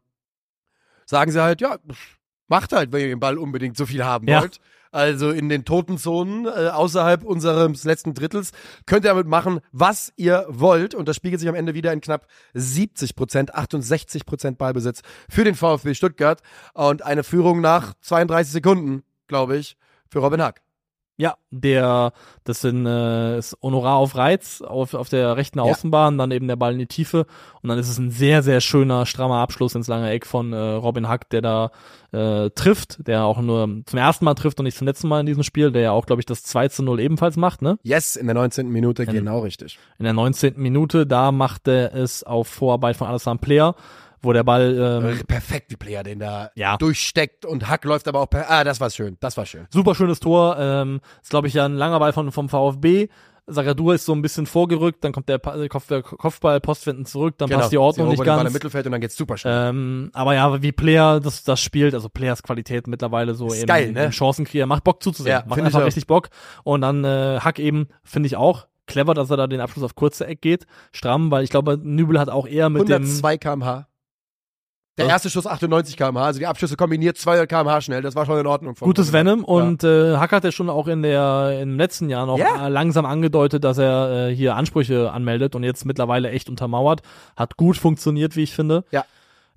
[1.05, 1.77] sagen sie halt, ja,
[2.47, 4.41] macht halt, wenn ihr den Ball unbedingt so viel haben Ja.
[4.41, 4.59] wollt.
[4.91, 8.51] Also in den toten Zonen äh, außerhalb unseres letzten Drittels
[8.85, 10.95] könnt ihr damit machen, was ihr wollt.
[10.95, 15.43] Und das spiegelt sich am Ende wieder in knapp 70 Prozent, 68 Prozent Ballbesitz für
[15.43, 16.41] den VfB Stuttgart
[16.73, 19.75] und eine Führung nach 32 Sekunden, glaube ich,
[20.09, 20.61] für Robin Hack.
[21.19, 22.13] Ja, der,
[22.43, 26.55] das sind, äh, ist Honorar auf Reiz auf, auf der rechten Außenbahn, dann eben der
[26.57, 27.25] Ball in die Tiefe
[27.63, 30.57] und dann ist es ein sehr, sehr schöner, strammer Abschluss ins lange Eck von äh,
[30.57, 31.71] Robin Hack, der da
[32.11, 35.25] äh, trifft, der auch nur zum ersten Mal trifft und nicht zum letzten Mal in
[35.25, 37.79] diesem Spiel, der ja auch, glaube ich, das 2 zu 0 ebenfalls macht, ne?
[37.81, 38.69] Yes, in der 19.
[38.69, 39.11] Minute, Ja.
[39.11, 39.79] genau richtig.
[39.97, 40.53] In der 19.
[40.57, 43.75] Minute, da macht er es auf Vorarbeit von Alassane Player
[44.21, 46.77] wo der Ball ähm, Perfekt, wie Player den da Ja.
[46.77, 49.17] durchsteckt und Hack läuft aber auch per Ah, das war schön.
[49.19, 49.67] Das war schön.
[49.69, 50.57] super schönes Tor.
[50.59, 53.07] Ähm, ist, glaube ich, ja ein langer Ball von, vom VfB.
[53.49, 57.35] Sagadur ist so ein bisschen vorgerückt, dann kommt der Pa- Kopf, der Kopfball Postwenden zurück,
[57.37, 58.53] dann passt die Ordnung nicht den Ball im ganz.
[58.53, 59.69] Mittelfeld und dann geht's super schnell.
[59.69, 63.67] Ähm, aber ja, wie Player das, das spielt, also Players Qualität mittlerweile so Ist im,
[63.67, 64.11] geil, ne?
[64.11, 66.27] Chancenkrieger, macht Bock zuzusehen, Ja, macht einfach richtig Bock.
[66.65, 69.95] Und dann äh, Hack eben, finde ich auch clever, dass er da den Abschluss auf
[69.95, 73.87] kurze Eck geht, stramm, weil ich glaube, Nübel hat auch eher mit dem 102 km/h.
[74.97, 75.11] Der Was?
[75.13, 78.47] erste Schuss 98 km/h, also die Abschüsse kombiniert 200 km/h schnell, das war schon in
[78.47, 78.73] Ordnung.
[78.79, 79.43] Gutes Venom.
[79.43, 82.65] Und äh, Hack hat ja schon auch in der im letzten Jahr noch Ja.
[82.65, 87.01] äh, langsam angedeutet, dass er äh, hier Ansprüche anmeldet und jetzt mittlerweile echt untermauert.
[87.35, 88.85] Hat gut funktioniert, wie ich finde.
[88.91, 89.05] Ja.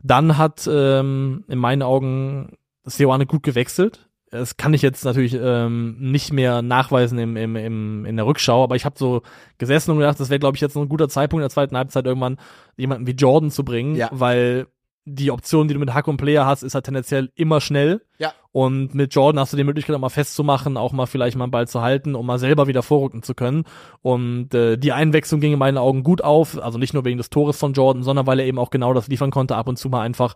[0.03, 4.07] Dann hat ähm, in meinen Augen Seoane gut gewechselt.
[4.31, 8.63] Das kann ich jetzt natürlich ähm, nicht mehr nachweisen im, im, im, in der Rückschau,
[8.63, 9.23] aber ich habe so
[9.59, 11.77] gesessen und gedacht, das wäre, glaube ich, jetzt noch ein guter Zeitpunkt in der zweiten
[11.77, 12.39] Halbzeit irgendwann
[12.77, 14.09] jemanden wie Jordan zu bringen, Ja.
[14.13, 14.67] weil
[15.15, 18.03] die Option, die du mit Hack und Player hast, ist halt tendenziell immer schnell.
[18.19, 18.33] Ja.
[18.53, 21.53] Und mit Jordan hast du die Möglichkeit, auch mal festzumachen, auch mal vielleicht mal einen
[21.53, 23.65] Ball zu halten, um mal selber wieder vorrücken zu können.
[24.03, 27.31] Und äh, die Einwechslung ging in meinen Augen gut auf, also nicht nur wegen des
[27.31, 29.89] Tores von Jordan, sondern weil er eben auch genau das liefern konnte, ab und zu
[29.89, 30.35] mal einfach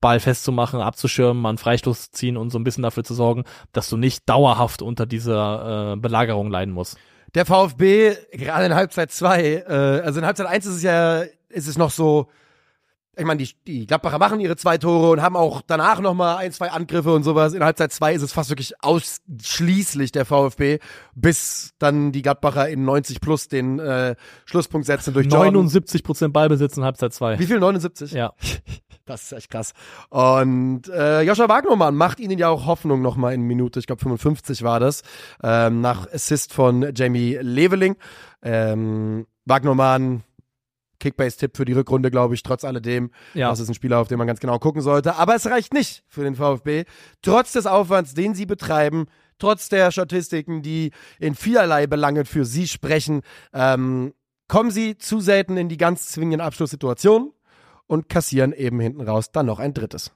[0.00, 3.44] Ball festzumachen, abzuschirmen, mal einen Freistoß zu ziehen und so ein bisschen dafür zu sorgen,
[3.72, 6.98] dass du nicht dauerhaft unter dieser äh, Belagerung leiden musst.
[7.34, 11.68] Der VfB, gerade in Halbzeit 2, äh, also in Halbzeit 1 ist es ja, ist
[11.68, 12.28] es noch so,
[13.14, 16.50] ich meine, die, die Gladbacher machen ihre zwei Tore und haben auch danach nochmal ein,
[16.52, 17.52] zwei Angriffe und sowas.
[17.52, 20.78] In Halbzeit 2 ist es fast wirklich ausschließlich der VfB,
[21.14, 25.52] bis dann die Gladbacher in 90 plus den äh, Schlusspunkt setzen durch Jordan.
[25.52, 27.38] 79 Prozent Ballbesitz in Halbzeit 2.
[27.38, 27.60] Wie viel?
[27.60, 28.12] 79?
[28.12, 28.32] Ja.
[29.04, 29.72] Das ist echt krass.
[30.10, 34.62] Und äh, Joscha Wagnermann macht ihnen ja auch Hoffnung nochmal in Minute, ich glaube 55
[34.62, 35.02] war das,
[35.42, 37.96] ähm, nach Assist von Jamie Leveling.
[38.42, 40.22] Ähm, Wagnermann,
[41.02, 43.10] Kickbase-Tipp für die Rückrunde, glaube ich, trotz alledem.
[43.34, 43.50] Ja.
[43.50, 45.16] Das ist ein Spieler, auf den man ganz genau gucken sollte.
[45.16, 46.84] Aber es reicht nicht für den VfB.
[47.20, 49.06] Trotz des Aufwands, den sie betreiben,
[49.38, 53.22] trotz der Statistiken, die in vielerlei Belangen für sie sprechen,
[53.52, 54.14] ähm,
[54.48, 57.32] kommen sie zu selten in die ganz zwingenden Abschlusssituationen
[57.86, 60.12] und kassieren eben hinten raus dann noch ein drittes.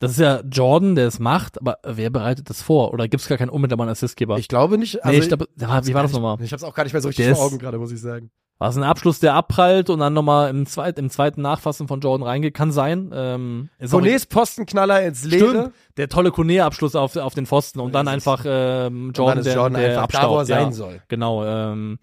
[0.00, 2.92] Das ist ja Jordan, der es macht, aber wer bereitet das vor?
[2.92, 4.38] Oder gibt es gar keinen unmittelbaren Assistgeber?
[4.38, 5.04] Ich glaube nicht.
[5.04, 6.36] Also nee, ich glaube, ja, wie war das nochmal?
[6.40, 8.00] Ich habe es auch gar nicht mehr so richtig Der vor Augen gerade, muss ich
[8.00, 8.30] sagen.
[8.58, 12.00] War es ein Abschluss, der abprallt und dann nochmal im, zweit, im zweiten Nachfassen von
[12.00, 12.54] Jordan reingeht?
[12.54, 13.10] Kann sein.
[13.14, 15.48] Ähm, Konés Postenknaller ins Leere.
[15.50, 19.44] Stimmt, der tolle Kone-Abschluss auf, auf den Pfosten und dann einfach ähm, Jordan, dann ist
[19.46, 20.48] der, Jordan der einfach da, wo er abstaubt.
[20.48, 20.60] ja.
[20.62, 21.02] sein soll.
[21.06, 21.44] Genau.
[21.44, 21.98] Ähm,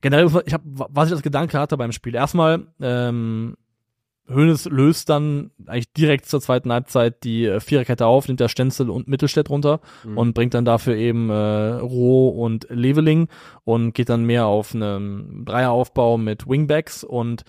[0.00, 2.16] generell, ich hab, was ich als Gedanke hatte beim Spiel.
[2.16, 3.56] Erstmal, ähm,
[4.34, 8.90] Hönes löst dann eigentlich direkt zur zweiten Halbzeit die äh, Viererkette auf, nimmt der Stenzel
[8.90, 10.18] und Mittelstädt runter Mhm.
[10.18, 13.28] und bringt dann dafür eben äh, Roh und Leveling
[13.64, 17.42] und geht dann mehr auf einen Dreieraufbau mit Wingbacks und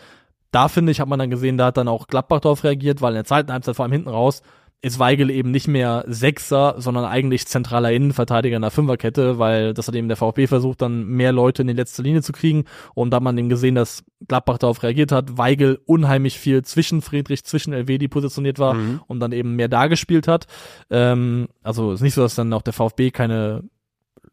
[0.51, 3.13] da finde ich, hat man dann gesehen, da hat dann auch Gladbach drauf reagiert, weil
[3.13, 4.43] in der zweiten Halbzeit, vor allem hinten raus,
[4.83, 9.87] ist Weigel eben nicht mehr Sechser, sondern eigentlich zentraler Innenverteidiger in der Fünferkette, weil das
[9.87, 12.65] hat eben der VfB versucht, dann mehr Leute in die letzte Linie zu kriegen.
[12.93, 17.01] Und da hat man eben gesehen, dass Gladbach darauf reagiert hat, Weigel unheimlich viel zwischen
[17.01, 18.99] Friedrich, zwischen Elvedi positioniert war Mhm.
[19.07, 20.47] und dann eben mehr da gespielt hat.
[20.89, 23.63] Ähm, also ist nicht so, dass dann auch der VfB keine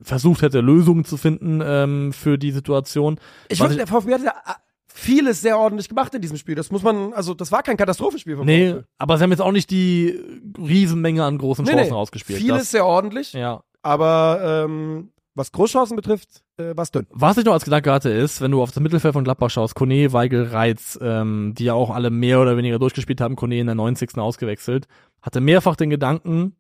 [0.03, 3.21] versucht hätte, Lösungen zu finden ähm, für die Situation.
[3.49, 4.53] Ich finde, der VfB hat ja äh,
[5.01, 6.55] vieles sehr ordentlich gemacht in diesem Spiel.
[6.55, 9.53] Das muss man, also das war kein Katastrophenspiel vom Nee, aber sie haben jetzt auch
[9.53, 10.19] nicht die
[10.59, 11.95] Riesenmenge an großen Nee, Chancen nee.
[11.95, 12.39] rausgespielt.
[12.39, 13.63] Vieles Das, sehr ordentlich, ja.
[13.83, 17.07] aber ähm, was Großchancen betrifft, äh, war dünn.
[17.11, 19.75] Was ich noch als Gedanke hatte, ist, wenn du auf das Mittelfeld von Gladbach schaust,
[19.75, 23.67] Kone, Weigel, Reitz, ähm, die ja auch alle mehr oder weniger durchgespielt haben, Kone in
[23.67, 24.19] der 90.
[24.19, 24.87] ausgewechselt,
[25.23, 26.57] hatte mehrfach den Gedanken,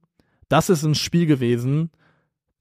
[0.48, 1.90] das ist ein Spiel gewesen,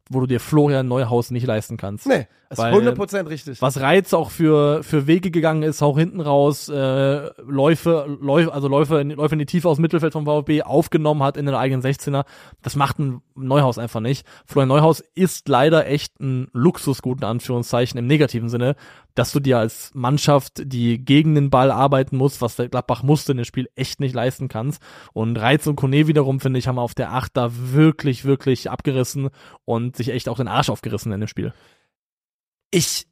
[0.10, 2.08] wo du dir Florian Neuhaus nicht leisten kannst.
[2.08, 3.62] Nee, das ist Weil- 100% richtig.
[3.62, 8.68] Was Reiz auch für, für Wege gegangen ist, auch hinten raus, äh, Läufe, Läufe, also
[8.68, 11.54] Läufe, in- Läufe in die Tiefe aus dem Mittelfeld vom VfB aufgenommen hat in den
[11.56, 12.26] eigenen 16er.
[12.64, 14.26] Das macht ein Neuhaus einfach nicht.
[14.46, 18.76] Florian Neuhaus ist leider echt ein Luxusgut, in Anführungszeichen, im negativen Sinne,
[19.16, 23.32] dass du dir als Mannschaft, die gegen den Ball arbeiten muss, was der Gladbach musste
[23.34, 24.82] in dem Spiel, echt nicht leisten kannst.
[25.14, 29.30] Und Reiz und Kone wiederum, finde ich, haben auf der Acht da wirklich, wirklich abgerissen
[29.66, 31.54] und sich echt auch den Arsch aufgerissen in dem Spiel.
[32.72, 33.08] Ich,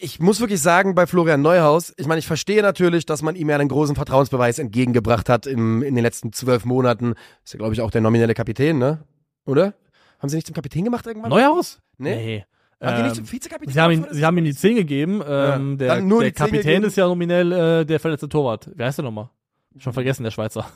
[0.00, 3.48] ich muss wirklich sagen, bei Florian Neuhaus, ich meine, ich verstehe natürlich, dass man ihm
[3.48, 7.14] ja einen großen Vertrauensbeweis entgegengebracht hat im, in den letzten zwölf Monaten.
[7.44, 9.04] Ist ja, glaube ich, auch der nominelle Kapitän, ne?
[9.44, 9.74] Oder?
[10.18, 11.30] Haben sie nicht zum Kapitän gemacht irgendwann?
[11.30, 11.80] Neuhaus?
[11.96, 12.14] Nee.
[12.16, 12.44] Nee.
[12.80, 15.20] Haben die nicht Ähm, zum Vizekapitän Sie haben, ihn, sie haben ihm die 10 gegeben.
[15.26, 18.70] Ähm, Ja, der der die 10 Kapitän ist ja nominell äh, der verletzte Torwart.
[18.74, 19.30] Wer heißt der nochmal?
[19.78, 20.66] Schon vergessen, der Schweizer.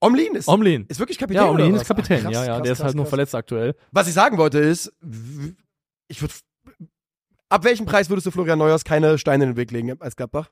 [0.00, 0.84] Omlin ist, Omlin.
[0.88, 1.44] ist wirklich Kapitän.
[1.44, 1.88] Ja, Omlin ist was?
[1.88, 2.18] Kapitän.
[2.18, 3.74] Ach, krass, ja, ja, krass, der ist krass, halt nur verletzt aktuell.
[3.92, 4.92] Was ich sagen wollte ist,
[6.08, 6.34] ich würde.
[7.52, 10.50] Ab welchem Preis würdest du Florian Neuhaus keine Steine in den Weg legen als Gladbach?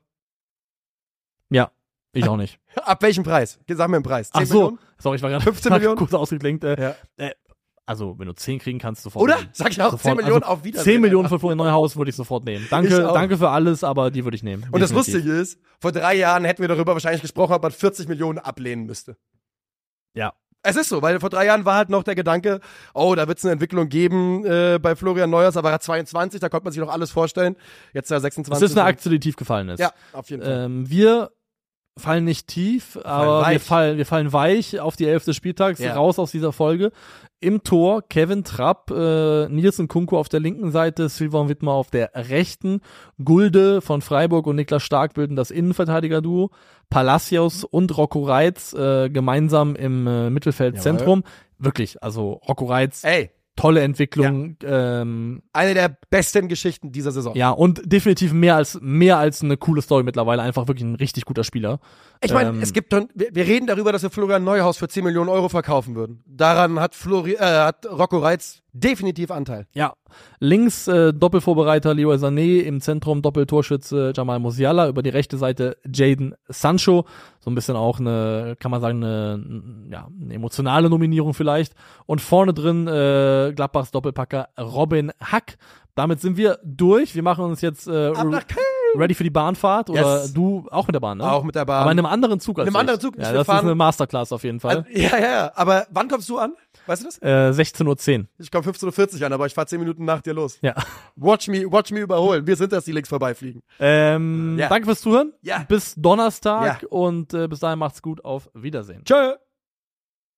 [1.49, 1.71] Ja.
[2.13, 2.59] Ich auch nicht.
[2.75, 3.59] Ab welchem Preis?
[3.69, 4.31] Sag mir einen Preis.
[4.31, 4.79] 10 Ach so, Millionen?
[4.99, 5.97] sorry, ich war gerade 15 Millionen?
[5.97, 6.63] kurz ausgeklinkt.
[6.65, 6.97] Äh, Ja.
[7.17, 7.31] äh,
[7.87, 9.23] also, wenn du 10 kriegen kannst, sofort.
[9.23, 9.37] Oder?
[9.39, 9.49] nehmen.
[9.53, 10.03] Sag ich auch, Sofort.
[10.03, 10.93] 10 Millionen also, auf Wiedersehen.
[10.93, 12.67] 10 Millionen für Florian Neuhaus würde ich sofort nehmen.
[12.69, 14.67] Danke, danke für alles, aber die würde ich nehmen.
[14.71, 15.15] Und das Definitiv.
[15.15, 18.85] Lustige ist, vor drei Jahren hätten wir darüber wahrscheinlich gesprochen, ob man 40 Millionen ablehnen
[18.85, 19.17] müsste.
[20.15, 20.35] Ja.
[20.63, 22.61] Es ist so, weil vor drei Jahren war halt noch der Gedanke,
[22.93, 26.39] oh, da wird es eine Entwicklung geben äh, bei Florian Neuers, aber er hat 22,
[26.41, 27.57] da konnte man sich noch alles vorstellen.
[27.95, 28.61] Jetzt ist er 26.
[28.63, 29.81] Das ist eine Aktie, die tief gefallen ist.
[29.81, 30.65] Ja, auf jeden Fall.
[30.67, 31.31] Ähm, wir
[31.99, 35.95] fallen nicht tief, aber wir fallen, wir fallen weich auf die Elf des Spieltags, Ja.
[35.95, 36.93] raus aus dieser Folge.
[37.43, 42.11] Im Tor Kevin Trapp, äh, Nielsen Kunku auf der linken Seite, Silvan Wittmer auf der
[42.15, 42.83] rechten,
[43.25, 46.51] Gulde von Freiburg und Niklas Stark bilden das Innenverteidiger-Duo,
[46.91, 51.25] Palacios und Rocco Reitz äh, gemeinsam im äh, Mittelfeldzentrum.
[51.59, 57.35] Wirklich, also Rocco Reitz, Ey, tolle Entwicklung, ähm, eine der besten Geschichten dieser Saison.
[57.35, 61.25] ja, und definitiv mehr als, mehr als eine coole Story mittlerweile, einfach wirklich ein richtig
[61.25, 61.79] guter Spieler.
[62.23, 64.89] Ich meine, Ähm, es gibt dann, wir, wir reden darüber, dass wir Florian Neuhaus für
[64.89, 66.23] 10 Millionen Euro verkaufen würden.
[66.27, 69.67] Daran hat Flori, äh, hat Rocco Reitz definitiv Anteil.
[69.73, 69.95] Ja,
[70.39, 76.35] links äh, Doppelvorbereiter Leroy Sané, im Zentrum Doppeltorschütze Jamal Musiala, über die rechte Seite Jaden
[76.49, 77.07] Sancho,
[77.41, 81.73] so ein bisschen auch eine, kann man sagen, eine, ja, eine emotionale Nominierung vielleicht.
[82.05, 85.57] Und vorne drin äh, Gladbachs Doppelpacker Robin Hack.
[85.95, 87.15] Damit sind wir durch.
[87.15, 88.80] Wir machen uns jetzt äh, Ab nach Köln.
[88.97, 90.33] Ready für die Bahnfahrt oder Yes.
[90.33, 91.31] du auch mit der Bahn, ne?
[91.31, 91.83] Auch mit der Bahn.
[91.83, 93.15] Aber in einem anderen Zug als In einem anderen Zug.
[93.17, 94.79] Ja, Wir das ist fahren- eine Masterclass auf jeden Fall.
[94.79, 95.53] Also, ja, ja, ja.
[95.55, 96.55] Aber wann kommst du an?
[96.87, 97.19] Weißt du das?
[97.23, 98.27] äh, 16.10 Uhr.
[98.39, 100.59] Ich komme 15.40 Uhr an, aber ich fahre 10 Minuten nach dir los.
[100.63, 100.75] Ja.
[101.17, 102.47] Watch me, watch me überholen.
[102.47, 103.63] Wir sind das, die links vorbeifliegen.
[103.79, 104.69] Ähm, Ja.
[104.69, 105.33] Danke fürs Zuhören.
[105.43, 105.65] Ja.
[105.69, 106.89] Bis Donnerstag Ja.
[106.89, 108.25] und äh, bis dahin macht's gut.
[108.25, 109.05] Auf Wiedersehen.
[109.05, 109.35] Tschö.